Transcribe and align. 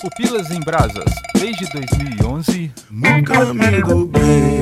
Pupilas 0.00 0.50
em 0.50 0.60
Brasas, 0.60 1.04
desde 1.38 1.66
2011. 1.72 2.72
Nunca 2.90 3.44
me 3.52 3.82
dublei. 3.82 4.60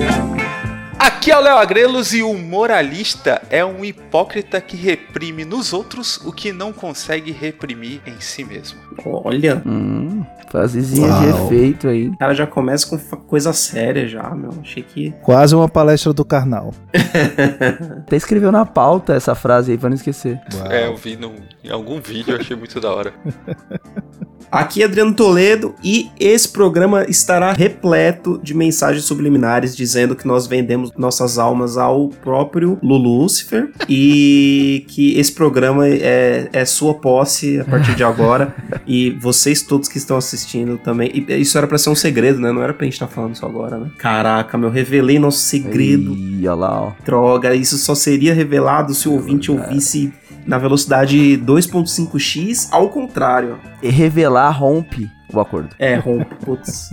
Aqui 0.98 1.30
é 1.30 1.36
o 1.36 1.40
Léo 1.40 1.56
Agrelos 1.58 2.12
e 2.12 2.22
o 2.22 2.34
moralista 2.36 3.40
é 3.50 3.64
um 3.64 3.84
hipócrita 3.84 4.60
que 4.60 4.76
reprime 4.76 5.44
nos 5.44 5.72
outros 5.72 6.16
o 6.24 6.32
que 6.32 6.52
não 6.52 6.72
consegue 6.72 7.30
reprimir 7.30 8.00
em 8.06 8.18
si 8.20 8.44
mesmo. 8.44 8.78
Olha, 9.04 9.62
Hum, 9.64 10.24
frasezinha 10.50 11.08
de 11.20 11.26
efeito 11.28 11.86
aí. 11.88 12.08
o 12.08 12.18
cara 12.18 12.34
já 12.34 12.46
começa 12.46 12.88
com 12.88 12.98
coisa 13.18 13.52
séria 13.52 14.08
já, 14.08 14.28
meu. 14.34 14.50
Achei 14.60 14.82
que. 14.82 15.12
Quase 15.22 15.54
uma 15.54 15.68
palestra 15.68 16.12
do 16.12 16.24
carnal. 16.24 16.74
Até 18.04 18.16
escreveu 18.16 18.50
na 18.50 18.66
pauta 18.66 19.14
essa 19.14 19.34
frase 19.36 19.70
aí 19.72 19.78
pra 19.78 19.88
não 19.88 19.96
esquecer. 19.96 20.40
Uau. 20.54 20.66
É, 20.72 20.86
eu 20.88 20.96
vi 20.96 21.16
num- 21.16 21.36
em 21.62 21.70
algum 21.70 22.00
vídeo, 22.00 22.34
eu 22.34 22.40
achei 22.40 22.56
muito 22.56 22.80
da 22.80 22.92
hora. 22.92 23.12
Aqui 24.50 24.82
é 24.82 24.86
Adriano 24.86 25.12
Toledo 25.12 25.74
e 25.84 26.10
esse 26.18 26.48
programa 26.48 27.04
estará 27.08 27.52
repleto 27.52 28.40
de 28.42 28.54
mensagens 28.54 29.04
subliminares 29.04 29.76
dizendo 29.76 30.16
que 30.16 30.26
nós 30.26 30.46
vendemos 30.46 30.90
nossas 30.96 31.38
almas 31.38 31.76
ao 31.76 32.08
próprio 32.08 32.78
Lulúcifer 32.82 33.70
e 33.88 34.84
que 34.88 35.18
esse 35.18 35.32
programa 35.32 35.86
é, 35.86 36.48
é 36.52 36.64
sua 36.64 36.94
posse 36.94 37.60
a 37.60 37.64
partir 37.64 37.94
de 37.94 38.02
agora 38.02 38.54
e 38.86 39.10
vocês 39.10 39.62
todos 39.62 39.88
que 39.88 39.98
estão 39.98 40.16
assistindo 40.16 40.78
também. 40.78 41.10
E 41.14 41.40
isso 41.40 41.58
era 41.58 41.66
pra 41.66 41.76
ser 41.76 41.90
um 41.90 41.94
segredo, 41.94 42.40
né? 42.40 42.50
Não 42.50 42.62
era 42.62 42.72
pra 42.72 42.84
gente 42.84 42.94
estar 42.94 43.08
falando 43.08 43.34
isso 43.34 43.44
agora, 43.44 43.78
né? 43.78 43.90
Caraca, 43.98 44.56
meu, 44.56 44.70
revelei 44.70 45.18
nosso 45.18 45.40
segredo. 45.40 46.14
Ih, 46.14 46.48
olha 46.48 46.54
lá, 46.54 46.82
ó. 46.82 46.92
Droga, 47.04 47.54
isso 47.54 47.76
só 47.76 47.94
seria 47.94 48.32
revelado 48.32 48.94
se 48.94 49.08
o 49.08 49.12
ouvinte 49.12 49.50
ouvisse 49.50 50.12
na 50.48 50.56
velocidade 50.56 51.38
2.5x, 51.44 52.68
ao 52.72 52.88
contrário. 52.88 53.60
E 53.82 53.90
revelar 53.90 54.50
rompe 54.50 55.10
o 55.32 55.38
acordo. 55.38 55.76
É, 55.78 55.96
rompe, 55.96 56.34
putz. 56.36 56.90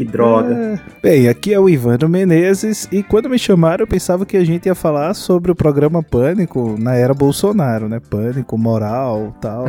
Que 0.00 0.04
droga. 0.06 0.80
Bem, 1.02 1.28
aqui 1.28 1.52
é 1.52 1.60
o 1.60 1.68
Ivandro 1.68 2.08
Menezes 2.08 2.88
e 2.90 3.02
quando 3.02 3.28
me 3.28 3.38
chamaram 3.38 3.82
eu 3.82 3.86
pensava 3.86 4.24
que 4.24 4.34
a 4.34 4.42
gente 4.42 4.64
ia 4.64 4.74
falar 4.74 5.12
sobre 5.12 5.52
o 5.52 5.54
programa 5.54 6.02
Pânico 6.02 6.74
na 6.78 6.94
era 6.94 7.12
Bolsonaro, 7.12 7.86
né? 7.86 8.00
Pânico, 8.00 8.56
moral 8.56 9.36
tal. 9.42 9.66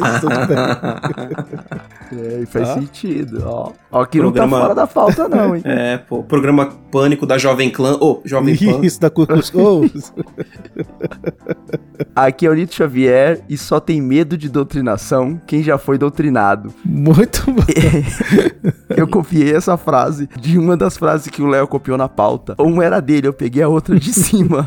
Mas 0.00 0.20
tudo 0.20 0.34
bem. 0.48 0.58
É, 2.18 2.40
e 2.42 2.46
faz 2.46 2.68
Tá. 2.68 2.74
sentido, 2.74 3.42
ó. 3.46 3.70
Ó, 3.92 4.04
que 4.04 4.18
Programa- 4.18 4.46
não 4.58 4.60
tá 4.60 4.62
fora 4.62 4.74
da 4.74 4.86
pauta 4.88 5.28
não, 5.28 5.54
hein. 5.56 5.62
É, 5.64 5.96
pô, 5.98 6.24
programa 6.24 6.66
Pânico 6.90 7.24
da 7.24 7.38
Jovem 7.38 7.70
Clã. 7.70 7.96
Ô, 8.00 8.20
Jovem 8.24 8.56
Pan. 8.56 8.84
Isso 8.84 9.00
da 9.00 9.08
Cucus 9.08 9.48
Goals. 9.54 10.12
Aqui 12.14 12.44
é 12.46 12.50
o 12.50 12.54
Nito 12.54 12.74
Xavier 12.74 13.40
e 13.48 13.56
só 13.56 13.78
tem 13.78 14.02
medo 14.02 14.36
de 14.36 14.48
doutrinação 14.48 15.40
quem 15.46 15.62
já 15.62 15.78
foi 15.78 15.96
doutrinado. 15.96 16.74
Muito 16.84 17.44
bom. 17.52 17.62
Eu 18.90 19.06
copiei 19.08 19.54
essa 19.54 19.76
frase 19.76 20.28
de 20.40 20.58
uma 20.58 20.76
das 20.76 20.96
frases 20.96 21.28
que 21.28 21.42
o 21.42 21.46
Léo 21.46 21.66
copiou 21.66 21.96
na 21.96 22.08
pauta. 22.08 22.54
Uma 22.58 22.84
era 22.84 23.00
dele, 23.00 23.26
eu 23.26 23.32
peguei 23.32 23.62
a 23.62 23.68
outra 23.68 23.98
de 23.98 24.12
cima. 24.12 24.66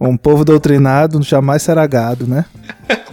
Um 0.00 0.16
povo 0.16 0.44
doutrinado 0.44 1.22
jamais 1.22 1.62
será 1.62 1.86
gado, 1.86 2.26
né? 2.26 2.44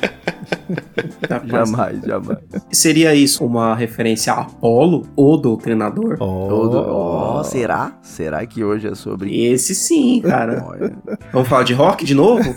Jamais, 1.46 2.02
jamais. 2.04 2.38
Seria 2.72 3.14
isso 3.16 3.46
uma 3.46 3.76
referência 3.76 4.34
a 4.34 4.42
Apolo, 4.42 5.08
o 5.16 5.38
doutrinador? 5.38 6.18
Oh. 6.20 7.40
Oh, 7.40 7.44
será? 7.44 7.98
Será 8.02 8.46
que 8.46 8.64
hoje 8.64 8.88
é 8.88 8.96
sobre... 8.96 9.46
Esse 9.46 9.74
sim, 9.74 10.22
cara. 10.22 10.64
Olha. 10.68 10.94
Vamos 11.32 11.48
falar 11.48 11.64
de 11.64 11.74
rock 11.74 12.06
de 12.06 12.14
novo? 12.14 12.56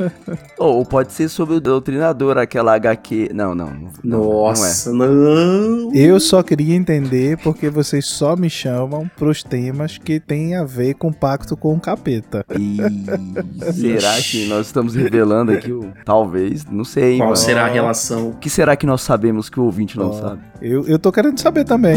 Ou 0.58 0.84
pode 0.84 1.12
ser 1.12 1.28
sobre 1.28 1.56
o 1.56 1.60
doutrinador, 1.60 2.38
aquela 2.38 2.74
HQ... 2.74 3.30
Não, 3.34 3.54
não. 3.54 3.70
não, 3.70 3.90
não 4.02 4.18
Nossa, 4.20 4.92
não. 4.92 5.92
Eu 5.94 6.18
só 6.20 6.42
queria 6.42 6.74
entender 6.74 7.38
porque 7.38 7.68
vocês 7.70 8.06
só 8.06 8.36
me 8.36 8.50
chamam 8.50 9.10
pros 9.16 9.42
temas 9.42 9.98
que 9.98 10.18
tem 10.20 10.54
a 10.56 10.64
ver 10.64 10.94
com 10.94 11.12
pacto 11.12 11.56
com 11.56 11.74
o 11.74 11.80
capeta. 11.80 12.44
é. 12.48 12.54
E 12.58 13.72
será 13.72 14.14
que 14.20 14.46
nós 14.48 14.66
estamos 14.66 14.94
revelando 14.94 15.52
aqui 15.52 15.72
o... 15.72 15.92
Talvez, 16.04 16.64
não 16.66 16.84
sei, 16.84 17.16
Qual 17.16 17.28
mano. 17.28 17.36
será 17.36 17.53
a 17.62 17.66
relação? 17.66 18.30
O 18.30 18.36
que 18.36 18.50
será 18.50 18.76
que 18.76 18.86
nós 18.86 19.02
sabemos 19.02 19.48
que 19.48 19.60
o 19.60 19.64
ouvinte 19.64 19.96
não 19.98 20.10
Ó. 20.10 20.12
sabe? 20.12 20.42
Eu, 20.60 20.86
eu 20.86 20.98
tô 20.98 21.12
querendo 21.12 21.38
saber 21.38 21.64
também. 21.64 21.96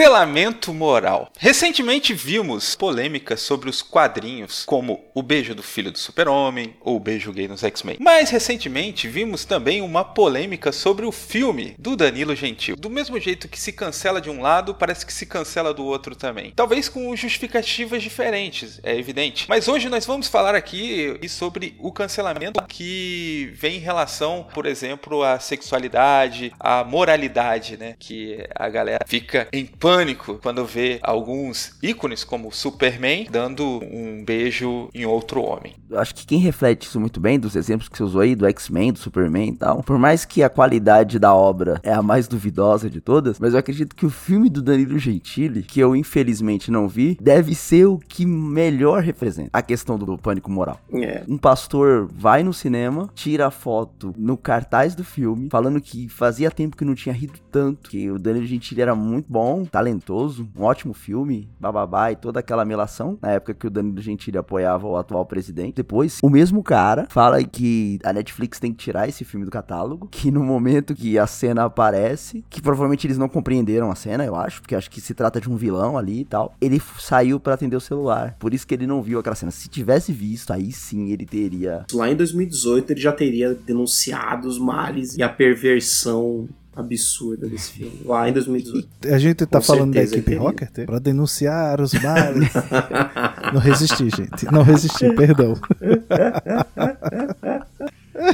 Cancelamento 0.00 0.72
moral. 0.72 1.30
Recentemente 1.38 2.14
vimos 2.14 2.74
polêmicas 2.74 3.42
sobre 3.42 3.68
os 3.68 3.82
quadrinhos, 3.82 4.64
como 4.64 5.04
o 5.14 5.22
beijo 5.22 5.54
do 5.54 5.62
filho 5.62 5.92
do 5.92 5.98
super-homem 5.98 6.74
ou 6.80 6.96
o 6.96 7.00
beijo 7.00 7.30
gay 7.30 7.46
nos 7.46 7.62
X-Men. 7.62 7.98
Mais 8.00 8.30
recentemente 8.30 9.06
vimos 9.06 9.44
também 9.44 9.82
uma 9.82 10.02
polêmica 10.02 10.72
sobre 10.72 11.04
o 11.04 11.12
filme 11.12 11.74
do 11.78 11.96
Danilo 11.96 12.34
Gentil. 12.34 12.76
Do 12.76 12.88
mesmo 12.88 13.20
jeito 13.20 13.46
que 13.46 13.60
se 13.60 13.72
cancela 13.72 14.22
de 14.22 14.30
um 14.30 14.40
lado, 14.40 14.74
parece 14.74 15.04
que 15.04 15.12
se 15.12 15.26
cancela 15.26 15.74
do 15.74 15.84
outro 15.84 16.16
também. 16.16 16.54
Talvez 16.56 16.88
com 16.88 17.14
justificativas 17.14 18.02
diferentes, 18.02 18.80
é 18.82 18.96
evidente. 18.96 19.44
Mas 19.50 19.68
hoje 19.68 19.90
nós 19.90 20.06
vamos 20.06 20.28
falar 20.28 20.54
aqui 20.54 21.20
sobre 21.28 21.76
o 21.78 21.92
cancelamento 21.92 22.64
que 22.66 23.52
vem 23.52 23.76
em 23.76 23.80
relação, 23.80 24.48
por 24.54 24.64
exemplo, 24.64 25.22
à 25.22 25.38
sexualidade, 25.38 26.54
à 26.58 26.82
moralidade, 26.84 27.76
né? 27.76 27.96
Que 27.98 28.48
a 28.54 28.66
galera 28.70 29.04
fica 29.06 29.46
em 29.52 29.66
pânico 29.66 29.89
quando 30.40 30.64
vê 30.64 30.98
alguns 31.02 31.76
ícones 31.82 32.24
como 32.24 32.52
Superman 32.52 33.26
dando 33.30 33.64
um 33.64 34.24
beijo 34.24 34.88
em 34.94 35.04
outro 35.04 35.42
homem. 35.42 35.74
Eu 35.88 35.98
acho 35.98 36.14
que 36.14 36.26
quem 36.26 36.38
reflete 36.38 36.86
isso 36.86 37.00
muito 37.00 37.20
bem, 37.20 37.38
dos 37.38 37.56
exemplos 37.56 37.88
que 37.88 37.96
você 37.96 38.02
usou 38.02 38.20
aí, 38.20 38.34
do 38.34 38.46
X-Men, 38.46 38.92
do 38.92 38.98
Superman 38.98 39.50
e 39.50 39.56
tal, 39.56 39.82
por 39.82 39.98
mais 39.98 40.24
que 40.24 40.42
a 40.42 40.48
qualidade 40.48 41.18
da 41.18 41.34
obra 41.34 41.80
é 41.82 41.92
a 41.92 42.02
mais 42.02 42.28
duvidosa 42.28 42.88
de 42.88 43.00
todas, 43.00 43.38
mas 43.38 43.52
eu 43.52 43.58
acredito 43.58 43.96
que 43.96 44.06
o 44.06 44.10
filme 44.10 44.48
do 44.48 44.62
Danilo 44.62 44.98
Gentili, 44.98 45.62
que 45.62 45.80
eu 45.80 45.96
infelizmente 45.96 46.70
não 46.70 46.88
vi, 46.88 47.18
deve 47.20 47.54
ser 47.54 47.86
o 47.86 47.98
que 47.98 48.24
melhor 48.24 49.02
representa 49.02 49.50
a 49.52 49.62
questão 49.62 49.98
do 49.98 50.16
pânico 50.18 50.50
moral. 50.50 50.80
É. 50.92 51.24
Um 51.28 51.38
pastor 51.38 52.08
vai 52.12 52.42
no 52.42 52.52
cinema, 52.52 53.08
tira 53.14 53.46
a 53.46 53.50
foto 53.50 54.14
no 54.16 54.36
cartaz 54.36 54.94
do 54.94 55.04
filme, 55.04 55.48
falando 55.50 55.80
que 55.80 56.08
fazia 56.08 56.50
tempo 56.50 56.76
que 56.76 56.84
não 56.84 56.94
tinha 56.94 57.14
rido 57.14 57.38
tanto, 57.50 57.90
que 57.90 58.10
o 58.10 58.18
Danilo 58.18 58.46
Gentili 58.46 58.80
era 58.80 58.94
muito 58.94 59.26
bom, 59.28 59.64
talentoso, 59.80 60.46
um 60.54 60.62
ótimo 60.62 60.92
filme, 60.92 61.48
bababá 61.58 62.12
e 62.12 62.16
toda 62.16 62.40
aquela 62.40 62.64
melação, 62.66 63.18
na 63.22 63.30
época 63.30 63.54
que 63.54 63.66
o 63.66 63.70
Danilo 63.70 64.00
Gentili 64.00 64.36
apoiava 64.36 64.86
o 64.86 64.96
atual 64.96 65.24
presidente. 65.24 65.76
Depois, 65.76 66.18
o 66.22 66.28
mesmo 66.28 66.62
cara 66.62 67.06
fala 67.08 67.42
que 67.42 67.98
a 68.04 68.12
Netflix 68.12 68.60
tem 68.60 68.72
que 68.72 68.84
tirar 68.84 69.08
esse 69.08 69.24
filme 69.24 69.46
do 69.46 69.50
catálogo, 69.50 70.06
que 70.10 70.30
no 70.30 70.44
momento 70.44 70.94
que 70.94 71.18
a 71.18 71.26
cena 71.26 71.64
aparece, 71.64 72.44
que 72.50 72.60
provavelmente 72.60 73.06
eles 73.06 73.16
não 73.16 73.28
compreenderam 73.28 73.90
a 73.90 73.94
cena, 73.94 74.24
eu 74.24 74.36
acho, 74.36 74.60
porque 74.60 74.74
acho 74.74 74.90
que 74.90 75.00
se 75.00 75.14
trata 75.14 75.40
de 75.40 75.48
um 75.48 75.56
vilão 75.56 75.96
ali 75.96 76.20
e 76.20 76.24
tal, 76.26 76.54
ele 76.60 76.80
saiu 76.98 77.40
pra 77.40 77.54
atender 77.54 77.76
o 77.76 77.80
celular. 77.80 78.36
Por 78.38 78.52
isso 78.52 78.66
que 78.66 78.74
ele 78.74 78.86
não 78.86 79.02
viu 79.02 79.18
aquela 79.18 79.36
cena. 79.36 79.50
Se 79.50 79.68
tivesse 79.68 80.12
visto, 80.12 80.52
aí 80.52 80.70
sim 80.72 81.10
ele 81.10 81.24
teria 81.24 81.86
Lá 81.92 82.10
em 82.10 82.16
2018 82.16 82.92
ele 82.92 83.00
já 83.00 83.12
teria 83.12 83.54
denunciado 83.54 84.46
os 84.46 84.58
males 84.58 85.16
e 85.16 85.22
a 85.22 85.28
perversão 85.28 86.48
absurda 86.74 87.48
desse 87.48 87.72
filme. 87.72 88.00
Lá 88.04 88.28
em 88.28 88.32
2018. 88.32 88.88
A 89.12 89.18
gente 89.18 89.46
tá 89.46 89.58
Com 89.58 89.64
falando 89.64 89.94
da 89.94 90.02
equipe. 90.02 90.34
Rocket 90.34 90.84
pra 90.86 90.98
denunciar 90.98 91.80
os 91.80 91.92
males. 91.94 92.50
não 93.52 93.60
resisti, 93.60 94.08
gente. 94.10 94.44
Não 94.50 94.62
resisti, 94.62 95.12
perdão. 95.14 95.56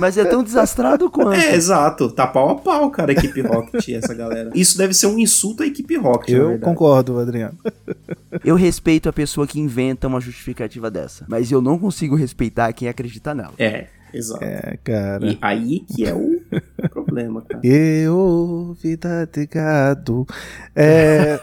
Mas 0.01 0.19
é 0.19 0.25
tão 0.25 0.43
desastrado 0.43 1.09
quanto. 1.11 1.33
É, 1.33 1.55
exato. 1.55 2.11
Tá 2.11 2.27
pau 2.27 2.51
a 2.51 2.55
pau, 2.57 2.91
cara, 2.91 3.13
a 3.13 3.15
equipe 3.15 3.41
Rocket, 3.41 3.89
essa 3.95 4.13
galera. 4.15 4.51
Isso 4.55 4.77
deve 4.77 4.93
ser 4.93 5.07
um 5.07 5.19
insulto 5.19 5.63
à 5.63 5.67
equipe 5.67 5.97
Rocket, 5.97 6.31
Eu 6.31 6.59
concordo, 6.59 7.19
Adriano. 7.19 7.57
Eu 8.45 8.57
respeito 8.57 9.09
a 9.09 9.13
pessoa 9.13 9.47
que 9.47 9.61
inventa 9.61 10.09
uma 10.09 10.21
justificativa 10.21 10.91
dessa. 10.91 11.25
Mas 11.29 11.53
eu 11.53 11.63
não 11.63 11.79
consigo 11.79 12.17
respeitar 12.17 12.73
quem 12.73 12.89
acredita 12.89 13.35
nela. 13.35 13.55
É, 13.59 13.87
exato. 14.13 14.43
É, 14.45 14.77
cara. 14.83 15.27
E 15.27 15.39
aí 15.41 15.81
que 15.81 16.05
é 16.05 16.15
o 16.15 16.41
problema, 17.17 17.43
cara. 17.43 17.61
Eu, 17.67 18.77
vida 18.81 19.27
de 19.33 19.47
gado. 19.47 20.27
É. 20.75 21.39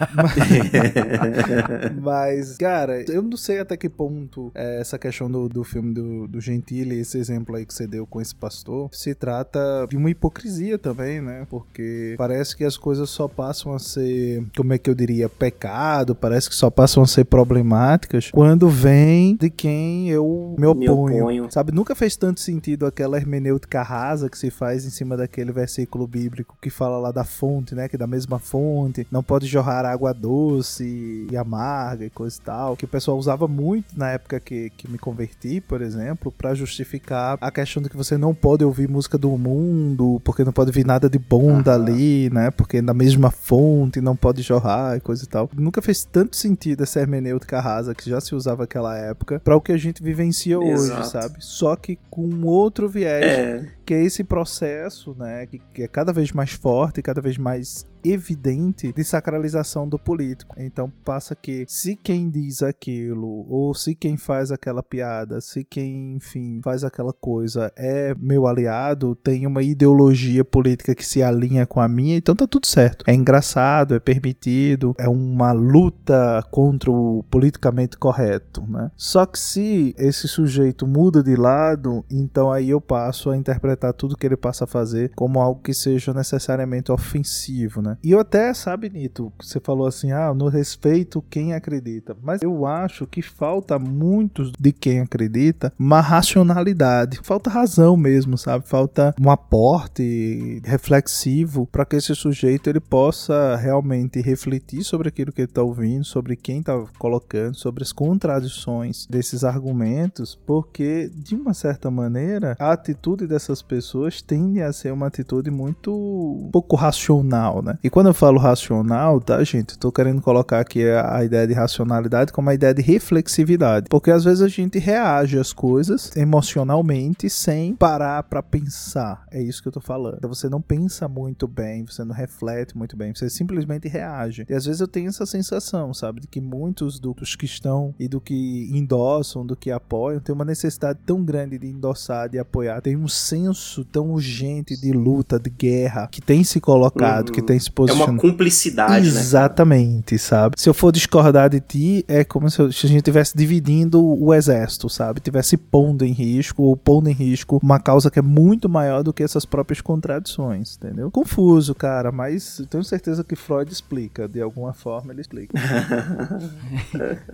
Mas, 2.00 2.56
cara, 2.56 3.04
eu 3.10 3.22
não 3.22 3.36
sei 3.36 3.58
até 3.58 3.76
que 3.76 3.88
ponto 3.88 4.52
é, 4.54 4.80
essa 4.80 4.98
questão 4.98 5.30
do, 5.30 5.48
do 5.48 5.64
filme 5.64 5.92
do, 5.92 6.28
do 6.28 6.40
Gentili, 6.40 7.00
esse 7.00 7.18
exemplo 7.18 7.56
aí 7.56 7.66
que 7.66 7.74
você 7.74 7.86
deu 7.86 8.06
com 8.06 8.20
esse 8.20 8.34
pastor, 8.34 8.88
se 8.92 9.14
trata 9.14 9.86
de 9.88 9.96
uma 9.96 10.10
hipocrisia 10.10 10.78
também, 10.78 11.20
né? 11.20 11.46
Porque 11.50 12.14
parece 12.16 12.56
que 12.56 12.64
as 12.64 12.76
coisas 12.76 13.10
só 13.10 13.26
passam 13.26 13.72
a 13.74 13.78
ser, 13.78 14.44
como 14.56 14.72
é 14.72 14.78
que 14.78 14.88
eu 14.88 14.94
diria, 14.94 15.28
pecado, 15.28 16.14
parece 16.14 16.48
que 16.48 16.54
só 16.54 16.70
passam 16.70 17.02
a 17.02 17.06
ser 17.06 17.24
problemáticas 17.24 18.30
quando 18.30 18.68
vem 18.68 19.36
de 19.36 19.50
quem 19.50 20.08
eu 20.10 20.54
me 20.58 20.64
Me 20.64 20.88
oponho. 20.88 21.22
oponho. 21.24 21.46
Sabe, 21.50 21.72
nunca 21.72 21.94
fez 21.94 22.16
tanto 22.16 22.40
sentido 22.40 22.86
aquela 22.86 23.16
hermenêutica 23.16 23.82
rasa 23.82 24.28
que 24.28 24.38
se 24.38 24.50
faz 24.50 24.84
em 24.84 24.90
cima 24.90 25.16
daquele 25.16 25.50
versículo 25.50 25.63
bíblico 26.06 26.56
que 26.60 26.70
fala 26.70 26.98
lá 26.98 27.10
da 27.10 27.24
fonte, 27.24 27.74
né? 27.74 27.88
Que 27.88 27.96
é 27.96 27.98
da 27.98 28.06
mesma 28.06 28.38
fonte, 28.38 29.06
não 29.10 29.22
pode 29.22 29.46
jorrar 29.46 29.84
água 29.84 30.12
doce 30.12 31.26
e 31.30 31.36
amarga 31.36 32.04
e 32.04 32.10
coisa 32.10 32.38
e 32.38 32.44
tal, 32.44 32.76
que 32.76 32.84
o 32.84 32.88
pessoal 32.88 33.16
usava 33.16 33.48
muito 33.48 33.96
na 33.96 34.10
época 34.10 34.40
que, 34.40 34.70
que 34.70 34.90
me 34.90 34.98
converti, 34.98 35.60
por 35.60 35.80
exemplo, 35.80 36.32
para 36.32 36.54
justificar 36.54 37.38
a 37.40 37.50
questão 37.50 37.82
de 37.82 37.88
que 37.88 37.96
você 37.96 38.16
não 38.16 38.34
pode 38.34 38.64
ouvir 38.64 38.88
música 38.88 39.16
do 39.16 39.30
mundo, 39.36 40.20
porque 40.24 40.44
não 40.44 40.52
pode 40.52 40.70
vir 40.72 40.84
nada 40.84 41.08
de 41.08 41.18
bom 41.18 41.62
dali, 41.62 42.30
né? 42.30 42.50
Porque 42.50 42.82
na 42.82 42.94
mesma 42.94 43.30
fonte 43.30 44.00
não 44.00 44.16
pode 44.16 44.42
jorrar 44.42 44.96
e 44.96 45.00
coisa 45.00 45.24
e 45.24 45.26
tal. 45.26 45.48
Nunca 45.54 45.80
fez 45.80 46.04
tanto 46.04 46.36
sentido 46.36 46.82
essa 46.82 47.00
hermenêutica 47.00 47.60
rasa 47.60 47.94
que 47.94 48.08
já 48.08 48.20
se 48.20 48.34
usava 48.34 48.66
naquela 48.74 48.96
época 48.96 49.40
para 49.42 49.56
o 49.56 49.60
que 49.60 49.72
a 49.72 49.76
gente 49.76 50.02
vivencia 50.02 50.56
Exato. 50.56 51.00
hoje, 51.00 51.10
sabe? 51.10 51.36
Só 51.38 51.76
que 51.76 51.98
com 52.10 52.44
outro 52.44 52.88
viés 52.88 53.24
É, 53.24 53.66
que 53.84 53.94
esse 53.94 54.24
processo, 54.24 55.14
né, 55.14 55.46
que, 55.46 55.58
que 55.72 55.82
é 55.82 55.88
cada 55.88 56.12
vez 56.12 56.32
mais 56.32 56.52
forte, 56.52 57.02
cada 57.02 57.20
vez 57.20 57.36
mais 57.38 57.86
evidente 58.04 58.92
de 58.92 59.04
sacralização 59.04 59.88
do 59.88 59.98
político. 59.98 60.54
Então 60.58 60.92
passa 61.04 61.34
que 61.34 61.64
se 61.68 61.96
quem 61.96 62.28
diz 62.28 62.62
aquilo 62.62 63.46
ou 63.48 63.74
se 63.74 63.94
quem 63.94 64.16
faz 64.16 64.50
aquela 64.50 64.82
piada, 64.82 65.40
se 65.40 65.64
quem, 65.64 66.16
enfim, 66.16 66.60
faz 66.62 66.84
aquela 66.84 67.12
coisa 67.12 67.72
é 67.76 68.14
meu 68.18 68.46
aliado, 68.46 69.14
tem 69.16 69.46
uma 69.46 69.62
ideologia 69.62 70.44
política 70.44 70.94
que 70.94 71.06
se 71.06 71.22
alinha 71.22 71.66
com 71.66 71.80
a 71.80 71.88
minha, 71.88 72.16
então 72.16 72.34
tá 72.34 72.46
tudo 72.46 72.66
certo. 72.66 73.04
É 73.06 73.14
engraçado, 73.14 73.94
é 73.94 74.00
permitido, 74.00 74.94
é 74.98 75.08
uma 75.08 75.52
luta 75.52 76.44
contra 76.50 76.90
o 76.90 77.24
politicamente 77.30 77.96
correto, 77.96 78.62
né? 78.68 78.90
Só 78.96 79.26
que 79.26 79.38
se 79.38 79.94
esse 79.98 80.28
sujeito 80.28 80.86
muda 80.86 81.22
de 81.22 81.36
lado, 81.36 82.04
então 82.10 82.50
aí 82.50 82.70
eu 82.70 82.80
passo 82.80 83.30
a 83.30 83.36
interpretar 83.36 83.92
tudo 83.92 84.16
que 84.16 84.26
ele 84.26 84.36
passa 84.36 84.64
a 84.64 84.66
fazer 84.66 85.10
como 85.14 85.40
algo 85.40 85.60
que 85.62 85.74
seja 85.74 86.12
necessariamente 86.12 86.92
ofensivo, 86.92 87.80
né? 87.80 87.93
E 88.02 88.10
eu 88.10 88.20
até, 88.20 88.52
sabe, 88.54 88.88
Nito, 88.90 89.32
você 89.40 89.60
falou 89.60 89.86
assim, 89.86 90.12
ah, 90.12 90.32
no 90.34 90.48
respeito 90.48 91.22
quem 91.28 91.54
acredita. 91.54 92.16
Mas 92.22 92.42
eu 92.42 92.66
acho 92.66 93.06
que 93.06 93.22
falta 93.22 93.78
muitos 93.78 94.52
de 94.58 94.72
quem 94.72 95.00
acredita 95.00 95.72
uma 95.78 96.00
racionalidade. 96.00 97.20
Falta 97.22 97.50
razão 97.50 97.96
mesmo, 97.96 98.36
sabe? 98.36 98.66
Falta 98.66 99.14
um 99.20 99.30
aporte 99.30 100.60
reflexivo 100.64 101.66
para 101.66 101.84
que 101.84 101.96
esse 101.96 102.14
sujeito 102.14 102.68
ele 102.68 102.80
possa 102.80 103.56
realmente 103.56 104.20
refletir 104.20 104.84
sobre 104.84 105.08
aquilo 105.08 105.32
que 105.32 105.42
ele 105.42 105.48
está 105.48 105.62
ouvindo, 105.62 106.04
sobre 106.04 106.36
quem 106.36 106.60
está 106.60 106.84
colocando, 106.98 107.56
sobre 107.56 107.82
as 107.82 107.92
contradições 107.92 109.06
desses 109.06 109.44
argumentos, 109.44 110.38
porque 110.46 111.10
de 111.14 111.34
uma 111.34 111.54
certa 111.54 111.90
maneira 111.90 112.56
a 112.58 112.72
atitude 112.72 113.26
dessas 113.26 113.62
pessoas 113.62 114.22
tende 114.22 114.60
a 114.60 114.72
ser 114.72 114.92
uma 114.92 115.06
atitude 115.06 115.50
muito 115.50 116.48
pouco 116.52 116.76
racional, 116.76 117.62
né? 117.62 117.78
E 117.84 117.90
quando 117.90 118.06
eu 118.06 118.14
falo 118.14 118.38
racional, 118.38 119.20
tá, 119.20 119.44
gente, 119.44 119.78
tô 119.78 119.92
querendo 119.92 120.22
colocar 120.22 120.58
aqui 120.58 120.88
a, 120.88 121.18
a 121.18 121.22
ideia 121.26 121.46
de 121.46 121.52
racionalidade 121.52 122.32
como 122.32 122.48
a 122.48 122.54
ideia 122.54 122.72
de 122.72 122.80
reflexividade, 122.80 123.88
porque 123.90 124.10
às 124.10 124.24
vezes 124.24 124.40
a 124.40 124.48
gente 124.48 124.78
reage 124.78 125.38
às 125.38 125.52
coisas 125.52 126.10
emocionalmente 126.16 127.28
sem 127.28 127.74
parar 127.74 128.22
para 128.22 128.42
pensar. 128.42 129.26
É 129.30 129.42
isso 129.42 129.60
que 129.60 129.68
eu 129.68 129.72
tô 129.72 129.82
falando. 129.82 130.16
Então 130.16 130.32
você 130.32 130.48
não 130.48 130.62
pensa 130.62 131.06
muito 131.06 131.46
bem, 131.46 131.84
você 131.84 132.02
não 132.04 132.14
reflete 132.14 132.74
muito 132.74 132.96
bem, 132.96 133.14
você 133.14 133.28
simplesmente 133.28 133.86
reage. 133.86 134.46
E 134.48 134.54
às 134.54 134.64
vezes 134.64 134.80
eu 134.80 134.88
tenho 134.88 135.10
essa 135.10 135.26
sensação, 135.26 135.92
sabe, 135.92 136.22
de 136.22 136.26
que 136.26 136.40
muitos 136.40 136.98
dos 136.98 137.36
que 137.36 137.44
estão 137.44 137.94
e 138.00 138.08
do 138.08 138.18
que 138.18 138.66
endossam, 138.72 139.44
do 139.44 139.54
que 139.54 139.70
apoiam, 139.70 140.20
tem 140.20 140.34
uma 140.34 140.46
necessidade 140.46 141.00
tão 141.04 141.22
grande 141.22 141.58
de 141.58 141.66
endossar, 141.66 142.30
de 142.30 142.38
apoiar, 142.38 142.80
tem 142.80 142.96
um 142.96 143.08
senso 143.08 143.84
tão 143.84 144.12
urgente 144.12 144.74
de 144.80 144.90
luta, 144.90 145.38
de 145.38 145.50
guerra, 145.50 146.08
que 146.10 146.22
tem 146.22 146.42
se 146.42 146.60
colocado, 146.62 147.28
Uhum. 147.28 147.34
que 147.34 147.42
tem 147.42 147.58
se 147.58 147.73
é 147.74 147.86
posicionado. 147.86 148.12
uma 148.12 148.20
cumplicidade, 148.20 148.92
né? 149.12 149.20
Exatamente, 149.20 150.18
sabe? 150.18 150.54
Se 150.58 150.68
eu 150.68 150.74
for 150.74 150.92
discordar 150.92 151.50
de 151.50 151.60
ti, 151.60 152.04
é 152.08 152.22
como 152.24 152.48
se, 152.50 152.60
eu- 152.60 152.72
se 152.72 152.86
a 152.86 152.88
gente 152.88 152.98
estivesse 152.98 153.36
dividindo 153.36 154.02
o 154.02 154.32
exército, 154.32 154.88
sabe? 154.88 155.20
Tivesse 155.20 155.56
pondo 155.56 156.04
em 156.04 156.12
risco, 156.12 156.62
ou 156.62 156.76
pondo 156.76 157.08
em 157.08 157.12
risco 157.12 157.58
uma 157.62 157.78
causa 157.80 158.10
que 158.10 158.18
é 158.18 158.22
muito 158.22 158.68
maior 158.68 159.02
do 159.02 159.12
que 159.12 159.22
essas 159.22 159.44
próprias 159.44 159.80
contradições, 159.80 160.76
entendeu? 160.76 161.10
Confuso, 161.10 161.74
cara, 161.74 162.10
mas 162.12 162.58
eu 162.60 162.66
tenho 162.66 162.84
certeza 162.84 163.24
que 163.24 163.34
Freud 163.36 163.70
explica, 163.72 164.28
de 164.28 164.40
alguma 164.40 164.72
forma 164.72 165.12
ele 165.12 165.20
explica. 165.20 165.54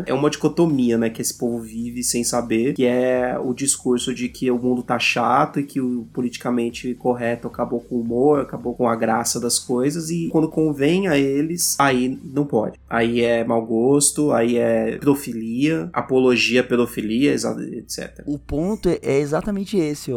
É 0.06 0.14
uma 0.14 0.30
dicotomia, 0.30 0.96
né, 0.98 1.10
que 1.10 1.20
esse 1.20 1.34
povo 1.36 1.60
vive 1.60 2.02
sem 2.02 2.24
saber, 2.24 2.74
que 2.74 2.84
é 2.84 3.38
o 3.38 3.52
discurso 3.52 4.14
de 4.14 4.28
que 4.28 4.50
o 4.50 4.58
mundo 4.58 4.82
tá 4.82 4.98
chato 4.98 5.60
e 5.60 5.64
que 5.64 5.80
o 5.80 6.06
politicamente 6.12 6.94
correto 6.94 7.46
acabou 7.48 7.80
com 7.80 7.96
o 7.96 8.00
humor, 8.00 8.40
acabou 8.40 8.74
com 8.74 8.88
a 8.88 8.96
graça 8.96 9.38
das 9.40 9.58
coisas 9.58 10.10
e 10.10 10.29
quando 10.30 10.48
convém 10.48 11.08
a 11.08 11.18
eles, 11.18 11.76
aí 11.78 12.18
não 12.24 12.44
pode. 12.44 12.78
Aí 12.88 13.20
é 13.20 13.44
mau 13.44 13.64
gosto, 13.64 14.32
aí 14.32 14.56
é 14.56 14.92
pedofilia, 14.98 15.90
apologia 15.92 16.60
à 16.60 16.64
pedofilia, 16.64 17.34
etc. 17.34 18.22
O 18.26 18.38
ponto 18.38 18.88
é, 18.88 18.98
é 19.02 19.18
exatamente 19.18 19.76
esse, 19.76 20.10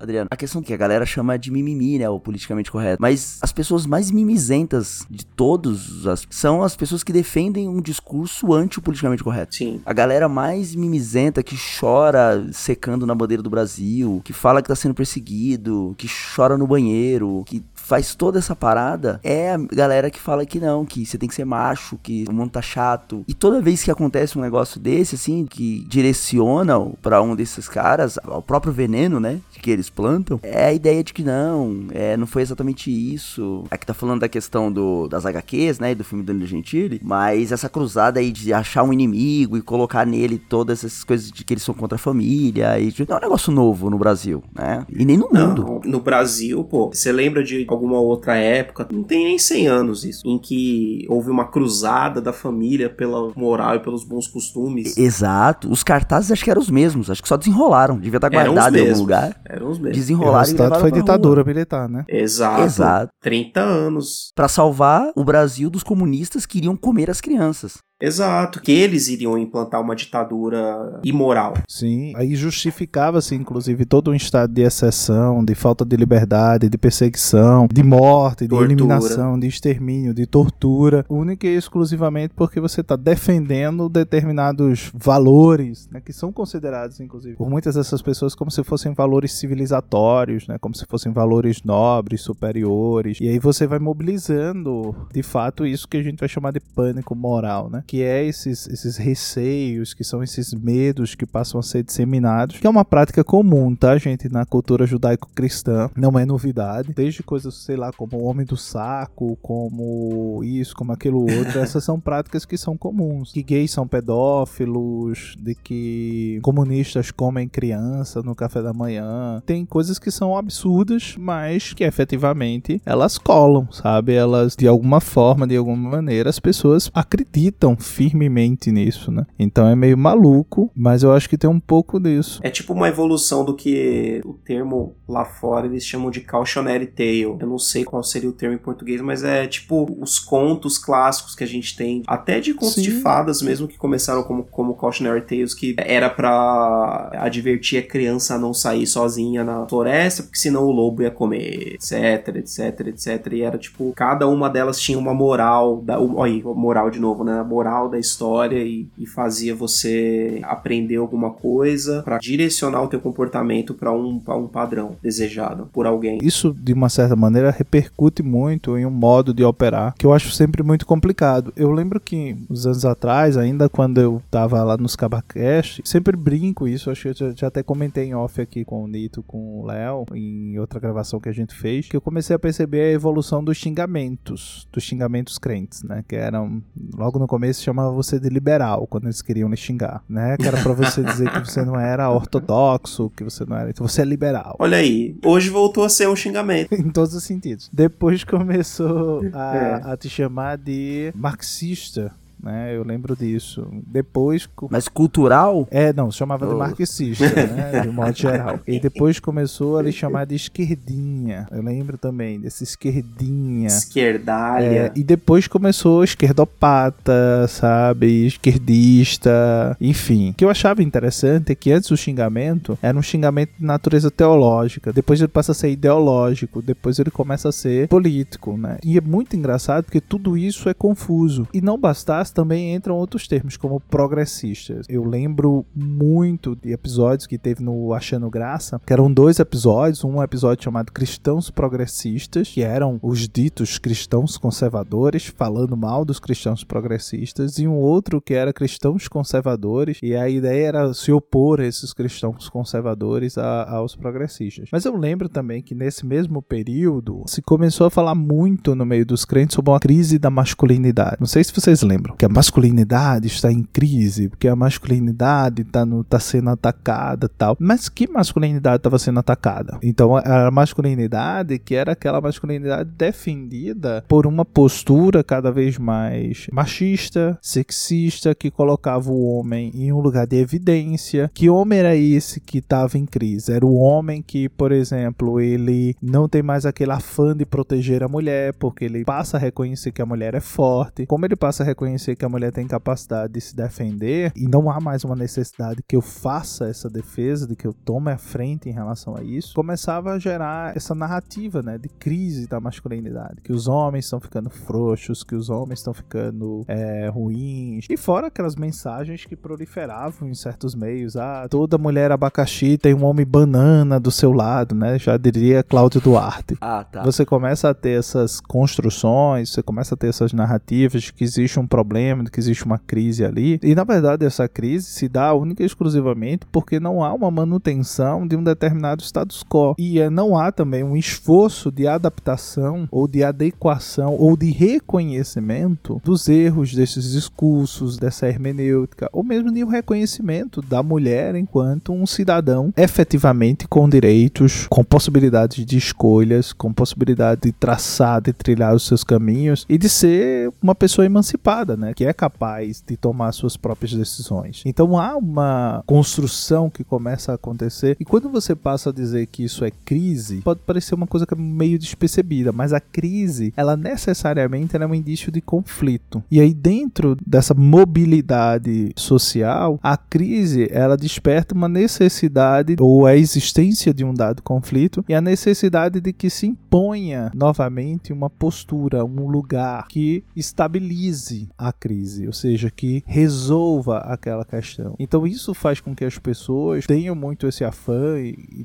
Adriano. 0.00 0.28
A 0.30 0.36
questão 0.36 0.62
que 0.62 0.72
a 0.72 0.76
galera 0.76 1.04
chama 1.04 1.38
de 1.38 1.50
mimimi, 1.50 1.98
né? 1.98 2.08
O 2.08 2.20
politicamente 2.20 2.70
correto. 2.70 3.00
Mas 3.00 3.38
as 3.42 3.52
pessoas 3.52 3.86
mais 3.86 4.10
mimizentas 4.10 5.06
de 5.10 5.24
todos 5.24 6.06
as, 6.06 6.26
são 6.30 6.62
as 6.62 6.76
pessoas 6.76 7.02
que 7.02 7.12
defendem 7.12 7.68
um 7.68 7.80
discurso 7.80 8.52
anti-politicamente 8.52 9.24
correto. 9.24 9.54
Sim. 9.56 9.80
A 9.84 9.92
galera 9.92 10.28
mais 10.28 10.74
mimizenta 10.74 11.42
que 11.42 11.56
chora 11.56 12.46
secando 12.52 13.06
na 13.06 13.14
bandeira 13.14 13.42
do 13.42 13.50
Brasil, 13.50 14.20
que 14.24 14.32
fala 14.32 14.62
que 14.62 14.68
tá 14.68 14.76
sendo 14.76 14.94
perseguido, 14.94 15.94
que 15.96 16.08
chora 16.08 16.56
no 16.56 16.66
banheiro, 16.66 17.42
que 17.46 17.62
faz 17.86 18.16
toda 18.16 18.40
essa 18.40 18.56
parada, 18.56 19.20
é 19.22 19.52
a 19.52 19.56
galera 19.56 20.10
que 20.10 20.20
fala 20.20 20.44
que 20.44 20.58
não, 20.58 20.84
que 20.84 21.06
você 21.06 21.16
tem 21.16 21.28
que 21.28 21.34
ser 21.34 21.44
macho, 21.44 21.96
que 22.02 22.24
o 22.28 22.32
mundo 22.32 22.50
tá 22.50 22.60
chato. 22.60 23.24
E 23.28 23.32
toda 23.32 23.60
vez 23.60 23.84
que 23.84 23.92
acontece 23.92 24.36
um 24.36 24.42
negócio 24.42 24.80
desse, 24.80 25.14
assim, 25.14 25.46
que 25.46 25.84
direciona 25.88 26.80
pra 27.00 27.22
um 27.22 27.36
desses 27.36 27.68
caras, 27.68 28.18
ao 28.24 28.42
próprio 28.42 28.72
veneno, 28.72 29.20
né, 29.20 29.38
que 29.62 29.70
eles 29.70 29.88
plantam, 29.88 30.40
é 30.42 30.66
a 30.66 30.72
ideia 30.72 31.02
de 31.02 31.14
que 31.14 31.22
não, 31.22 31.86
é, 31.92 32.16
não 32.16 32.26
foi 32.26 32.42
exatamente 32.42 32.90
isso. 32.90 33.64
Aqui 33.70 33.86
tá 33.86 33.94
falando 33.94 34.20
da 34.20 34.28
questão 34.28 34.70
do, 34.70 35.06
das 35.06 35.24
HQs, 35.24 35.78
né, 35.78 35.94
do 35.94 36.02
filme 36.02 36.24
do 36.24 36.26
Danilo 36.26 36.46
Gentili, 36.46 37.00
mas 37.04 37.52
essa 37.52 37.68
cruzada 37.68 38.18
aí 38.18 38.32
de 38.32 38.52
achar 38.52 38.82
um 38.82 38.92
inimigo 38.92 39.56
e 39.56 39.62
colocar 39.62 40.04
nele 40.04 40.38
todas 40.38 40.84
essas 40.84 41.04
coisas 41.04 41.30
de 41.30 41.44
que 41.44 41.54
eles 41.54 41.62
são 41.62 41.74
contra 41.74 41.94
a 41.94 41.98
família, 41.98 42.80
e 42.80 42.92
não 43.08 43.16
é 43.16 43.18
um 43.18 43.22
negócio 43.22 43.52
novo 43.52 43.88
no 43.88 43.98
Brasil, 43.98 44.42
né, 44.52 44.84
e 44.88 45.04
nem 45.04 45.16
no 45.16 45.28
mundo. 45.32 45.64
Não, 45.64 45.80
no 45.84 46.00
Brasil, 46.00 46.64
pô, 46.64 46.88
você 46.88 47.12
lembra 47.12 47.44
de 47.44 47.64
alguma 47.76 48.00
outra 48.00 48.36
época, 48.36 48.86
não 48.90 49.02
tem 49.02 49.24
nem 49.24 49.38
100 49.38 49.66
anos 49.66 50.04
isso, 50.04 50.26
em 50.26 50.38
que 50.38 51.06
houve 51.08 51.30
uma 51.30 51.46
cruzada 51.46 52.20
da 52.20 52.32
família 52.32 52.88
pela 52.90 53.32
moral 53.36 53.76
e 53.76 53.80
pelos 53.80 54.04
bons 54.04 54.26
costumes. 54.26 54.96
Exato. 54.96 55.70
Os 55.70 55.82
cartazes 55.82 56.32
acho 56.32 56.42
que 56.44 56.50
eram 56.50 56.60
os 56.60 56.70
mesmos. 56.70 57.10
Acho 57.10 57.22
que 57.22 57.28
só 57.28 57.36
desenrolaram. 57.36 57.98
Devia 57.98 58.18
estar 58.18 58.28
guardado 58.30 58.76
em 58.76 58.88
algum 58.88 59.00
lugar. 59.00 59.40
Eram 59.44 59.70
os 59.70 59.78
mesmos. 59.78 59.96
o 59.96 60.00
Desenrolaram 60.00 60.36
e 60.38 60.40
resultado 60.40 60.64
levaram 60.64 60.80
foi 60.80 60.92
ditadura 60.92 61.42
rua. 61.42 61.52
militar, 61.52 61.88
né? 61.88 62.04
Exato. 62.08 62.62
Exato. 62.62 63.12
30 63.20 63.60
anos. 63.60 64.32
Pra 64.34 64.48
salvar 64.48 65.12
o 65.14 65.24
Brasil 65.24 65.70
dos 65.70 65.82
comunistas 65.82 66.46
que 66.46 66.58
iriam 66.58 66.76
comer 66.76 67.10
as 67.10 67.20
crianças. 67.20 67.78
Exato. 68.00 68.60
Que 68.60 68.72
eles 68.72 69.08
iriam 69.08 69.38
implantar 69.38 69.80
uma 69.80 69.96
ditadura 69.96 71.00
imoral. 71.04 71.54
Sim, 71.68 72.12
aí 72.14 72.36
justificava-se, 72.36 73.34
inclusive, 73.34 73.84
todo 73.84 74.10
um 74.10 74.14
estado 74.14 74.52
de 74.52 74.62
exceção, 74.62 75.44
de 75.44 75.54
falta 75.54 75.84
de 75.84 75.96
liberdade, 75.96 76.68
de 76.68 76.78
perseguição, 76.78 77.66
de 77.72 77.82
morte, 77.82 78.44
de 78.44 78.48
Tortura. 78.48 78.72
eliminação, 78.72 79.38
de 79.38 79.46
extermínio, 79.46 80.12
de 80.12 80.26
tortura, 80.26 81.04
única 81.08 81.46
e 81.46 81.56
exclusivamente 81.56 82.34
porque 82.34 82.60
você 82.60 82.80
está 82.80 82.96
defendendo 82.96 83.88
determinados 83.88 84.90
valores, 84.94 85.88
né, 85.90 86.00
que 86.00 86.12
são 86.12 86.32
considerados, 86.32 87.00
inclusive, 87.00 87.36
por 87.36 87.48
muitas 87.48 87.74
dessas 87.74 88.02
pessoas 88.02 88.34
como 88.34 88.50
se 88.50 88.62
fossem 88.62 88.92
valores 88.92 89.32
civilizatórios, 89.32 90.46
né, 90.46 90.58
como 90.58 90.74
se 90.74 90.84
fossem 90.86 91.12
valores 91.12 91.62
nobres, 91.62 92.20
superiores, 92.20 93.18
e 93.20 93.28
aí 93.28 93.38
você 93.38 93.66
vai 93.66 93.78
mobilizando, 93.78 94.94
de 95.12 95.22
fato, 95.22 95.66
isso 95.66 95.88
que 95.88 95.96
a 95.96 96.02
gente 96.02 96.18
vai 96.18 96.28
chamar 96.28 96.52
de 96.52 96.60
pânico 96.60 97.14
moral, 97.14 97.70
né, 97.70 97.82
que 97.86 98.02
é 98.02 98.24
esses, 98.24 98.66
esses 98.68 98.96
receios, 98.96 99.94
que 99.94 100.02
são 100.02 100.22
esses 100.22 100.52
medos 100.52 101.14
que 101.14 101.24
passam 101.24 101.60
a 101.60 101.62
ser 101.62 101.82
disseminados, 101.82 102.58
que 102.58 102.66
é 102.66 102.70
uma 102.70 102.84
prática 102.84 103.22
comum, 103.22 103.74
tá, 103.74 103.96
gente, 103.96 104.28
na 104.28 104.44
cultura 104.44 104.86
judaico-cristã, 104.86 105.90
não 105.96 106.18
é 106.18 106.26
novidade, 106.26 106.92
desde 106.92 107.22
coisas, 107.22 107.54
sei 107.54 107.76
lá, 107.76 107.92
como 107.92 108.16
o 108.16 108.24
homem 108.24 108.44
do 108.44 108.56
saco, 108.56 109.38
como 109.40 110.42
isso, 110.42 110.74
como 110.74 110.92
aquilo 110.92 111.20
outro, 111.20 111.58
essas 111.60 111.84
são 111.84 112.00
práticas 112.00 112.44
que 112.44 112.58
são 112.58 112.76
comuns, 112.76 113.32
que 113.32 113.42
gays 113.42 113.70
são 113.70 113.86
pedófilos, 113.86 115.36
de 115.38 115.54
que 115.54 116.40
comunistas 116.42 117.10
comem 117.10 117.48
criança 117.48 118.22
no 118.22 118.34
café 118.34 118.62
da 118.62 118.72
manhã, 118.72 119.42
tem 119.46 119.64
coisas 119.64 119.98
que 119.98 120.10
são 120.10 120.36
absurdas, 120.36 121.14
mas 121.18 121.72
que 121.72 121.84
efetivamente 121.84 122.80
elas 122.84 123.18
colam, 123.18 123.70
sabe? 123.70 124.14
Elas, 124.14 124.56
de 124.56 124.66
alguma 124.66 125.00
forma, 125.00 125.46
de 125.46 125.56
alguma 125.56 125.90
maneira, 125.90 126.28
as 126.30 126.40
pessoas 126.40 126.90
acreditam 126.94 127.75
acreditam 127.76 127.96
firmemente 127.96 128.72
nisso, 128.72 129.10
né? 129.10 129.26
Então 129.38 129.66
é 129.66 129.76
meio 129.76 129.96
maluco, 129.96 130.70
mas 130.74 131.02
eu 131.02 131.12
acho 131.12 131.28
que 131.28 131.38
tem 131.38 131.48
um 131.48 131.60
pouco 131.60 132.00
disso. 132.00 132.40
É 132.42 132.50
tipo 132.50 132.72
uma 132.72 132.88
evolução 132.88 133.44
do 133.44 133.54
que 133.54 134.20
o 134.24 134.34
termo 134.34 134.94
lá 135.08 135.24
fora 135.24 135.66
eles 135.66 135.84
chamam 135.84 136.10
de 136.10 136.20
cautionary 136.20 136.86
tale. 136.86 137.22
Eu 137.22 137.46
não 137.46 137.58
sei 137.58 137.84
qual 137.84 138.02
seria 138.02 138.28
o 138.28 138.32
termo 138.32 138.54
em 138.54 138.58
português, 138.58 139.00
mas 139.00 139.22
é 139.22 139.46
tipo 139.46 139.86
os 140.00 140.18
contos 140.18 140.78
clássicos 140.78 141.34
que 141.34 141.44
a 141.44 141.46
gente 141.46 141.76
tem, 141.76 142.02
até 142.06 142.40
de 142.40 142.54
contos 142.54 142.74
Sim. 142.74 142.82
de 142.82 142.90
fadas 143.00 143.42
mesmo, 143.42 143.68
que 143.68 143.76
começaram 143.76 144.22
como, 144.22 144.44
como 144.44 144.74
cautionary 144.74 145.22
tales, 145.22 145.54
que 145.54 145.74
era 145.78 146.08
pra 146.10 147.10
advertir 147.14 147.78
a 147.78 147.86
criança 147.86 148.34
a 148.34 148.38
não 148.38 148.52
sair 148.52 148.86
sozinha 148.86 149.44
na 149.44 149.66
floresta, 149.66 150.22
porque 150.22 150.38
senão 150.38 150.64
o 150.64 150.70
lobo 150.70 151.02
ia 151.02 151.10
comer, 151.10 151.74
etc, 151.74 152.36
etc, 152.36 152.86
etc. 152.88 153.32
E 153.32 153.42
era 153.42 153.58
tipo, 153.58 153.92
cada 153.94 154.28
uma 154.28 154.48
delas 154.48 154.80
tinha 154.80 154.98
uma 154.98 155.14
moral, 155.14 155.82
da, 155.82 156.00
olha 156.00 156.32
aí, 156.32 156.42
moral 156.42 156.90
de 156.90 156.98
novo, 156.98 157.24
né? 157.24 157.40
A 157.40 157.44
moral 157.66 157.88
da 157.88 157.98
história 157.98 158.62
e, 158.62 158.86
e 158.96 159.06
fazia 159.06 159.54
você 159.54 160.40
aprender 160.44 160.96
alguma 160.96 161.30
coisa 161.30 162.02
pra 162.02 162.18
direcionar 162.18 162.82
o 162.82 162.88
teu 162.88 163.00
comportamento 163.00 163.74
pra 163.74 163.92
um, 163.92 164.20
pra 164.20 164.36
um 164.36 164.46
padrão 164.46 164.96
desejado 165.02 165.68
por 165.72 165.86
alguém. 165.86 166.18
Isso, 166.22 166.54
de 166.54 166.72
uma 166.72 166.88
certa 166.88 167.16
maneira, 167.16 167.50
repercute 167.50 168.22
muito 168.22 168.78
em 168.78 168.86
um 168.86 168.90
modo 168.90 169.34
de 169.34 169.42
operar 169.42 169.94
que 169.98 170.06
eu 170.06 170.12
acho 170.12 170.30
sempre 170.30 170.62
muito 170.62 170.86
complicado. 170.86 171.52
Eu 171.56 171.72
lembro 171.72 171.98
que, 171.98 172.36
uns 172.48 172.66
anos 172.66 172.84
atrás, 172.84 173.36
ainda 173.36 173.68
quando 173.68 174.00
eu 174.00 174.22
tava 174.30 174.62
lá 174.62 174.76
nos 174.76 174.94
Cabacast, 174.94 175.82
sempre 175.84 176.16
brinco 176.16 176.68
isso, 176.68 176.90
acho 176.90 177.02
que 177.02 177.08
eu 177.08 177.14
já, 177.14 177.32
já 177.34 177.46
até 177.48 177.62
comentei 177.62 178.04
em 178.04 178.14
off 178.14 178.40
aqui 178.40 178.64
com 178.64 178.84
o 178.84 178.86
Nito, 178.86 179.22
com 179.24 179.60
o 179.60 179.66
Léo, 179.66 180.06
em 180.14 180.58
outra 180.58 180.78
gravação 180.78 181.18
que 181.18 181.28
a 181.28 181.32
gente 181.32 181.54
fez, 181.54 181.88
que 181.88 181.96
eu 181.96 182.00
comecei 182.00 182.36
a 182.36 182.38
perceber 182.38 182.82
a 182.82 182.92
evolução 182.92 183.42
dos 183.42 183.56
xingamentos, 183.56 184.68
dos 184.72 184.84
xingamentos 184.84 185.38
crentes, 185.38 185.82
né? 185.82 186.04
Que 186.06 186.16
eram, 186.16 186.62
logo 186.94 187.18
no 187.18 187.26
começo, 187.26 187.55
chamava 187.62 187.90
você 187.90 188.18
de 188.18 188.28
liberal, 188.28 188.86
quando 188.86 189.04
eles 189.04 189.22
queriam 189.22 189.48
lhe 189.48 189.56
xingar, 189.56 190.02
né? 190.08 190.36
Que 190.36 190.46
era 190.46 190.60
pra 190.62 190.72
você 190.72 191.02
dizer 191.02 191.30
que 191.30 191.40
você 191.40 191.64
não 191.64 191.78
era 191.78 192.10
ortodoxo, 192.10 193.10
que 193.16 193.24
você 193.24 193.44
não 193.44 193.56
era, 193.56 193.70
então 193.70 193.86
você 193.86 194.02
é 194.02 194.04
liberal. 194.04 194.56
Olha 194.58 194.78
aí, 194.78 195.16
hoje 195.24 195.50
voltou 195.50 195.84
a 195.84 195.88
ser 195.88 196.08
um 196.08 196.16
xingamento. 196.16 196.72
em 196.74 196.90
todos 196.90 197.14
os 197.14 197.24
sentidos. 197.24 197.68
Depois 197.72 198.24
começou 198.24 199.22
a, 199.32 199.56
É. 199.56 199.92
a 199.92 199.96
te 199.96 200.08
chamar 200.08 200.56
de 200.58 201.12
marxista, 201.14 202.12
né? 202.42 202.76
Eu 202.76 202.84
lembro 202.84 203.16
disso. 203.16 203.66
Depois. 203.86 204.48
Mas 204.70 204.88
cultural? 204.88 205.66
É, 205.70 205.92
não, 205.92 206.10
chamava 206.10 206.46
de 206.46 206.54
Oh. 206.54 206.58
marxista, 206.58 207.24
né? 207.24 207.80
De 207.80 207.88
modo 207.88 208.16
geral. 208.16 208.60
E 208.66 208.78
depois 208.80 209.18
começou 209.20 209.78
a 209.78 209.82
lhe 209.82 209.92
chamar 209.92 210.26
de 210.26 210.34
esquerdinha. 210.34 211.46
Eu 211.50 211.62
lembro 211.62 211.96
também 211.98 212.40
desse 212.40 212.64
esquerdinha. 212.64 213.66
Esquerdalha. 213.68 214.64
É, 214.64 214.92
e 214.94 215.02
depois 215.02 215.46
começou 215.48 216.04
esquerdopata, 216.04 217.46
sabe? 217.48 218.26
Esquerdista, 218.26 219.76
enfim. 219.80 220.30
O 220.30 220.34
que 220.34 220.44
eu 220.44 220.50
achava 220.50 220.82
interessante 220.82 221.52
é 221.52 221.54
que 221.54 221.72
antes 221.72 221.90
o 221.90 221.96
xingamento 221.96 222.78
era 222.82 222.96
um 222.96 223.02
xingamento 223.02 223.50
de 223.58 223.64
natureza 223.64 224.10
teológica, 224.10 224.92
depois 224.92 225.20
ele 225.20 225.28
passa 225.28 225.52
a 225.52 225.54
ser 225.54 225.70
ideológico, 225.70 226.62
depois 226.62 226.98
ele 226.98 227.10
começa 227.10 227.48
a 227.48 227.52
ser 227.52 227.88
político, 227.88 228.56
né? 228.56 228.78
E 228.84 228.96
é 228.96 229.00
muito 229.00 229.36
engraçado 229.36 229.84
porque 229.84 230.00
tudo 230.00 230.36
isso 230.36 230.68
é 230.68 230.74
confuso. 230.74 231.46
E 231.52 231.60
não 231.60 231.78
bastasse, 231.78 232.25
também 232.30 232.74
entram 232.74 232.96
outros 232.96 233.26
termos, 233.28 233.56
como 233.56 233.80
progressistas. 233.80 234.86
Eu 234.88 235.04
lembro 235.04 235.64
muito 235.74 236.56
de 236.56 236.72
episódios 236.72 237.26
que 237.26 237.38
teve 237.38 237.62
no 237.62 237.92
Achando 237.92 238.30
Graça, 238.30 238.80
que 238.84 238.92
eram 238.92 239.12
dois 239.12 239.38
episódios, 239.38 240.04
um 240.04 240.22
episódio 240.22 240.64
chamado 240.64 240.92
Cristãos 240.92 241.50
Progressistas, 241.50 242.48
que 242.48 242.62
eram 242.62 242.98
os 243.02 243.28
ditos 243.28 243.78
cristãos 243.78 244.36
conservadores, 244.36 245.26
falando 245.36 245.76
mal 245.76 246.04
dos 246.04 246.18
cristãos 246.18 246.64
progressistas, 246.64 247.58
e 247.58 247.66
um 247.66 247.74
outro 247.74 248.20
que 248.20 248.34
era 248.34 248.52
cristãos 248.52 249.08
conservadores, 249.08 249.98
e 250.02 250.14
a 250.16 250.28
ideia 250.28 250.66
era 250.66 250.94
se 250.94 251.12
opor 251.12 251.60
a 251.60 251.66
esses 251.66 251.92
cristãos 251.92 252.48
conservadores 252.48 253.36
a- 253.38 253.70
aos 253.70 253.94
progressistas. 253.94 254.68
Mas 254.72 254.84
eu 254.84 254.96
lembro 254.96 255.28
também 255.28 255.62
que 255.62 255.74
nesse 255.74 256.06
mesmo 256.06 256.40
período 256.42 257.22
se 257.26 257.42
começou 257.42 257.86
a 257.86 257.90
falar 257.90 258.14
muito 258.14 258.74
no 258.74 258.84
meio 258.86 259.04
dos 259.04 259.24
crentes 259.24 259.54
sobre 259.54 259.70
uma 259.70 259.80
crise 259.80 260.18
da 260.18 260.30
masculinidade. 260.30 261.16
Não 261.20 261.26
sei 261.26 261.44
se 261.44 261.52
vocês 261.52 261.82
lembram 261.82 262.15
que 262.16 262.24
a 262.24 262.28
masculinidade 262.28 263.26
está 263.26 263.52
em 263.52 263.62
crise, 263.62 264.28
porque 264.28 264.48
a 264.48 264.56
masculinidade 264.56 265.62
está 265.62 265.86
tá 266.08 266.18
sendo 266.18 266.50
atacada 266.50 267.28
tal. 267.28 267.56
Mas 267.58 267.88
que 267.88 268.08
masculinidade 268.08 268.76
estava 268.76 268.98
sendo 268.98 269.20
atacada? 269.20 269.78
Então 269.82 270.16
a 270.16 270.50
masculinidade 270.50 271.58
que 271.58 271.74
era 271.74 271.92
aquela 271.92 272.20
masculinidade 272.20 272.90
defendida 272.96 274.04
por 274.08 274.26
uma 274.26 274.44
postura 274.44 275.22
cada 275.22 275.50
vez 275.50 275.78
mais 275.78 276.46
machista, 276.52 277.38
sexista, 277.42 278.34
que 278.34 278.50
colocava 278.50 279.10
o 279.10 279.24
homem 279.24 279.70
em 279.74 279.92
um 279.92 280.00
lugar 280.00 280.26
de 280.26 280.36
evidência. 280.36 281.30
Que 281.34 281.50
homem 281.50 281.78
era 281.78 281.96
esse 281.96 282.40
que 282.40 282.58
estava 282.58 282.96
em 282.98 283.06
crise? 283.06 283.52
Era 283.52 283.66
o 283.66 283.74
homem 283.74 284.22
que, 284.22 284.48
por 284.48 284.72
exemplo, 284.72 285.40
ele 285.40 285.96
não 286.00 286.28
tem 286.28 286.42
mais 286.42 286.64
aquele 286.66 286.92
afã 286.92 287.36
de 287.36 287.44
proteger 287.44 288.02
a 288.02 288.08
mulher, 288.08 288.54
porque 288.54 288.84
ele 288.84 289.04
passa 289.04 289.36
a 289.36 289.40
reconhecer 289.40 289.92
que 289.92 290.02
a 290.02 290.06
mulher 290.06 290.34
é 290.34 290.40
forte. 290.40 291.06
Como 291.06 291.24
ele 291.24 291.36
passa 291.36 291.62
a 291.62 291.66
reconhecer 291.66 292.05
que 292.14 292.24
a 292.24 292.28
mulher 292.28 292.52
tem 292.52 292.66
capacidade 292.66 293.32
de 293.32 293.40
se 293.40 293.56
defender, 293.56 294.32
e 294.36 294.46
não 294.46 294.70
há 294.70 294.78
mais 294.80 295.02
uma 295.04 295.16
necessidade 295.16 295.82
que 295.86 295.96
eu 295.96 296.02
faça 296.02 296.68
essa 296.68 296.88
defesa, 296.88 297.46
de 297.46 297.56
que 297.56 297.66
eu 297.66 297.72
tome 297.72 298.12
a 298.12 298.18
frente 298.18 298.68
em 298.68 298.72
relação 298.72 299.16
a 299.16 299.22
isso, 299.22 299.54
começava 299.54 300.12
a 300.12 300.18
gerar 300.18 300.76
essa 300.76 300.94
narrativa, 300.94 301.62
né, 301.62 301.78
de 301.78 301.88
crise 301.88 302.46
da 302.46 302.60
masculinidade, 302.60 303.40
que 303.42 303.52
os 303.52 303.66
homens 303.66 304.04
estão 304.04 304.20
ficando 304.20 304.50
frouxos, 304.50 305.24
que 305.24 305.34
os 305.34 305.50
homens 305.50 305.80
estão 305.80 305.94
ficando 305.94 306.64
é, 306.68 307.08
ruins, 307.08 307.86
e 307.88 307.96
fora 307.96 308.26
aquelas 308.28 308.56
mensagens 308.56 309.24
que 309.24 309.34
proliferavam 309.34 310.28
em 310.28 310.34
certos 310.34 310.74
meios, 310.74 311.16
ah, 311.16 311.46
toda 311.48 311.78
mulher 311.78 312.12
abacaxi 312.12 312.76
tem 312.76 312.94
um 312.94 313.04
homem 313.04 313.24
banana 313.24 313.98
do 313.98 314.10
seu 314.10 314.32
lado, 314.32 314.74
né, 314.74 314.98
já 314.98 315.16
diria 315.16 315.62
Cláudio 315.62 316.00
Duarte. 316.00 316.56
Ah, 316.60 316.84
tá. 316.84 317.02
Você 317.02 317.24
começa 317.24 317.70
a 317.70 317.74
ter 317.74 317.98
essas 317.98 318.40
construções, 318.40 319.50
você 319.50 319.62
começa 319.62 319.94
a 319.94 319.98
ter 319.98 320.08
essas 320.08 320.32
narrativas 320.32 321.04
de 321.04 321.12
que 321.12 321.24
existe 321.24 321.58
um 321.58 321.66
problema, 321.66 321.95
de 321.96 322.30
que 322.30 322.40
existe 322.40 322.64
uma 322.64 322.78
crise 322.78 323.24
ali. 323.24 323.58
E 323.62 323.74
na 323.74 323.84
verdade 323.84 324.24
essa 324.24 324.48
crise 324.48 324.86
se 324.86 325.08
dá 325.08 325.32
única 325.32 325.62
e 325.62 325.66
exclusivamente 325.66 326.46
porque 326.52 326.78
não 326.78 327.02
há 327.02 327.12
uma 327.12 327.30
manutenção 327.30 328.26
de 328.26 328.36
um 328.36 328.42
determinado 328.42 329.02
status 329.02 329.42
quo. 329.42 329.74
E 329.78 329.98
eh, 329.98 330.10
não 330.10 330.38
há 330.38 330.52
também 330.52 330.82
um 330.82 330.96
esforço 330.96 331.70
de 331.70 331.86
adaptação 331.86 332.88
ou 332.90 333.08
de 333.08 333.22
adequação 333.22 334.14
ou 334.14 334.36
de 334.36 334.50
reconhecimento 334.50 336.00
dos 336.04 336.28
erros 336.28 336.74
desses 336.74 337.12
discursos, 337.12 337.96
dessa 337.96 338.28
hermenêutica, 338.28 339.08
ou 339.12 339.22
mesmo 339.22 339.52
de 339.52 339.64
um 339.64 339.68
reconhecimento 339.68 340.62
da 340.62 340.82
mulher 340.82 341.34
enquanto 341.34 341.92
um 341.92 342.06
cidadão 342.06 342.72
efetivamente 342.76 343.66
com 343.68 343.88
direitos, 343.88 344.66
com 344.68 344.84
possibilidades 344.84 345.64
de 345.64 345.76
escolhas, 345.76 346.52
com 346.52 346.72
possibilidade 346.72 347.42
de 347.42 347.52
traçar, 347.52 348.20
de 348.20 348.32
trilhar 348.32 348.74
os 348.74 348.86
seus 348.86 349.04
caminhos 349.04 349.64
e 349.68 349.78
de 349.78 349.88
ser 349.88 350.50
uma 350.62 350.74
pessoa 350.74 351.04
emancipada, 351.06 351.76
né, 351.76 351.85
que 351.94 352.04
é 352.04 352.12
capaz 352.12 352.82
de 352.86 352.96
tomar 352.96 353.32
suas 353.32 353.56
próprias 353.56 353.92
decisões. 353.92 354.62
Então 354.64 354.98
há 354.98 355.16
uma 355.16 355.82
construção 355.86 356.70
que 356.70 356.84
começa 356.84 357.32
a 357.32 357.34
acontecer 357.34 357.96
e 357.98 358.04
quando 358.04 358.28
você 358.28 358.54
passa 358.54 358.90
a 358.90 358.92
dizer 358.92 359.26
que 359.26 359.44
isso 359.44 359.64
é 359.64 359.70
crise, 359.84 360.40
pode 360.42 360.60
parecer 360.60 360.94
uma 360.94 361.06
coisa 361.06 361.26
que 361.26 361.34
é 361.34 361.36
meio 361.36 361.78
despercebida, 361.78 362.52
mas 362.52 362.72
a 362.72 362.80
crise, 362.80 363.52
ela 363.56 363.76
necessariamente 363.76 364.74
ela 364.74 364.84
é 364.84 364.88
um 364.88 364.94
indício 364.94 365.30
de 365.30 365.40
conflito. 365.40 366.22
E 366.30 366.40
aí 366.40 366.52
dentro 366.52 367.16
dessa 367.26 367.54
mobilidade 367.54 368.92
social, 368.96 369.78
a 369.82 369.96
crise, 369.96 370.68
ela 370.70 370.96
desperta 370.96 371.54
uma 371.54 371.68
necessidade 371.68 372.76
ou 372.80 373.06
a 373.06 373.16
existência 373.16 373.92
de 373.92 374.04
um 374.04 374.14
dado 374.14 374.42
conflito 374.42 375.04
e 375.08 375.14
a 375.14 375.20
necessidade 375.20 376.00
de 376.00 376.12
que 376.12 376.30
se 376.30 376.46
imponha 376.46 377.30
novamente 377.34 378.12
uma 378.12 378.30
postura, 378.30 379.04
um 379.04 379.28
lugar 379.28 379.86
que 379.88 380.24
estabilize 380.34 381.48
a 381.56 381.72
crise, 381.78 382.26
ou 382.26 382.32
seja, 382.32 382.70
que 382.70 383.02
resolva 383.06 383.98
aquela 383.98 384.44
questão. 384.44 384.94
Então 384.98 385.26
isso 385.26 385.54
faz 385.54 385.80
com 385.80 385.94
que 385.94 386.04
as 386.04 386.18
pessoas 386.18 386.86
tenham 386.86 387.14
muito 387.14 387.46
esse 387.46 387.64
afã 387.64 388.16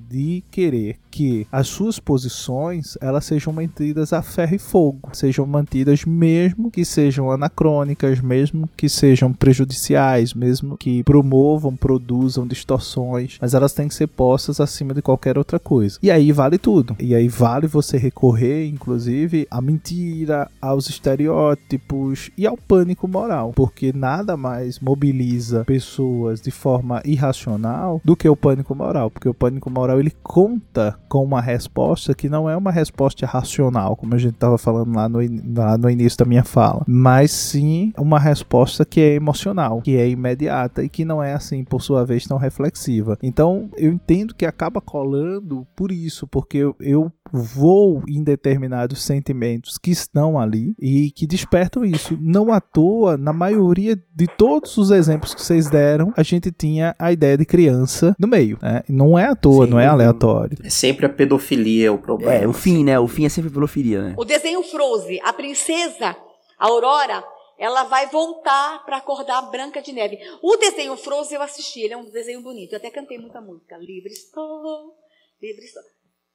de 0.09 0.43
querer 0.49 0.97
que 1.09 1.45
as 1.51 1.67
suas 1.67 1.99
posições 1.99 2.97
elas 3.01 3.25
sejam 3.25 3.51
mantidas 3.51 4.13
a 4.13 4.21
ferro 4.21 4.55
e 4.55 4.59
fogo, 4.59 5.09
sejam 5.13 5.45
mantidas 5.45 6.05
mesmo 6.05 6.71
que 6.71 6.85
sejam 6.85 7.29
anacrônicas, 7.29 8.21
mesmo 8.21 8.69
que 8.77 8.87
sejam 8.87 9.33
prejudiciais, 9.33 10.33
mesmo 10.33 10.77
que 10.77 11.03
promovam, 11.03 11.75
produzam 11.75 12.47
distorções, 12.47 13.37
mas 13.41 13.53
elas 13.53 13.73
têm 13.73 13.87
que 13.87 13.95
ser 13.95 14.07
postas 14.07 14.59
acima 14.59 14.93
de 14.93 15.01
qualquer 15.01 15.37
outra 15.37 15.59
coisa. 15.59 15.99
E 16.01 16.09
aí 16.09 16.31
vale 16.31 16.57
tudo. 16.57 16.95
E 16.99 17.13
aí 17.13 17.27
vale 17.27 17.67
você 17.67 17.97
recorrer, 17.97 18.67
inclusive, 18.67 19.47
à 19.49 19.61
mentira, 19.61 20.49
aos 20.61 20.89
estereótipos 20.89 22.31
e 22.37 22.47
ao 22.47 22.57
pânico 22.57 23.00
pânico 23.01 23.07
moral, 23.07 23.51
porque 23.55 23.91
nada 23.93 24.37
mais 24.37 24.79
mobiliza 24.79 25.63
pessoas 25.65 26.41
de 26.41 26.51
forma 26.51 27.01
irracional 27.05 28.01
do 28.03 28.15
que 28.15 28.27
o 28.27 28.35
pânico 28.35 28.75
moral, 28.75 29.09
porque 29.09 29.29
o 29.29 29.33
pânico 29.33 29.69
moral 29.69 29.99
ele 29.99 30.11
conta 30.23 30.97
com 31.09 31.23
uma 31.23 31.41
resposta 31.41 32.13
que 32.13 32.29
não 32.29 32.49
é 32.49 32.55
uma 32.55 32.71
resposta 32.71 33.25
racional, 33.25 33.95
como 33.95 34.13
a 34.13 34.17
gente 34.17 34.33
estava 34.33 34.57
falando 34.57 34.93
lá 34.95 35.09
no, 35.09 35.19
lá 35.55 35.77
no 35.77 35.89
início 35.89 36.19
da 36.19 36.25
minha 36.25 36.43
fala, 36.43 36.83
mas 36.87 37.31
sim 37.31 37.93
uma 37.97 38.19
resposta 38.19 38.85
que 38.85 38.99
é 38.99 39.15
emocional, 39.15 39.81
que 39.81 39.95
é 39.95 40.07
imediata 40.09 40.83
e 40.83 40.89
que 40.89 41.05
não 41.05 41.23
é 41.23 41.33
assim, 41.33 41.63
por 41.63 41.81
sua 41.81 42.05
vez, 42.05 42.25
tão 42.25 42.37
reflexiva. 42.37 43.17
Então, 43.23 43.69
eu 43.77 43.91
entendo 43.91 44.35
que 44.35 44.45
acaba 44.45 44.81
colando 44.81 45.65
por 45.75 45.91
isso, 45.91 46.27
porque 46.27 46.57
eu, 46.57 46.75
eu 46.79 47.11
vou 47.31 48.03
em 48.07 48.23
determinados 48.23 49.03
sentimentos 49.03 49.77
que 49.77 49.91
estão 49.91 50.39
ali 50.39 50.73
e 50.79 51.11
que 51.11 51.25
despertam 51.25 51.85
isso. 51.85 52.17
Não 52.19 52.51
à 52.51 52.59
toa, 52.59 53.17
na 53.17 53.33
maioria 53.33 53.95
de 54.13 54.27
todos 54.27 54.77
os 54.77 54.91
exemplos 54.91 55.33
que 55.33 55.41
vocês 55.41 55.69
deram, 55.69 56.13
a 56.15 56.23
gente 56.23 56.51
tinha 56.51 56.95
a 56.99 57.11
ideia 57.11 57.37
de 57.37 57.45
criança 57.45 58.15
no 58.19 58.27
meio. 58.27 58.57
Né? 58.61 58.83
Não 58.87 59.17
é 59.17 59.25
à 59.25 59.35
toa, 59.35 59.65
Sim, 59.65 59.71
não 59.71 59.79
é 59.79 59.87
aleatório. 59.87 60.57
É 60.63 60.69
sempre 60.69 61.05
a 61.05 61.09
pedofilia 61.09 61.91
o 61.91 61.97
problema. 61.97 62.33
É, 62.33 62.47
o 62.47 62.53
fim, 62.53 62.83
né? 62.83 62.99
O 62.99 63.07
fim 63.07 63.25
é 63.25 63.29
sempre 63.29 63.51
pedofilia, 63.51 64.01
né? 64.01 64.13
O 64.17 64.25
desenho 64.25 64.63
Frozen, 64.63 65.19
a 65.23 65.33
princesa 65.33 66.15
Aurora 66.57 67.23
ela 67.61 67.83
vai 67.83 68.07
voltar 68.07 68.83
para 68.85 68.97
acordar 68.97 69.37
a 69.37 69.41
Branca 69.43 69.83
de 69.83 69.93
Neve. 69.93 70.17
O 70.41 70.57
desenho 70.57 70.97
Frozen 70.97 71.35
eu 71.35 71.43
assisti, 71.43 71.81
ele 71.81 71.93
é 71.93 71.97
um 71.97 72.09
desenho 72.09 72.41
bonito. 72.41 72.73
Eu 72.73 72.77
até 72.77 72.89
cantei 72.89 73.19
muita 73.19 73.39
música. 73.39 73.77
Livre 73.77 74.11
estou, 74.11 74.95
livre 75.39 75.63
estou. 75.63 75.83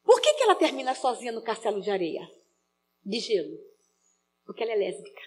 Por 0.07 0.21
que, 0.21 0.33
que 0.35 0.45
ela 0.45 0.55
termina 0.55 0.95
sozinha 0.95 1.33
no 1.33 1.43
castelo 1.43 1.81
de 1.81 1.91
areia? 1.91 2.31
De 3.05 3.19
gelo. 3.19 3.59
Porque 4.45 4.63
ela 4.63 4.73
é 4.73 4.77
lésbica. 4.77 5.23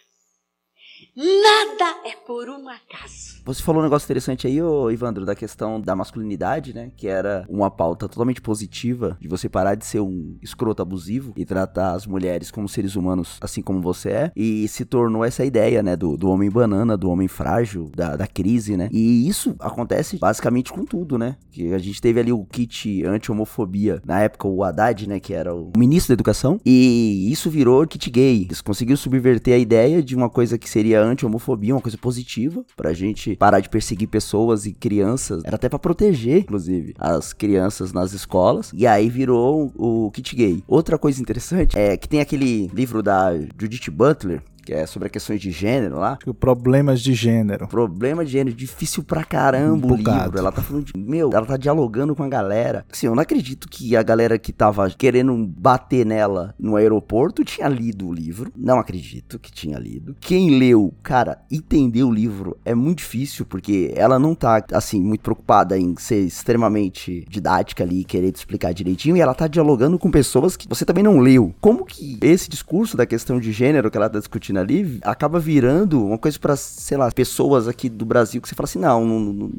Nada 1.20 1.98
é 2.06 2.16
por 2.26 2.48
um 2.48 2.70
acaso. 2.70 3.42
Você 3.44 3.62
falou 3.62 3.82
um 3.82 3.84
negócio 3.84 4.06
interessante 4.06 4.48
aí, 4.48 4.62
ô 4.62 4.90
Ivandro, 4.90 5.26
da 5.26 5.36
questão 5.36 5.82
da 5.82 5.94
masculinidade, 5.94 6.74
né? 6.74 6.92
Que 6.96 7.10
era 7.10 7.46
uma 7.50 7.70
pauta 7.70 8.08
totalmente 8.08 8.40
positiva 8.40 9.18
de 9.20 9.28
você 9.28 9.50
parar 9.50 9.76
de 9.76 9.86
ser 9.86 10.00
um 10.00 10.38
escroto 10.42 10.82
abusivo 10.82 11.34
e 11.36 11.44
tratar 11.44 11.92
as 11.92 12.08
mulheres 12.08 12.52
como 12.52 12.70
seres 12.70 12.96
humanos, 12.96 13.38
assim 13.42 13.62
como 13.62 13.82
você 13.82 14.10
é. 14.10 14.32
E 14.34 14.66
se 14.70 14.86
tornou 14.86 15.26
essa 15.26 15.44
ideia, 15.44 15.84
né? 15.84 15.98
Do, 15.98 16.16
do 16.16 16.30
homem 16.30 16.50
banana, 16.50 16.96
do 16.96 17.10
homem 17.10 17.28
frágil, 17.28 17.92
da, 17.94 18.16
da 18.16 18.26
crise, 18.26 18.78
né? 18.78 18.88
E 18.90 19.28
isso 19.28 19.58
acontece 19.60 20.18
basicamente 20.20 20.72
com 20.72 20.86
tudo, 20.86 21.18
né? 21.18 21.36
Que 21.52 21.74
a 21.74 21.80
gente 21.80 22.00
teve 22.00 22.22
ali 22.22 22.32
o 22.32 22.46
kit 22.46 23.04
anti-homofobia, 23.04 24.02
na 24.06 24.22
época 24.22 24.48
o 24.48 24.64
Haddad, 24.64 25.06
né? 25.10 25.20
Que 25.20 25.34
era 25.34 25.54
o 25.54 25.74
ministro 25.76 26.10
da 26.10 26.14
educação. 26.14 26.62
E 26.66 27.30
isso 27.30 27.50
virou 27.50 27.86
kit 27.86 28.10
gay. 28.10 28.44
Eles 28.44 28.62
conseguiram 28.62 28.96
subverter 28.96 29.54
a 29.54 29.58
ideia 29.58 30.02
de 30.02 30.16
uma 30.16 30.30
coisa 30.30 30.58
que 30.58 30.70
seria 30.70 31.09
anti-homofobia, 31.10 31.76
uma 31.76 31.82
coisa 31.82 31.98
positiva, 31.98 32.64
pra 32.76 32.94
gente 32.94 33.36
parar 33.36 33.60
de 33.60 33.70
perseguir 33.70 34.08
pessoas 34.08 34.66
e 34.66 34.74
crianças. 34.74 35.44
Era 35.44 35.56
até 35.56 35.68
para 35.68 35.80
proteger, 35.80 36.40
inclusive, 36.40 36.94
as 36.98 37.34
crianças 37.34 37.92
nas 37.92 38.14
escolas. 38.14 38.72
E 38.74 38.88
aí 38.88 39.10
virou 39.10 39.72
o 39.76 40.12
kit 40.12 40.36
gay. 40.36 40.64
Outra 40.68 40.98
coisa 40.98 41.22
interessante 41.22 41.78
é 41.78 41.98
que 41.98 42.08
tem 42.08 42.20
aquele 42.20 42.68
livro 42.74 43.04
da 43.04 43.34
Judith 43.60 43.90
Butler, 43.92 44.42
que 44.70 44.76
é 44.76 44.86
sobre 44.86 45.10
questões 45.10 45.42
de 45.42 45.50
gênero 45.50 45.98
lá. 45.98 46.20
Problemas 46.40 47.02
de 47.02 47.16
gênero. 47.16 47.68
Problema 47.68 48.24
de 48.24 48.34
gênero, 48.34 48.56
difícil 48.56 49.02
pra 49.04 49.24
caramba 49.24 49.88
um 49.88 49.94
o 49.94 49.96
livro. 49.96 50.38
Ela 50.38 50.52
tá 50.52 50.62
falando 50.62 50.86
de, 50.86 50.94
meu, 50.96 51.32
ela 51.34 51.46
tá 51.46 51.58
dialogando 51.58 52.16
com 52.16 52.22
a 52.22 52.28
galera. 52.28 52.86
Assim, 52.92 53.08
eu 53.08 53.16
não 53.16 53.24
acredito 53.24 53.68
que 53.68 53.96
a 53.96 54.04
galera 54.04 54.38
que 54.38 54.54
tava 54.54 54.88
querendo 54.92 55.36
bater 55.48 56.06
nela 56.06 56.54
no 56.60 56.76
aeroporto 56.76 57.44
tinha 57.44 57.68
lido 57.68 58.08
o 58.08 58.14
livro. 58.14 58.52
Não 58.56 58.78
acredito 58.78 59.40
que 59.40 59.52
tinha 59.52 59.80
lido. 59.80 60.16
Quem 60.20 60.60
leu, 60.60 60.94
cara, 61.02 61.40
entender 61.52 62.04
o 62.04 62.12
livro 62.12 62.56
é 62.64 62.76
muito 62.76 63.00
difícil, 63.00 63.48
porque 63.48 63.92
ela 63.96 64.20
não 64.20 64.36
tá, 64.36 64.64
assim, 64.72 65.02
muito 65.02 65.22
preocupada 65.22 65.80
em 65.80 65.96
ser 65.98 66.20
extremamente 66.20 67.26
didática 67.28 67.84
ali, 67.84 68.04
querer 68.04 68.32
te 68.32 68.36
explicar 68.36 68.72
direitinho, 68.72 69.18
e 69.18 69.22
ela 69.22 69.34
tá 69.34 69.48
dialogando 69.48 69.98
com 69.98 70.12
pessoas 70.12 70.56
que 70.56 70.70
você 70.70 70.86
também 70.86 71.04
não 71.04 71.18
leu. 71.18 71.56
Como 71.60 71.86
que 71.86 72.20
esse 72.22 72.48
discurso 72.48 72.96
da 72.96 73.08
questão 73.08 73.40
de 73.40 73.52
gênero 73.52 73.90
que 73.90 73.98
ela 73.98 74.08
tá 74.08 74.20
discutindo 74.20 74.59
ali 74.60 75.00
acaba 75.04 75.40
virando 75.40 76.06
uma 76.06 76.18
coisa 76.18 76.38
para, 76.40 76.56
sei 76.56 76.98
lá, 76.98 77.12
pessoas 77.12 77.68
aqui 77.68 77.90
do 77.90 78.06
Brasil 78.06 78.42
que 78.42 78.48
você 78.48 78.56
fala 78.56 78.66
assim, 78.66 78.80
não, 78.80 79.06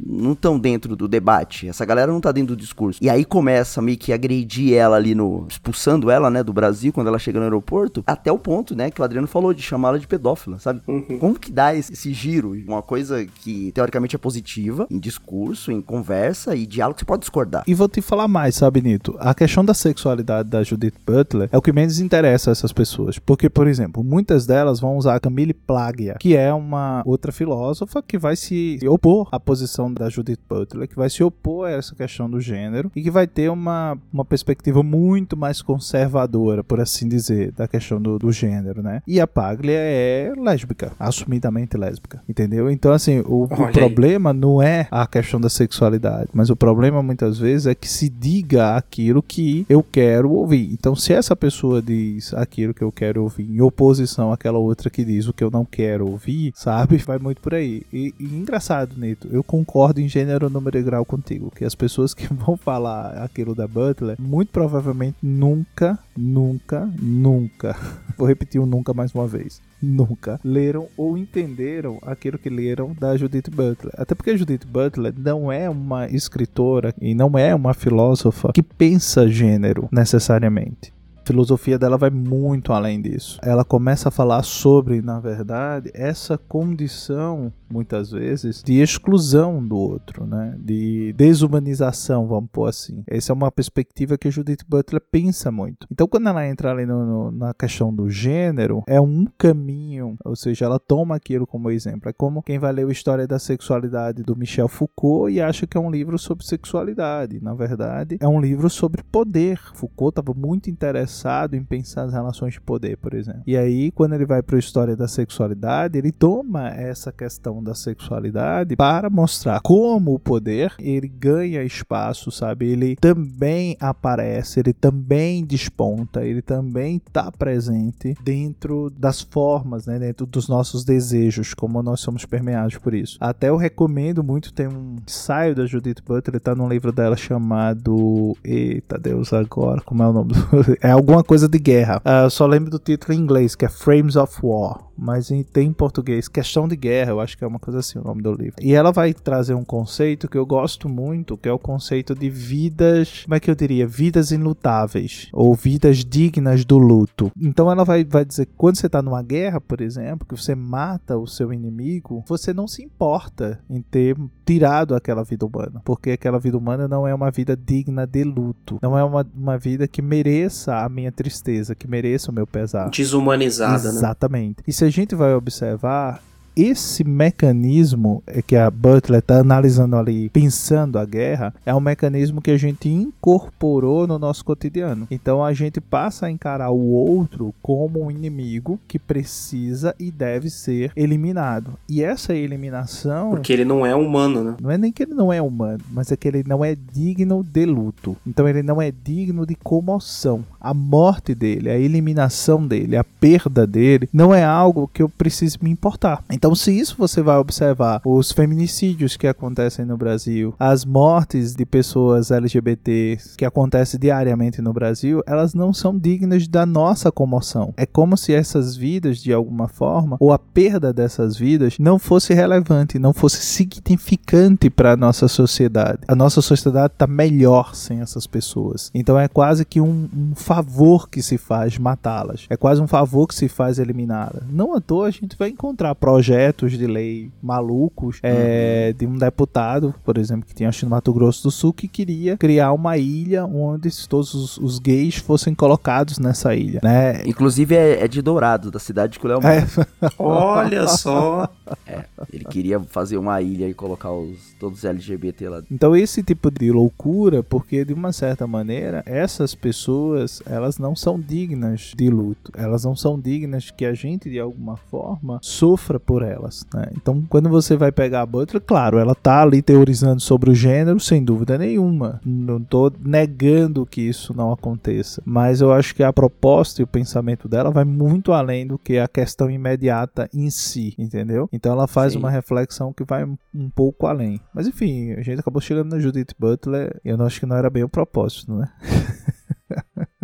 não 0.06 0.32
estão 0.32 0.58
dentro 0.58 0.94
do 0.96 1.08
debate, 1.08 1.68
essa 1.68 1.84
galera 1.84 2.12
não 2.12 2.20
tá 2.20 2.32
dentro 2.32 2.54
do 2.54 2.60
discurso. 2.60 2.98
E 3.02 3.08
aí 3.08 3.24
começa 3.24 3.82
meio 3.82 3.98
que 3.98 4.12
agredir 4.12 4.74
ela 4.74 4.96
ali 4.96 5.14
no, 5.14 5.46
expulsando 5.48 6.10
ela, 6.10 6.30
né, 6.30 6.42
do 6.42 6.52
Brasil 6.52 6.92
quando 6.92 7.08
ela 7.08 7.18
chega 7.18 7.38
no 7.38 7.44
aeroporto, 7.44 8.02
até 8.06 8.30
o 8.30 8.38
ponto, 8.38 8.74
né, 8.74 8.90
que 8.90 9.00
o 9.00 9.04
Adriano 9.04 9.26
falou 9.26 9.52
de 9.52 9.62
chamá-la 9.62 9.98
de 9.98 10.06
pedófila, 10.06 10.58
sabe? 10.58 10.80
Uhum. 10.86 11.18
Como 11.18 11.38
que 11.38 11.50
dá 11.50 11.74
esse, 11.74 11.92
esse 11.92 12.12
giro? 12.12 12.52
Uma 12.66 12.82
coisa 12.82 13.24
que 13.24 13.72
teoricamente 13.72 14.16
é 14.16 14.18
positiva, 14.18 14.86
em 14.90 14.98
discurso, 14.98 15.72
em 15.72 15.80
conversa 15.80 16.54
e 16.54 16.66
diálogo, 16.66 16.98
você 16.98 17.04
pode 17.04 17.20
discordar. 17.20 17.64
E 17.66 17.74
vou 17.74 17.88
te 17.88 18.00
falar 18.00 18.28
mais, 18.28 18.54
sabe, 18.54 18.80
Nito? 18.80 19.16
A 19.18 19.34
questão 19.34 19.64
da 19.64 19.74
sexualidade 19.74 20.48
da 20.48 20.62
Judith 20.62 20.94
Butler 21.06 21.48
é 21.52 21.58
o 21.58 21.62
que 21.62 21.72
menos 21.72 22.00
interessa 22.00 22.50
a 22.50 22.52
essas 22.52 22.72
pessoas. 22.72 23.18
Porque, 23.18 23.48
por 23.48 23.66
exemplo, 23.66 24.02
muitas 24.02 24.46
delas 24.46 24.79
vão 24.80 24.90
vão 24.90 24.96
usar 24.96 25.20
Camille 25.20 25.54
Paglia, 25.54 26.16
que 26.18 26.36
é 26.36 26.52
uma 26.52 27.02
outra 27.06 27.30
filósofa 27.30 28.02
que 28.02 28.18
vai 28.18 28.34
se 28.34 28.78
opor 28.88 29.28
à 29.30 29.38
posição 29.38 29.92
da 29.92 30.08
Judith 30.08 30.40
Butler, 30.48 30.88
que 30.88 30.96
vai 30.96 31.08
se 31.08 31.22
opor 31.22 31.68
a 31.68 31.70
essa 31.70 31.94
questão 31.94 32.28
do 32.28 32.40
gênero 32.40 32.90
e 32.94 33.02
que 33.02 33.10
vai 33.10 33.26
ter 33.26 33.48
uma, 33.50 33.96
uma 34.12 34.24
perspectiva 34.24 34.82
muito 34.82 35.36
mais 35.36 35.62
conservadora, 35.62 36.64
por 36.64 36.80
assim 36.80 37.08
dizer, 37.08 37.52
da 37.52 37.68
questão 37.68 38.00
do, 38.00 38.18
do 38.18 38.32
gênero, 38.32 38.82
né? 38.82 39.02
E 39.06 39.20
a 39.20 39.26
Paglia 39.26 39.78
é 39.78 40.32
lésbica, 40.36 40.92
assumidamente 40.98 41.76
lésbica, 41.76 42.22
entendeu? 42.28 42.70
Então, 42.70 42.92
assim, 42.92 43.20
o, 43.20 43.44
o 43.44 43.72
problema 43.72 44.32
não 44.32 44.60
é 44.60 44.88
a 44.90 45.06
questão 45.06 45.40
da 45.40 45.48
sexualidade, 45.48 46.30
mas 46.32 46.50
o 46.50 46.56
problema 46.56 47.02
muitas 47.02 47.38
vezes 47.38 47.66
é 47.66 47.74
que 47.74 47.88
se 47.88 48.08
diga 48.08 48.76
aquilo 48.76 49.22
que 49.22 49.64
eu 49.68 49.82
quero 49.82 50.32
ouvir. 50.32 50.72
Então, 50.72 50.96
se 50.96 51.12
essa 51.12 51.36
pessoa 51.36 51.80
diz 51.80 52.34
aquilo 52.34 52.74
que 52.74 52.82
eu 52.82 52.90
quero 52.90 53.22
ouvir 53.22 53.48
em 53.48 53.60
oposição 53.60 54.32
àquela 54.32 54.58
outra 54.58 54.69
outra 54.70 54.88
que 54.88 55.04
diz 55.04 55.28
o 55.28 55.32
que 55.32 55.44
eu 55.44 55.50
não 55.50 55.64
quero 55.64 56.08
ouvir, 56.08 56.52
sabe? 56.54 56.96
Vai 56.98 57.18
muito 57.18 57.40
por 57.40 57.54
aí. 57.54 57.82
E, 57.92 58.14
e 58.18 58.24
engraçado, 58.24 58.96
Neto, 58.96 59.28
eu 59.30 59.42
concordo 59.42 60.00
em 60.00 60.08
gênero, 60.08 60.48
número 60.48 60.78
e 60.78 60.82
grau 60.82 61.04
contigo, 61.04 61.52
que 61.54 61.64
as 61.64 61.74
pessoas 61.74 62.14
que 62.14 62.26
vão 62.32 62.56
falar 62.56 63.22
aquilo 63.22 63.54
da 63.54 63.66
Butler, 63.66 64.16
muito 64.18 64.50
provavelmente 64.50 65.16
nunca, 65.22 65.98
nunca, 66.16 66.88
nunca, 67.00 67.76
vou 68.16 68.26
repetir 68.26 68.60
o 68.60 68.66
nunca 68.66 68.94
mais 68.94 69.12
uma 69.14 69.26
vez, 69.26 69.60
nunca 69.82 70.40
leram 70.44 70.88
ou 70.96 71.18
entenderam 71.18 71.98
aquilo 72.02 72.38
que 72.38 72.48
leram 72.48 72.94
da 72.98 73.16
Judith 73.16 73.50
Butler. 73.50 73.92
Até 73.96 74.14
porque 74.14 74.30
a 74.30 74.36
Judith 74.36 74.66
Butler 74.66 75.12
não 75.16 75.50
é 75.50 75.68
uma 75.68 76.08
escritora 76.08 76.94
e 77.00 77.14
não 77.14 77.36
é 77.36 77.54
uma 77.54 77.74
filósofa 77.74 78.52
que 78.52 78.62
pensa 78.62 79.28
gênero 79.28 79.88
necessariamente 79.90 80.92
filosofia 81.30 81.78
dela 81.78 81.96
vai 81.96 82.10
muito 82.10 82.72
além 82.72 83.00
disso. 83.00 83.38
Ela 83.40 83.64
começa 83.64 84.08
a 84.08 84.12
falar 84.12 84.42
sobre, 84.42 85.00
na 85.00 85.20
verdade, 85.20 85.88
essa 85.94 86.36
condição, 86.36 87.52
muitas 87.70 88.10
vezes, 88.10 88.64
de 88.64 88.80
exclusão 88.80 89.64
do 89.64 89.76
outro, 89.76 90.26
né? 90.26 90.56
De 90.58 91.12
desumanização, 91.12 92.26
vamos 92.26 92.50
pôr 92.50 92.68
assim. 92.68 93.04
Essa 93.06 93.32
é 93.32 93.34
uma 93.34 93.52
perspectiva 93.52 94.18
que 94.18 94.28
Judith 94.28 94.64
Butler 94.68 95.00
pensa 95.00 95.52
muito. 95.52 95.86
Então, 95.88 96.08
quando 96.08 96.28
ela 96.28 96.44
entra 96.44 96.72
ali 96.72 96.84
no, 96.84 97.06
no, 97.06 97.30
na 97.30 97.54
questão 97.54 97.94
do 97.94 98.10
gênero, 98.10 98.82
é 98.88 99.00
um 99.00 99.24
caminho, 99.38 100.16
ou 100.24 100.34
seja, 100.34 100.64
ela 100.64 100.80
toma 100.80 101.14
aquilo 101.14 101.46
como 101.46 101.70
exemplo. 101.70 102.10
É 102.10 102.12
como 102.12 102.42
quem 102.42 102.58
vai 102.58 102.72
ler 102.72 102.88
a 102.88 102.90
História 102.90 103.26
da 103.26 103.38
Sexualidade 103.38 104.24
do 104.24 104.34
Michel 104.34 104.66
Foucault 104.66 105.32
e 105.32 105.40
acha 105.40 105.64
que 105.64 105.76
é 105.76 105.80
um 105.80 105.92
livro 105.92 106.18
sobre 106.18 106.44
sexualidade. 106.44 107.38
Na 107.40 107.54
verdade, 107.54 108.18
é 108.20 108.26
um 108.26 108.40
livro 108.40 108.68
sobre 108.68 109.04
poder. 109.04 109.60
Foucault 109.74 110.18
estava 110.18 110.36
muito 110.36 110.68
interessado 110.68 111.19
interessado 111.20 111.54
em 111.54 111.64
pensar 111.64 112.04
as 112.04 112.12
relações 112.12 112.54
de 112.54 112.60
poder, 112.60 112.96
por 112.96 113.14
exemplo. 113.14 113.42
E 113.46 113.56
aí, 113.56 113.90
quando 113.90 114.14
ele 114.14 114.26
vai 114.26 114.42
para 114.42 114.56
a 114.56 114.58
história 114.58 114.96
da 114.96 115.06
sexualidade, 115.06 115.98
ele 115.98 116.12
toma 116.12 116.68
essa 116.68 117.12
questão 117.12 117.62
da 117.62 117.74
sexualidade 117.74 118.76
para 118.76 119.10
mostrar 119.10 119.60
como 119.60 120.14
o 120.14 120.18
poder 120.18 120.72
ele 120.78 121.08
ganha 121.08 121.62
espaço, 121.62 122.30
sabe? 122.30 122.66
Ele 122.68 122.96
também 122.96 123.76
aparece, 123.80 124.60
ele 124.60 124.72
também 124.72 125.44
desponta, 125.44 126.24
ele 126.24 126.42
também 126.42 126.96
está 126.96 127.30
presente 127.30 128.14
dentro 128.22 128.90
das 128.90 129.20
formas, 129.20 129.86
né? 129.86 129.98
Dentro 129.98 130.26
dos 130.26 130.48
nossos 130.48 130.84
desejos, 130.84 131.54
como 131.54 131.82
nós 131.82 132.00
somos 132.00 132.24
permeados 132.24 132.78
por 132.78 132.94
isso. 132.94 133.16
Até 133.20 133.48
eu 133.48 133.56
recomendo 133.56 134.22
muito, 134.22 134.52
tem 134.52 134.68
um 134.68 134.96
ensaio 135.06 135.54
da 135.54 135.66
Judith 135.66 136.02
Butler, 136.06 136.36
está 136.36 136.54
num 136.54 136.68
livro 136.68 136.92
dela 136.92 137.16
chamado 137.16 138.36
Eita 138.44 138.98
Deus 138.98 139.32
agora, 139.32 139.80
como 139.82 140.02
é 140.02 140.08
o 140.08 140.12
nome? 140.12 140.32
é 140.80 140.90
algo 140.90 141.09
alguma 141.10 141.24
coisa 141.24 141.48
de 141.48 141.58
guerra. 141.58 142.00
Uh, 142.06 142.24
eu 142.24 142.30
só 142.30 142.46
lembro 142.46 142.70
do 142.70 142.78
título 142.78 143.12
em 143.12 143.18
inglês, 143.18 143.56
que 143.56 143.64
é 143.64 143.68
Frames 143.68 144.14
of 144.14 144.38
War 144.42 144.89
mas 145.00 145.28
tem 145.52 145.68
em 145.68 145.72
português 145.72 146.28
Questão 146.28 146.68
de 146.68 146.76
Guerra, 146.76 147.12
eu 147.12 147.20
acho 147.20 147.36
que 147.36 147.42
é 147.42 147.46
uma 147.46 147.58
coisa 147.58 147.80
assim 147.80 147.98
o 147.98 148.04
nome 148.04 148.22
do 148.22 148.32
livro. 148.32 148.56
E 148.60 148.74
ela 148.74 148.92
vai 148.92 149.14
trazer 149.14 149.54
um 149.54 149.64
conceito 149.64 150.28
que 150.28 150.36
eu 150.36 150.44
gosto 150.44 150.88
muito, 150.88 151.36
que 151.36 151.48
é 151.48 151.52
o 151.52 151.58
conceito 151.58 152.14
de 152.14 152.28
vidas, 152.28 153.22
como 153.24 153.34
é 153.34 153.40
que 153.40 153.50
eu 153.50 153.54
diria? 153.54 153.86
Vidas 153.86 154.30
ilutáveis, 154.30 155.28
ou 155.32 155.54
vidas 155.54 156.04
dignas 156.04 156.64
do 156.64 156.76
luto. 156.76 157.32
Então 157.40 157.70
ela 157.70 157.84
vai, 157.84 158.04
vai 158.04 158.24
dizer 158.24 158.46
que 158.46 158.52
quando 158.56 158.76
você 158.76 158.86
está 158.86 159.00
numa 159.00 159.22
guerra, 159.22 159.60
por 159.60 159.80
exemplo, 159.80 160.26
que 160.28 160.36
você 160.36 160.54
mata 160.54 161.16
o 161.16 161.26
seu 161.26 161.52
inimigo, 161.52 162.22
você 162.26 162.52
não 162.52 162.68
se 162.68 162.82
importa 162.82 163.58
em 163.70 163.80
ter 163.80 164.16
tirado 164.44 164.94
aquela 164.94 165.24
vida 165.24 165.46
humana, 165.46 165.80
porque 165.84 166.10
aquela 166.10 166.38
vida 166.38 166.58
humana 166.58 166.86
não 166.86 167.06
é 167.06 167.14
uma 167.14 167.30
vida 167.30 167.56
digna 167.56 168.06
de 168.06 168.24
luto, 168.24 168.78
não 168.82 168.98
é 168.98 169.04
uma, 169.04 169.26
uma 169.34 169.56
vida 169.56 169.88
que 169.88 170.02
mereça 170.02 170.76
a 170.76 170.88
minha 170.88 171.12
tristeza, 171.12 171.74
que 171.74 171.88
mereça 171.88 172.30
o 172.30 172.34
meu 172.34 172.46
pesar. 172.46 172.90
Desumanizada, 172.90 173.74
Exatamente. 173.74 173.94
né? 173.94 174.00
Exatamente. 174.00 174.62
E 174.66 174.72
se 174.72 174.84
a 174.84 174.89
gente 174.90 175.14
vai 175.14 175.34
observar, 175.34 176.22
esse 176.56 177.04
mecanismo 177.04 178.22
é 178.26 178.42
que 178.42 178.56
a 178.56 178.70
Butler 178.70 179.20
está 179.20 179.38
analisando 179.38 179.96
ali, 179.96 180.28
pensando 180.30 180.98
a 180.98 181.04
guerra, 181.04 181.54
é 181.64 181.74
um 181.74 181.80
mecanismo 181.80 182.40
que 182.40 182.50
a 182.50 182.56
gente 182.56 182.88
incorporou 182.88 184.06
no 184.06 184.18
nosso 184.18 184.44
cotidiano. 184.44 185.06
Então 185.10 185.44
a 185.44 185.52
gente 185.52 185.80
passa 185.80 186.26
a 186.26 186.30
encarar 186.30 186.70
o 186.70 186.90
outro 186.90 187.54
como 187.62 188.02
um 188.02 188.10
inimigo 188.10 188.78
que 188.86 188.98
precisa 188.98 189.94
e 189.98 190.10
deve 190.10 190.50
ser 190.50 190.92
eliminado. 190.96 191.74
E 191.88 192.02
essa 192.02 192.34
eliminação. 192.34 193.30
Porque 193.30 193.52
ele 193.52 193.64
não 193.64 193.84
é 193.86 193.94
humano, 193.94 194.42
né? 194.42 194.56
Não 194.60 194.70
é 194.70 194.78
nem 194.78 194.92
que 194.92 195.02
ele 195.02 195.14
não 195.14 195.32
é 195.32 195.40
humano, 195.40 195.80
mas 195.90 196.10
é 196.12 196.16
que 196.16 196.28
ele 196.28 196.44
não 196.46 196.64
é 196.64 196.76
digno 196.92 197.44
de 197.44 197.64
luto. 197.64 198.16
Então 198.26 198.48
ele 198.48 198.62
não 198.62 198.80
é 198.80 198.92
digno 198.92 199.46
de 199.46 199.54
comoção. 199.54 200.44
A 200.60 200.74
morte 200.74 201.34
dele, 201.34 201.70
a 201.70 201.78
eliminação 201.78 202.66
dele, 202.66 202.96
a 202.96 203.04
perda 203.04 203.66
dele, 203.66 204.08
não 204.12 204.34
é 204.34 204.44
algo 204.44 204.90
que 204.92 205.02
eu 205.02 205.08
preciso 205.08 205.58
me 205.62 205.70
importar. 205.70 206.22
Então, 206.40 206.54
se 206.54 206.72
isso 206.72 206.96
você 206.96 207.20
vai 207.20 207.36
observar, 207.36 208.00
os 208.02 208.32
feminicídios 208.32 209.14
que 209.14 209.26
acontecem 209.26 209.84
no 209.84 209.98
Brasil, 209.98 210.54
as 210.58 210.86
mortes 210.86 211.54
de 211.54 211.66
pessoas 211.66 212.30
LGBT 212.30 213.18
que 213.36 213.44
acontecem 213.44 214.00
diariamente 214.00 214.62
no 214.62 214.72
Brasil, 214.72 215.22
elas 215.26 215.52
não 215.52 215.74
são 215.74 215.98
dignas 215.98 216.48
da 216.48 216.64
nossa 216.64 217.12
comoção. 217.12 217.74
É 217.76 217.84
como 217.84 218.16
se 218.16 218.32
essas 218.32 218.74
vidas, 218.74 219.18
de 219.18 219.34
alguma 219.34 219.68
forma, 219.68 220.16
ou 220.18 220.32
a 220.32 220.38
perda 220.38 220.94
dessas 220.94 221.36
vidas, 221.36 221.76
não 221.78 221.98
fosse 221.98 222.32
relevante, 222.32 222.98
não 222.98 223.12
fosse 223.12 223.42
significante 223.42 224.70
para 224.70 224.92
a 224.92 224.96
nossa 224.96 225.28
sociedade. 225.28 225.98
A 226.08 226.14
nossa 226.14 226.40
sociedade 226.40 226.94
está 226.94 227.06
melhor 227.06 227.74
sem 227.74 228.00
essas 228.00 228.26
pessoas. 228.26 228.90
Então, 228.94 229.18
é 229.18 229.28
quase 229.28 229.66
que 229.66 229.78
um, 229.78 230.08
um 230.16 230.34
favor 230.34 231.06
que 231.10 231.20
se 231.20 231.36
faz 231.36 231.76
matá-las. 231.76 232.46
É 232.48 232.56
quase 232.56 232.80
um 232.80 232.88
favor 232.88 233.26
que 233.26 233.34
se 233.34 233.46
faz 233.46 233.78
eliminá-las. 233.78 234.44
Não 234.50 234.74
à 234.74 234.80
toa 234.80 235.08
a 235.08 235.10
gente 235.10 235.36
vai 235.36 235.50
encontrar 235.50 235.94
projetos 235.94 236.29
projetos 236.30 236.78
de 236.78 236.86
lei 236.86 237.32
malucos 237.42 238.20
é, 238.22 238.92
de 238.92 239.04
um 239.04 239.18
deputado, 239.18 239.92
por 240.04 240.16
exemplo, 240.16 240.46
que 240.46 240.54
tinha 240.54 240.68
acho 240.68 240.84
no 240.86 240.90
Mato 240.90 241.12
Grosso 241.12 241.42
do 241.42 241.50
Sul, 241.50 241.72
que 241.72 241.88
queria 241.88 242.36
criar 242.36 242.72
uma 242.72 242.96
ilha 242.96 243.44
onde 243.44 243.90
todos 244.06 244.32
os, 244.32 244.56
os 244.58 244.78
gays 244.78 245.16
fossem 245.16 245.56
colocados 245.56 246.20
nessa 246.20 246.54
ilha, 246.54 246.80
né? 246.84 247.22
Inclusive 247.26 247.74
é, 247.74 248.04
é 248.04 248.08
de 248.08 248.22
Dourado, 248.22 248.70
da 248.70 248.78
cidade 248.78 249.18
que 249.18 249.26
o 249.26 249.28
Léo 249.28 249.40
é. 249.42 249.66
Olha 250.16 250.86
só! 250.86 251.48
É, 251.84 252.04
ele 252.32 252.44
queria 252.44 252.78
fazer 252.78 253.16
uma 253.16 253.42
ilha 253.42 253.68
e 253.68 253.74
colocar 253.74 254.12
os, 254.12 254.54
todos 254.60 254.78
os 254.78 254.84
LGBT 254.84 255.48
lá. 255.48 255.62
Então 255.68 255.96
esse 255.96 256.22
tipo 256.22 256.48
de 256.48 256.70
loucura, 256.70 257.42
porque 257.42 257.84
de 257.84 257.92
uma 257.92 258.12
certa 258.12 258.46
maneira, 258.46 259.02
essas 259.04 259.52
pessoas, 259.52 260.40
elas 260.46 260.78
não 260.78 260.94
são 260.94 261.18
dignas 261.18 261.92
de 261.96 262.08
luto. 262.08 262.52
Elas 262.54 262.84
não 262.84 262.94
são 262.94 263.18
dignas 263.18 263.72
que 263.72 263.84
a 263.84 263.94
gente, 263.94 264.30
de 264.30 264.38
alguma 264.38 264.76
forma, 264.76 265.40
sofra 265.42 265.98
por 265.98 266.19
por 266.20 266.22
elas. 266.22 266.66
Né? 266.74 266.90
Então, 266.96 267.22
quando 267.28 267.48
você 267.48 267.76
vai 267.76 267.90
pegar 267.90 268.20
a 268.20 268.26
Butler, 268.26 268.62
claro, 268.62 268.98
ela 268.98 269.14
tá 269.14 269.42
ali 269.42 269.62
teorizando 269.62 270.20
sobre 270.20 270.50
o 270.50 270.54
gênero, 270.54 271.00
sem 271.00 271.24
dúvida 271.24 271.56
nenhuma. 271.56 272.20
Não 272.24 272.60
tô 272.60 272.92
negando 273.00 273.86
que 273.86 274.02
isso 274.02 274.34
não 274.36 274.52
aconteça, 274.52 275.22
mas 275.24 275.60
eu 275.60 275.72
acho 275.72 275.94
que 275.94 276.02
a 276.02 276.12
proposta 276.12 276.82
e 276.82 276.84
o 276.84 276.86
pensamento 276.86 277.48
dela 277.48 277.70
vai 277.70 277.84
muito 277.84 278.32
além 278.32 278.66
do 278.66 278.78
que 278.78 278.98
a 278.98 279.08
questão 279.08 279.50
imediata 279.50 280.28
em 280.34 280.50
si, 280.50 280.94
entendeu? 280.98 281.48
Então, 281.52 281.72
ela 281.72 281.86
faz 281.86 282.12
Sim. 282.12 282.18
uma 282.18 282.30
reflexão 282.30 282.92
que 282.92 283.04
vai 283.04 283.24
um 283.24 283.70
pouco 283.70 284.06
além. 284.06 284.40
Mas 284.54 284.66
enfim, 284.66 285.12
a 285.12 285.22
gente 285.22 285.40
acabou 285.40 285.60
chegando 285.60 285.90
na 285.90 285.98
Judith 285.98 286.34
Butler, 286.38 287.00
e 287.04 287.08
eu 287.08 287.16
não 287.16 287.24
acho 287.24 287.40
que 287.40 287.46
não 287.46 287.56
era 287.56 287.70
bem 287.70 287.82
o 287.82 287.88
propósito, 287.88 288.54
né? 288.54 288.68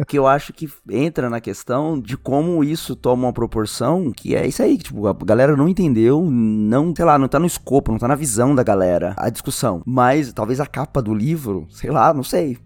que 0.06 0.18
eu 0.18 0.26
acho 0.26 0.52
que 0.52 0.68
entra 0.88 1.28
na 1.28 1.40
questão 1.40 1.98
de 1.98 2.16
como 2.16 2.62
isso 2.62 2.94
toma 2.94 3.26
uma 3.26 3.32
proporção 3.32 4.10
que 4.10 4.34
é 4.34 4.46
isso 4.46 4.62
aí, 4.62 4.76
que, 4.78 4.84
tipo, 4.84 5.06
a 5.06 5.12
galera 5.12 5.56
não 5.56 5.68
entendeu, 5.68 6.28
não, 6.30 6.94
sei 6.94 7.04
lá, 7.04 7.18
não 7.18 7.28
tá 7.28 7.38
no 7.38 7.46
escopo, 7.46 7.90
não 7.90 7.98
tá 7.98 8.08
na 8.08 8.14
visão 8.14 8.54
da 8.54 8.62
galera 8.62 9.14
a 9.16 9.28
discussão. 9.28 9.82
Mas 9.84 10.32
talvez 10.32 10.60
a 10.60 10.66
capa 10.66 11.02
do 11.02 11.14
livro, 11.14 11.66
sei 11.70 11.90
lá, 11.90 12.12
não 12.14 12.22
sei, 12.22 12.58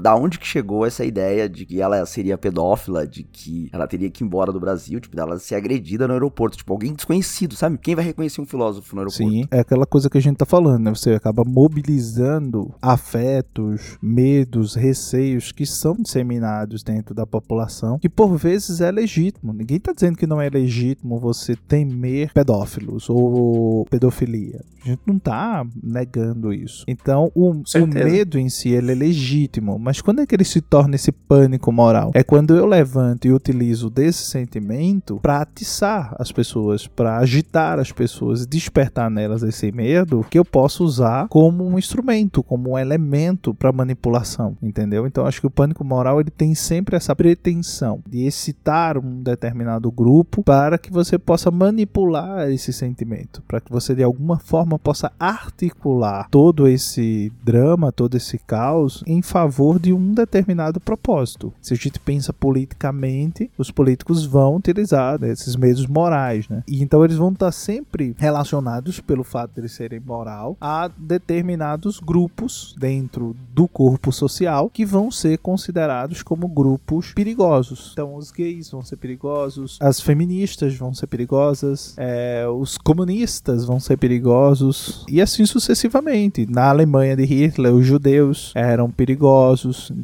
da 0.00 0.14
onde 0.14 0.38
que 0.38 0.46
chegou 0.46 0.86
essa 0.86 1.04
ideia 1.04 1.48
de 1.48 1.66
que 1.66 1.80
ela 1.80 2.04
seria 2.06 2.38
pedófila, 2.38 3.06
de 3.06 3.22
que 3.22 3.68
ela 3.72 3.86
teria 3.86 4.10
que 4.10 4.24
ir 4.24 4.26
embora 4.26 4.52
do 4.52 4.58
Brasil, 4.58 4.98
tipo, 5.00 5.14
dela 5.14 5.38
ser 5.38 5.56
agredida 5.56 6.06
no 6.06 6.14
aeroporto, 6.14 6.56
tipo, 6.56 6.72
alguém 6.72 6.94
desconhecido, 6.94 7.54
sabe? 7.54 7.78
Quem 7.78 7.94
vai 7.94 8.04
reconhecer 8.04 8.40
um 8.40 8.46
filósofo 8.46 8.94
no 8.94 9.02
aeroporto? 9.02 9.30
Sim, 9.30 9.44
é 9.50 9.60
aquela 9.60 9.86
coisa 9.86 10.08
que 10.08 10.16
a 10.16 10.22
gente 10.22 10.36
tá 10.36 10.46
falando, 10.46 10.84
né? 10.84 10.90
Você 10.90 11.12
acaba 11.12 11.44
mobilizando 11.44 12.74
afetos, 12.80 13.98
medos, 14.00 14.74
receios 14.74 15.52
que 15.52 15.66
são 15.66 15.94
disseminados 15.96 16.82
dentro 16.82 17.14
da 17.14 17.26
população, 17.26 17.98
que 17.98 18.08
por 18.08 18.36
vezes 18.36 18.80
é 18.80 18.90
legítimo. 18.90 19.52
Ninguém 19.52 19.78
tá 19.78 19.92
dizendo 19.92 20.16
que 20.16 20.26
não 20.26 20.40
é 20.40 20.48
legítimo 20.48 21.18
você 21.18 21.54
temer 21.54 22.32
pedófilos 22.32 23.10
ou 23.10 23.84
pedofilia. 23.86 24.64
A 24.84 24.88
gente 24.90 25.02
não 25.06 25.18
tá 25.18 25.66
negando 25.82 26.52
isso. 26.52 26.84
Então, 26.86 27.30
o, 27.34 27.50
o 27.50 27.86
medo 27.86 28.38
em 28.38 28.48
si, 28.48 28.70
ele 28.70 28.92
é 28.92 28.94
legítimo 28.94 29.57
mas 29.60 30.00
quando 30.00 30.20
é 30.20 30.26
que 30.26 30.34
ele 30.34 30.44
se 30.44 30.60
torna 30.60 30.94
esse 30.94 31.12
pânico 31.12 31.72
moral? 31.72 32.10
É 32.14 32.22
quando 32.22 32.56
eu 32.56 32.66
levanto 32.66 33.26
e 33.26 33.32
utilizo 33.32 33.90
desse 33.90 34.24
sentimento 34.24 35.18
para 35.22 35.40
atiçar 35.40 36.14
as 36.18 36.30
pessoas, 36.30 36.86
para 36.86 37.18
agitar 37.18 37.78
as 37.78 37.92
pessoas, 37.92 38.46
despertar 38.46 39.10
nelas 39.10 39.42
esse 39.42 39.70
medo 39.72 40.24
que 40.28 40.38
eu 40.38 40.44
posso 40.44 40.84
usar 40.84 41.28
como 41.28 41.66
um 41.66 41.78
instrumento, 41.78 42.42
como 42.42 42.70
um 42.70 42.78
elemento 42.78 43.54
para 43.54 43.72
manipulação, 43.72 44.56
entendeu? 44.62 45.06
Então 45.06 45.26
acho 45.26 45.40
que 45.40 45.46
o 45.46 45.50
pânico 45.50 45.84
moral 45.84 46.20
ele 46.20 46.30
tem 46.30 46.54
sempre 46.54 46.96
essa 46.96 47.14
pretensão 47.14 48.00
de 48.08 48.24
excitar 48.24 48.98
um 48.98 49.22
determinado 49.22 49.90
grupo 49.90 50.42
para 50.42 50.78
que 50.78 50.92
você 50.92 51.18
possa 51.18 51.50
manipular 51.50 52.50
esse 52.50 52.72
sentimento, 52.72 53.42
para 53.46 53.60
que 53.60 53.70
você 53.70 53.94
de 53.94 54.02
alguma 54.02 54.38
forma 54.38 54.78
possa 54.78 55.12
articular 55.18 56.28
todo 56.30 56.68
esse 56.68 57.32
drama, 57.42 57.92
todo 57.92 58.16
esse 58.16 58.38
caos 58.38 59.02
em 59.06 59.22
favor 59.22 59.47
favor 59.48 59.78
de 59.78 59.92
um 59.92 60.12
determinado 60.12 60.78
propósito. 60.78 61.52
Se 61.60 61.72
a 61.72 61.76
gente 61.76 61.98
pensa 61.98 62.32
politicamente, 62.32 63.50
os 63.56 63.70
políticos 63.70 64.26
vão 64.26 64.56
utilizar 64.56 65.18
né, 65.18 65.32
esses 65.32 65.56
meios 65.56 65.86
morais, 65.86 66.48
né? 66.48 66.62
E 66.68 66.82
então 66.82 67.02
eles 67.02 67.16
vão 67.16 67.32
estar 67.32 67.50
sempre 67.50 68.14
relacionados 68.18 69.00
pelo 69.00 69.24
fato 69.24 69.54
de 69.54 69.60
eles 69.62 69.72
serem 69.72 70.00
moral 70.00 70.56
a 70.60 70.90
determinados 70.96 71.98
grupos 71.98 72.74
dentro 72.78 73.34
do 73.54 73.66
corpo 73.66 74.12
social 74.12 74.68
que 74.68 74.84
vão 74.84 75.10
ser 75.10 75.38
considerados 75.38 76.22
como 76.22 76.46
grupos 76.46 77.12
perigosos. 77.14 77.90
Então 77.92 78.14
os 78.14 78.30
gays 78.30 78.70
vão 78.70 78.82
ser 78.82 78.96
perigosos, 78.96 79.78
as 79.80 80.00
feministas 80.00 80.76
vão 80.76 80.92
ser 80.92 81.06
perigosas, 81.06 81.94
é, 81.96 82.46
os 82.46 82.76
comunistas 82.76 83.64
vão 83.64 83.80
ser 83.80 83.96
perigosos 83.96 85.06
e 85.08 85.22
assim 85.22 85.46
sucessivamente. 85.46 86.46
Na 86.48 86.68
Alemanha 86.68 87.16
de 87.16 87.24
Hitler, 87.24 87.74
os 87.74 87.86
judeus 87.86 88.52
eram 88.54 88.90
perigosos 88.90 89.37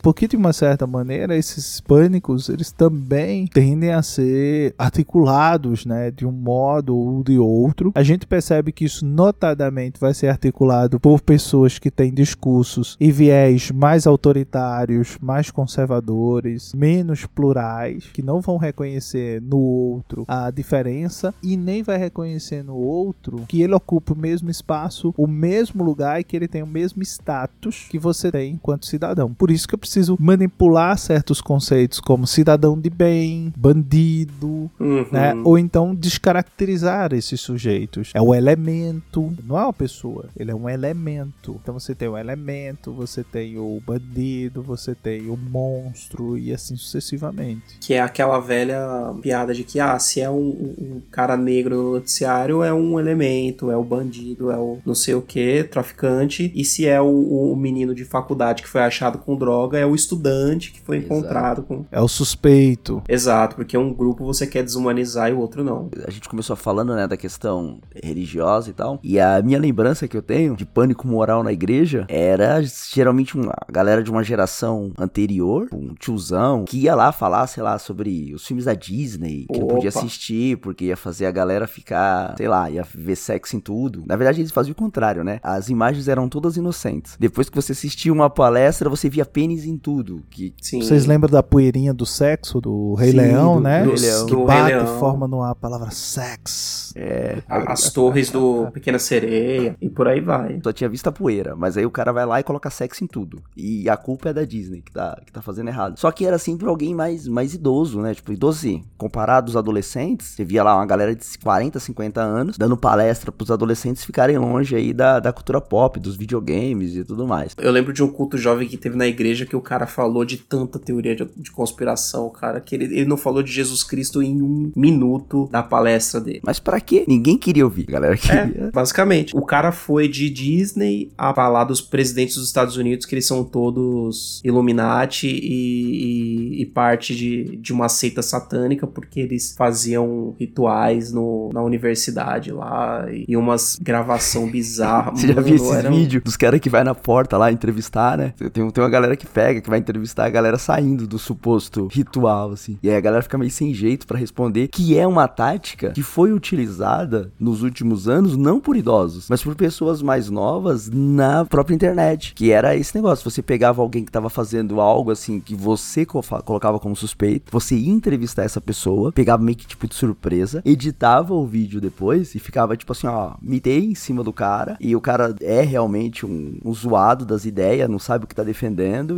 porque 0.02 0.28
de 0.28 0.36
uma 0.36 0.52
certa 0.52 0.86
maneira 0.86 1.36
esses 1.36 1.80
pânicos 1.80 2.48
eles 2.48 2.70
também 2.70 3.46
tendem 3.46 3.92
a 3.92 4.02
ser 4.02 4.74
articulados, 4.78 5.84
né, 5.86 6.10
de 6.10 6.26
um 6.26 6.32
modo 6.32 6.96
ou 6.96 7.22
de 7.22 7.38
outro. 7.38 7.92
A 7.94 8.02
gente 8.02 8.26
percebe 8.26 8.72
que 8.72 8.84
isso 8.84 9.04
notadamente 9.04 10.00
vai 10.00 10.14
ser 10.14 10.28
articulado 10.28 10.98
por 11.00 11.20
pessoas 11.20 11.78
que 11.78 11.90
têm 11.90 12.12
discursos 12.12 12.96
e 13.00 13.10
viés 13.10 13.70
mais 13.70 14.06
autoritários, 14.06 15.16
mais 15.20 15.50
conservadores, 15.50 16.72
menos 16.74 17.26
plurais, 17.26 18.04
que 18.12 18.22
não 18.22 18.40
vão 18.40 18.56
reconhecer 18.56 19.40
no 19.40 19.58
outro 19.58 20.24
a 20.28 20.50
diferença 20.50 21.34
e 21.42 21.56
nem 21.56 21.82
vai 21.82 21.96
reconhecer 21.96 22.62
no 22.62 22.76
outro 22.76 23.44
que 23.48 23.62
ele 23.62 23.74
ocupa 23.74 24.12
o 24.12 24.18
mesmo 24.18 24.50
espaço, 24.50 25.14
o 25.16 25.26
mesmo 25.26 25.82
lugar 25.82 26.20
e 26.20 26.24
que 26.24 26.36
ele 26.36 26.48
tem 26.48 26.62
o 26.62 26.66
mesmo 26.66 27.02
status 27.02 27.86
que 27.88 27.98
você 27.98 28.30
tem 28.30 28.54
enquanto 28.54 28.86
cidadão. 28.86 29.23
Cidadão. 29.24 29.34
Por 29.34 29.50
isso 29.50 29.66
que 29.66 29.74
eu 29.74 29.78
preciso 29.78 30.16
manipular 30.20 30.96
certos 30.98 31.40
conceitos 31.40 32.00
como 32.00 32.26
cidadão 32.26 32.78
de 32.78 32.90
bem, 32.90 33.52
bandido, 33.56 34.70
Uhum. 34.78 35.06
né? 35.10 35.34
Ou 35.44 35.58
então 35.58 35.94
descaracterizar 35.94 37.12
esses 37.12 37.40
sujeitos. 37.40 38.10
É 38.14 38.20
o 38.20 38.34
elemento, 38.34 39.32
não 39.44 39.58
é 39.58 39.62
uma 39.64 39.72
pessoa, 39.72 40.26
ele 40.36 40.50
é 40.50 40.54
um 40.54 40.68
elemento. 40.68 41.58
Então 41.62 41.74
você 41.78 41.94
tem 41.94 42.08
o 42.08 42.16
elemento, 42.18 42.92
você 42.92 43.22
tem 43.24 43.58
o 43.58 43.80
bandido, 43.86 44.62
você 44.62 44.94
tem 44.94 45.28
o 45.28 45.36
monstro 45.36 46.36
e 46.38 46.52
assim 46.52 46.76
sucessivamente. 46.76 47.78
Que 47.80 47.94
é 47.94 48.00
aquela 48.00 48.38
velha 48.40 49.14
piada 49.22 49.54
de 49.54 49.64
que, 49.64 49.80
ah, 49.80 49.98
se 49.98 50.20
é 50.20 50.28
um, 50.30 50.34
um- 50.34 50.74
um 50.96 51.02
cara 51.10 51.36
negro 51.36 51.76
no 51.76 51.92
noticiário, 51.92 52.62
é 52.62 52.72
um 52.72 52.98
elemento, 52.98 53.70
é 53.70 53.76
o 53.76 53.84
bandido, 53.84 54.50
é 54.50 54.56
o 54.58 54.78
não 54.84 54.94
sei 54.94 55.14
o 55.14 55.22
que, 55.22 55.64
traficante. 55.64 56.52
E 56.54 56.64
se 56.64 56.86
é 56.86 57.00
o, 57.00 57.52
o 57.52 57.56
menino 57.56 57.94
de 57.94 58.04
faculdade 58.04 58.62
que 58.62 58.68
foi 58.68 58.82
achado 58.82 59.13
com 59.18 59.36
droga, 59.36 59.78
é 59.78 59.86
o 59.86 59.94
estudante 59.94 60.72
que 60.72 60.80
foi 60.80 60.98
Exato. 60.98 61.14
encontrado 61.14 61.62
com. 61.62 61.84
É 61.90 62.00
o 62.00 62.08
suspeito. 62.08 63.02
Exato, 63.08 63.56
porque 63.56 63.76
um 63.76 63.92
grupo 63.92 64.24
você 64.24 64.46
quer 64.46 64.62
desumanizar 64.62 65.30
e 65.30 65.32
o 65.32 65.38
outro 65.38 65.62
não. 65.64 65.88
A 66.06 66.10
gente 66.10 66.28
começou 66.28 66.56
falando, 66.56 66.94
né, 66.94 67.06
da 67.06 67.16
questão 67.16 67.78
religiosa 68.02 68.70
e 68.70 68.72
tal. 68.72 68.98
E 69.02 69.18
a 69.18 69.40
minha 69.42 69.58
lembrança 69.58 70.08
que 70.08 70.16
eu 70.16 70.22
tenho 70.22 70.56
de 70.56 70.64
pânico 70.64 71.06
moral 71.06 71.42
na 71.42 71.52
igreja 71.52 72.06
era 72.08 72.60
geralmente 72.62 73.36
uma 73.36 73.54
galera 73.70 74.02
de 74.02 74.10
uma 74.10 74.22
geração 74.22 74.92
anterior, 74.98 75.68
um 75.72 75.94
tiozão, 75.94 76.64
que 76.64 76.78
ia 76.78 76.94
lá 76.94 77.12
falar, 77.12 77.46
sei 77.46 77.62
lá, 77.62 77.78
sobre 77.78 78.32
os 78.34 78.46
filmes 78.46 78.64
da 78.64 78.74
Disney, 78.74 79.46
que 79.52 79.58
não 79.58 79.68
podia 79.68 79.90
Opa. 79.90 79.98
assistir, 80.00 80.58
porque 80.58 80.86
ia 80.86 80.96
fazer 80.96 81.26
a 81.26 81.30
galera 81.30 81.66
ficar, 81.66 82.34
sei 82.36 82.48
lá, 82.48 82.70
ia 82.70 82.84
ver 82.94 83.16
sexo 83.16 83.56
em 83.56 83.60
tudo. 83.60 84.04
Na 84.06 84.16
verdade, 84.16 84.40
eles 84.40 84.50
faziam 84.50 84.72
o 84.72 84.76
contrário, 84.76 85.24
né? 85.24 85.38
As 85.42 85.68
imagens 85.68 86.08
eram 86.08 86.28
todas 86.28 86.56
inocentes. 86.56 87.16
Depois 87.18 87.48
que 87.48 87.56
você 87.56 87.72
assistia 87.72 88.12
uma 88.12 88.30
palestra, 88.30 88.88
você 88.88 89.03
via 89.08 89.24
pênis 89.24 89.64
em 89.64 89.76
tudo. 89.76 90.22
Que 90.30 90.52
Sim. 90.60 90.80
Vocês 90.80 91.06
lembram 91.06 91.30
da 91.30 91.42
poeirinha 91.42 91.92
do 91.94 92.06
sexo 92.06 92.60
do 92.60 92.94
Rei 92.94 93.10
Sim, 93.10 93.16
Leão, 93.16 93.54
do- 93.56 93.60
né? 93.62 93.82
do 93.84 93.90
Rei 93.90 94.00
Leão. 94.00 94.26
Que 94.26 94.32
Do 94.34 94.44
bate 94.44 94.74
Leão. 94.74 94.84
e 94.96 94.98
forma 94.98 95.26
no 95.28 95.42
ar 95.42 95.52
a 95.52 95.54
palavra 95.54 95.90
sex. 95.90 96.92
é. 96.96 97.42
As 97.48 97.90
torres 97.92 98.30
do 98.30 98.68
Pequena 98.72 98.98
Sereia 98.98 99.76
e 99.80 99.88
por 99.88 100.06
aí 100.08 100.20
vai. 100.20 100.60
Só 100.62 100.72
tinha 100.72 100.88
visto 100.88 101.06
a 101.08 101.12
poeira, 101.12 101.54
mas 101.56 101.76
aí 101.76 101.84
o 101.86 101.90
cara 101.90 102.12
vai 102.12 102.24
lá 102.26 102.40
e 102.40 102.42
coloca 102.42 102.70
sexo 102.70 103.02
em 103.04 103.06
tudo. 103.06 103.42
E 103.56 103.88
a 103.88 103.96
culpa 103.96 104.28
é 104.30 104.32
da 104.32 104.44
Disney 104.44 104.80
que 104.82 104.92
tá, 104.92 105.20
que 105.24 105.32
tá 105.32 105.42
fazendo 105.42 105.68
errado. 105.68 105.98
Só 105.98 106.10
que 106.10 106.24
era 106.26 106.38
sempre 106.38 106.66
alguém 106.68 106.94
mais, 106.94 107.26
mais 107.28 107.54
idoso, 107.54 108.00
né? 108.00 108.14
Tipo, 108.14 108.32
idoso 108.32 108.58
assim, 108.58 108.84
comparado 108.96 109.48
aos 109.50 109.56
adolescentes, 109.56 110.28
você 110.28 110.44
via 110.44 110.62
lá 110.62 110.76
uma 110.76 110.86
galera 110.86 111.14
de 111.14 111.24
40, 111.42 111.78
50 111.80 112.20
anos 112.20 112.56
dando 112.58 112.76
palestra 112.76 113.32
pros 113.32 113.50
adolescentes 113.50 114.04
ficarem 114.04 114.38
longe 114.38 114.74
aí 114.76 114.92
da, 114.92 115.18
da 115.20 115.32
cultura 115.32 115.60
pop, 115.60 115.98
dos 115.98 116.16
videogames 116.16 116.94
e 116.94 117.04
tudo 117.04 117.26
mais. 117.26 117.54
Eu 117.58 117.70
lembro 117.72 117.92
de 117.92 118.02
um 118.02 118.08
culto 118.08 118.36
jovem 118.38 118.68
que 118.68 118.76
teve 118.76 118.93
na 118.94 119.06
igreja 119.06 119.46
que 119.46 119.56
o 119.56 119.60
cara 119.60 119.86
falou 119.86 120.24
de 120.24 120.36
tanta 120.36 120.78
teoria 120.78 121.14
de, 121.16 121.26
de 121.36 121.50
conspiração, 121.50 122.28
cara, 122.30 122.60
que 122.60 122.74
ele, 122.74 122.84
ele 122.84 123.04
não 123.04 123.16
falou 123.16 123.42
de 123.42 123.52
Jesus 123.52 123.82
Cristo 123.82 124.22
em 124.22 124.40
um 124.42 124.72
minuto 124.76 125.48
da 125.50 125.62
palestra 125.62 126.20
dele. 126.20 126.40
Mas 126.44 126.58
pra 126.58 126.80
quê? 126.80 127.04
Ninguém 127.06 127.36
queria 127.38 127.64
ouvir, 127.64 127.84
galera 127.84 128.16
queria. 128.16 128.66
É, 128.66 128.70
basicamente. 128.70 129.36
O 129.36 129.42
cara 129.44 129.72
foi 129.72 130.08
de 130.08 130.28
Disney 130.30 131.10
a 131.16 131.32
falar 131.34 131.64
dos 131.64 131.80
presidentes 131.80 132.36
dos 132.36 132.46
Estados 132.46 132.76
Unidos 132.76 133.06
que 133.06 133.14
eles 133.14 133.26
são 133.26 133.44
todos 133.44 134.40
Illuminati 134.44 135.26
e, 135.28 136.58
e- 136.58 136.62
e 136.62 136.66
parte 136.66 137.14
de, 137.14 137.56
de 137.56 137.72
uma 137.72 137.88
seita 137.88 138.22
satânica 138.22 138.86
porque 138.86 139.20
eles 139.20 139.54
faziam 139.56 140.34
rituais 140.38 141.12
no, 141.12 141.50
na 141.52 141.62
universidade 141.62 142.52
lá 142.52 143.06
e, 143.10 143.24
e 143.28 143.36
umas 143.36 143.76
gravação 143.80 144.48
bizarra. 144.50 145.12
Você 145.16 145.28
já 145.32 145.40
viu 145.40 145.56
esses 145.56 145.70
era 145.72 145.90
vídeos 145.90 146.22
dos 146.22 146.36
caras 146.36 146.60
que 146.60 146.70
vai 146.70 146.84
na 146.84 146.94
porta 146.94 147.36
lá 147.36 147.50
entrevistar, 147.52 148.16
né? 148.18 148.32
Tem, 148.52 148.70
tem 148.70 148.83
uma 148.84 148.90
galera 148.90 149.16
que 149.16 149.26
pega, 149.26 149.60
que 149.60 149.70
vai 149.70 149.78
entrevistar 149.78 150.26
a 150.26 150.30
galera 150.30 150.58
saindo 150.58 151.06
do 151.06 151.18
suposto 151.18 151.88
ritual, 151.90 152.52
assim. 152.52 152.78
E 152.82 152.90
aí 152.90 152.96
a 152.96 153.00
galera 153.00 153.22
fica 153.22 153.38
meio 153.38 153.50
sem 153.50 153.72
jeito 153.72 154.06
pra 154.06 154.18
responder, 154.18 154.68
que 154.68 154.98
é 154.98 155.06
uma 155.06 155.26
tática 155.26 155.90
que 155.90 156.02
foi 156.02 156.32
utilizada 156.32 157.32
nos 157.38 157.62
últimos 157.62 158.08
anos, 158.08 158.36
não 158.36 158.60
por 158.60 158.76
idosos, 158.76 159.28
mas 159.28 159.42
por 159.42 159.54
pessoas 159.54 160.02
mais 160.02 160.28
novas 160.28 160.90
na 160.90 161.44
própria 161.44 161.74
internet. 161.74 162.34
Que 162.34 162.50
era 162.50 162.76
esse 162.76 162.94
negócio, 162.94 163.30
você 163.30 163.42
pegava 163.42 163.80
alguém 163.80 164.04
que 164.04 164.12
tava 164.12 164.28
fazendo 164.28 164.80
algo 164.80 165.10
assim, 165.10 165.40
que 165.40 165.54
você 165.54 166.04
colocava 166.04 166.78
como 166.78 166.94
suspeito, 166.94 167.50
você 167.50 167.74
ia 167.74 167.92
entrevistar 167.92 168.44
essa 168.44 168.60
pessoa, 168.60 169.12
pegava 169.12 169.42
meio 169.42 169.56
que 169.56 169.66
tipo 169.66 169.88
de 169.88 169.94
surpresa, 169.94 170.62
editava 170.64 171.34
o 171.34 171.46
vídeo 171.46 171.80
depois 171.80 172.34
e 172.34 172.38
ficava 172.38 172.76
tipo 172.76 172.92
assim, 172.92 173.06
ó, 173.06 173.34
mitei 173.40 173.84
em 173.84 173.94
cima 173.94 174.22
do 174.22 174.32
cara 174.32 174.76
e 174.80 174.94
o 174.94 175.00
cara 175.00 175.34
é 175.40 175.62
realmente 175.62 176.26
um, 176.26 176.58
um 176.64 176.74
zoado 176.74 177.24
das 177.24 177.44
ideias, 177.44 177.88
não 177.88 177.98
sabe 177.98 178.24
o 178.24 178.28
que 178.28 178.34
tá 178.34 178.42
defendendo 178.42 178.63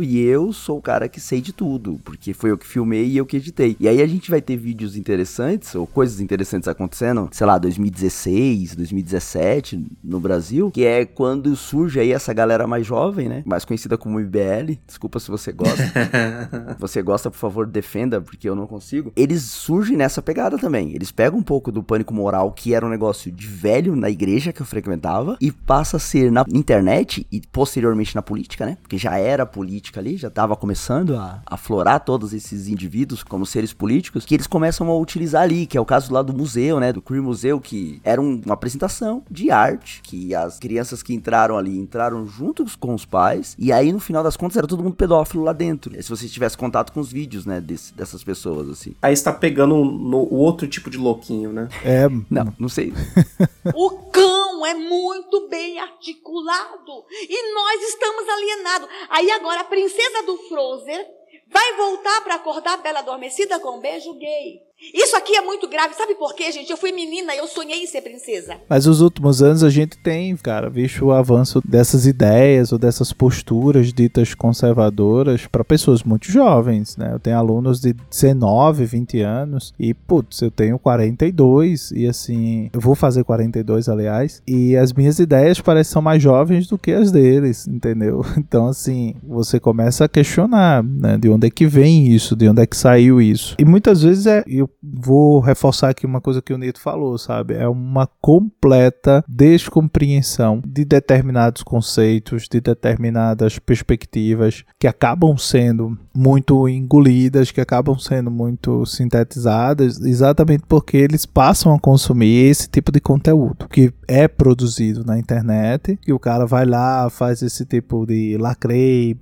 e 0.03 0.19
eu 0.19 0.51
sou 0.51 0.77
o 0.77 0.81
cara 0.81 1.07
que 1.07 1.21
sei 1.21 1.39
de 1.39 1.53
tudo, 1.53 1.99
porque 2.03 2.33
foi 2.33 2.51
eu 2.51 2.57
que 2.57 2.67
filmei 2.67 3.05
e 3.05 3.17
eu 3.17 3.25
que 3.25 3.37
editei. 3.37 3.77
E 3.79 3.87
aí 3.87 4.01
a 4.01 4.07
gente 4.07 4.29
vai 4.29 4.41
ter 4.41 4.57
vídeos 4.57 4.97
interessantes 4.97 5.73
ou 5.73 5.87
coisas 5.87 6.19
interessantes 6.19 6.67
acontecendo, 6.67 7.29
sei 7.31 7.47
lá, 7.47 7.57
2016, 7.57 8.75
2017 8.75 9.85
no 10.03 10.19
Brasil, 10.19 10.69
que 10.71 10.83
é 10.83 11.05
quando 11.05 11.55
surge 11.55 11.99
aí 11.99 12.11
essa 12.11 12.33
galera 12.33 12.67
mais 12.67 12.85
jovem, 12.85 13.29
né? 13.29 13.43
Mais 13.45 13.63
conhecida 13.63 13.97
como 13.97 14.19
IBL. 14.19 14.77
Desculpa 14.85 15.19
se 15.19 15.29
você 15.29 15.51
gosta. 15.51 15.83
você 16.77 17.01
gosta, 17.01 17.31
por 17.31 17.37
favor, 17.37 17.65
defenda, 17.65 18.19
porque 18.19 18.49
eu 18.49 18.55
não 18.55 18.67
consigo. 18.67 19.11
Eles 19.15 19.43
surgem 19.43 19.95
nessa 19.95 20.21
pegada 20.21 20.57
também. 20.57 20.93
Eles 20.93 21.11
pegam 21.11 21.39
um 21.39 21.43
pouco 21.43 21.71
do 21.71 21.81
pânico 21.81 22.13
moral, 22.13 22.51
que 22.51 22.73
era 22.73 22.85
um 22.85 22.89
negócio 22.89 23.31
de 23.31 23.47
velho 23.47 23.95
na 23.95 24.09
igreja 24.09 24.51
que 24.51 24.61
eu 24.61 24.65
frequentava, 24.65 25.37
e 25.39 25.51
passa 25.51 25.97
a 25.97 25.99
ser 25.99 26.31
na 26.31 26.45
internet 26.53 27.25
e 27.31 27.41
posteriormente 27.51 28.15
na 28.15 28.21
política, 28.21 28.65
né? 28.65 28.77
Porque 28.81 28.97
já 28.97 29.17
era 29.17 29.36
política 29.45 29.99
ali, 29.99 30.17
já 30.17 30.29
tava 30.29 30.55
começando 30.55 31.15
a 31.15 31.41
aflorar 31.45 31.99
todos 32.03 32.33
esses 32.33 32.67
indivíduos 32.67 33.23
como 33.23 33.45
seres 33.45 33.73
políticos, 33.73 34.25
que 34.25 34.33
eles 34.35 34.47
começam 34.47 34.89
a 34.89 34.97
utilizar 34.97 35.43
ali, 35.43 35.65
que 35.65 35.77
é 35.77 35.81
o 35.81 35.85
caso 35.85 36.13
lá 36.13 36.21
do 36.21 36.33
museu, 36.33 36.79
né? 36.79 36.91
Do 36.93 37.01
Queer 37.01 37.21
Museu, 37.21 37.59
que 37.59 37.99
era 38.03 38.21
um- 38.21 38.41
uma 38.45 38.53
apresentação 38.53 39.23
de 39.29 39.51
arte, 39.51 40.01
que 40.03 40.33
as 40.35 40.59
crianças 40.59 41.01
que 41.03 41.13
entraram 41.13 41.57
ali 41.57 41.77
entraram 41.77 42.25
juntos 42.27 42.75
com 42.75 42.93
os 42.93 43.05
pais, 43.05 43.55
e 43.59 43.71
aí 43.71 43.91
no 43.91 43.99
final 43.99 44.23
das 44.23 44.37
contas 44.37 44.57
era 44.57 44.67
todo 44.67 44.83
mundo 44.83 44.95
pedófilo 44.95 45.43
lá 45.43 45.53
dentro. 45.53 45.91
Se 46.01 46.09
você 46.09 46.27
tivesse 46.27 46.57
contato 46.57 46.91
com 46.91 46.99
os 46.99 47.11
vídeos, 47.11 47.45
né, 47.45 47.59
desse- 47.61 47.93
dessas 47.93 48.23
pessoas, 48.23 48.69
assim. 48.69 48.93
Aí 49.01 49.13
está 49.13 49.31
pegando 49.33 49.75
no, 49.83 50.17
o 50.23 50.35
outro 50.35 50.67
tipo 50.67 50.89
de 50.89 50.97
louquinho, 50.97 51.51
né? 51.51 51.67
É, 51.83 52.07
Não, 52.29 52.53
não 52.59 52.69
sei. 52.69 52.93
O 53.73 53.89
cão 54.11 54.36
é 54.65 54.73
muito 54.73 55.47
bem 55.47 55.79
articulado 55.79 57.05
e 57.09 57.53
nós 57.53 57.83
estamos 57.83 58.27
alienados. 58.29 58.89
Aí 59.09 59.31
agora 59.31 59.61
a 59.61 59.65
princesa 59.65 60.23
do 60.23 60.37
Frozen 60.49 61.05
vai 61.47 61.73
voltar 61.75 62.21
para 62.23 62.35
acordar 62.35 62.73
a 62.73 62.77
Bela 62.77 62.99
Adormecida 62.99 63.59
com 63.59 63.77
um 63.77 63.79
beijo 63.79 64.13
gay. 64.15 64.66
Isso 64.93 65.15
aqui 65.15 65.35
é 65.35 65.41
muito 65.41 65.67
grave. 65.67 65.95
Sabe 65.95 66.15
por 66.15 66.35
quê, 66.35 66.51
gente? 66.51 66.69
Eu 66.69 66.77
fui 66.77 66.91
menina 66.91 67.33
e 67.33 67.39
eu 67.39 67.47
sonhei 67.47 67.83
em 67.83 67.87
ser 67.87 68.01
princesa. 68.01 68.57
Mas 68.69 68.85
os 68.85 69.01
últimos 69.01 69.41
anos 69.41 69.63
a 69.63 69.69
gente 69.69 69.97
tem, 69.97 70.35
cara, 70.37 70.69
visto 70.69 71.05
o 71.05 71.11
avanço 71.11 71.61
dessas 71.65 72.05
ideias 72.05 72.71
ou 72.71 72.77
dessas 72.77 73.11
posturas 73.11 73.91
ditas 73.91 74.35
conservadoras 74.35 75.47
para 75.47 75.63
pessoas 75.63 76.03
muito 76.03 76.31
jovens, 76.31 76.95
né? 76.95 77.11
Eu 77.11 77.19
tenho 77.19 77.37
alunos 77.37 77.81
de 77.81 77.93
19, 77.93 78.85
20 78.85 79.21
anos 79.21 79.73
e, 79.79 79.93
putz, 79.93 80.41
eu 80.41 80.51
tenho 80.51 80.77
42 80.77 81.91
e 81.91 82.07
assim, 82.07 82.69
eu 82.71 82.79
vou 82.79 82.93
fazer 82.93 83.23
42, 83.23 83.89
aliás, 83.89 84.41
e 84.47 84.77
as 84.77 84.93
minhas 84.93 85.17
ideias 85.19 85.59
parecem 85.59 85.87
são 85.87 86.01
mais 86.01 86.21
jovens 86.21 86.67
do 86.67 86.77
que 86.77 86.91
as 86.91 87.11
deles, 87.11 87.67
entendeu? 87.67 88.23
Então, 88.37 88.67
assim, 88.67 89.15
você 89.23 89.59
começa 89.59 90.05
a 90.05 90.07
questionar, 90.07 90.81
né? 90.83 91.17
De 91.17 91.27
onde 91.27 91.47
é 91.47 91.49
que 91.49 91.65
vem 91.65 92.07
isso, 92.07 92.35
de 92.35 92.47
onde 92.47 92.61
é 92.61 92.67
que 92.67 92.77
saiu 92.77 93.19
isso. 93.19 93.55
E 93.59 93.65
muitas 93.65 94.03
vezes 94.03 94.25
é, 94.25 94.43
eu 94.47 94.66
vou 94.81 95.39
reforçar 95.39 95.89
aqui 95.89 96.05
uma 96.05 96.21
coisa 96.21 96.41
que 96.41 96.53
o 96.53 96.57
Nito 96.57 96.79
falou, 96.79 97.17
sabe? 97.17 97.53
É 97.53 97.67
uma 97.67 98.07
completa 98.21 99.23
descompreensão 99.27 100.61
de 100.65 100.85
determinados 100.85 101.63
conceitos, 101.63 102.47
de 102.49 102.59
determinadas 102.59 103.59
perspectivas 103.59 104.63
que 104.79 104.87
acabam 104.87 105.37
sendo 105.37 105.97
muito 106.13 106.67
engolidas, 106.67 107.51
que 107.51 107.61
acabam 107.61 107.97
sendo 107.97 108.31
muito 108.31 108.85
sintetizadas, 108.85 109.99
exatamente 110.01 110.63
porque 110.67 110.97
eles 110.97 111.25
passam 111.25 111.73
a 111.73 111.79
consumir 111.79 112.49
esse 112.49 112.67
tipo 112.69 112.91
de 112.91 112.99
conteúdo 112.99 113.67
que 113.69 113.93
é 114.07 114.27
produzido 114.27 115.03
na 115.05 115.19
internet, 115.19 115.97
que 116.01 116.13
o 116.13 116.19
cara 116.19 116.45
vai 116.45 116.65
lá, 116.65 117.09
faz 117.09 117.41
esse 117.41 117.65
tipo 117.65 118.05
de 118.05 118.37
lacrei, 118.37 119.13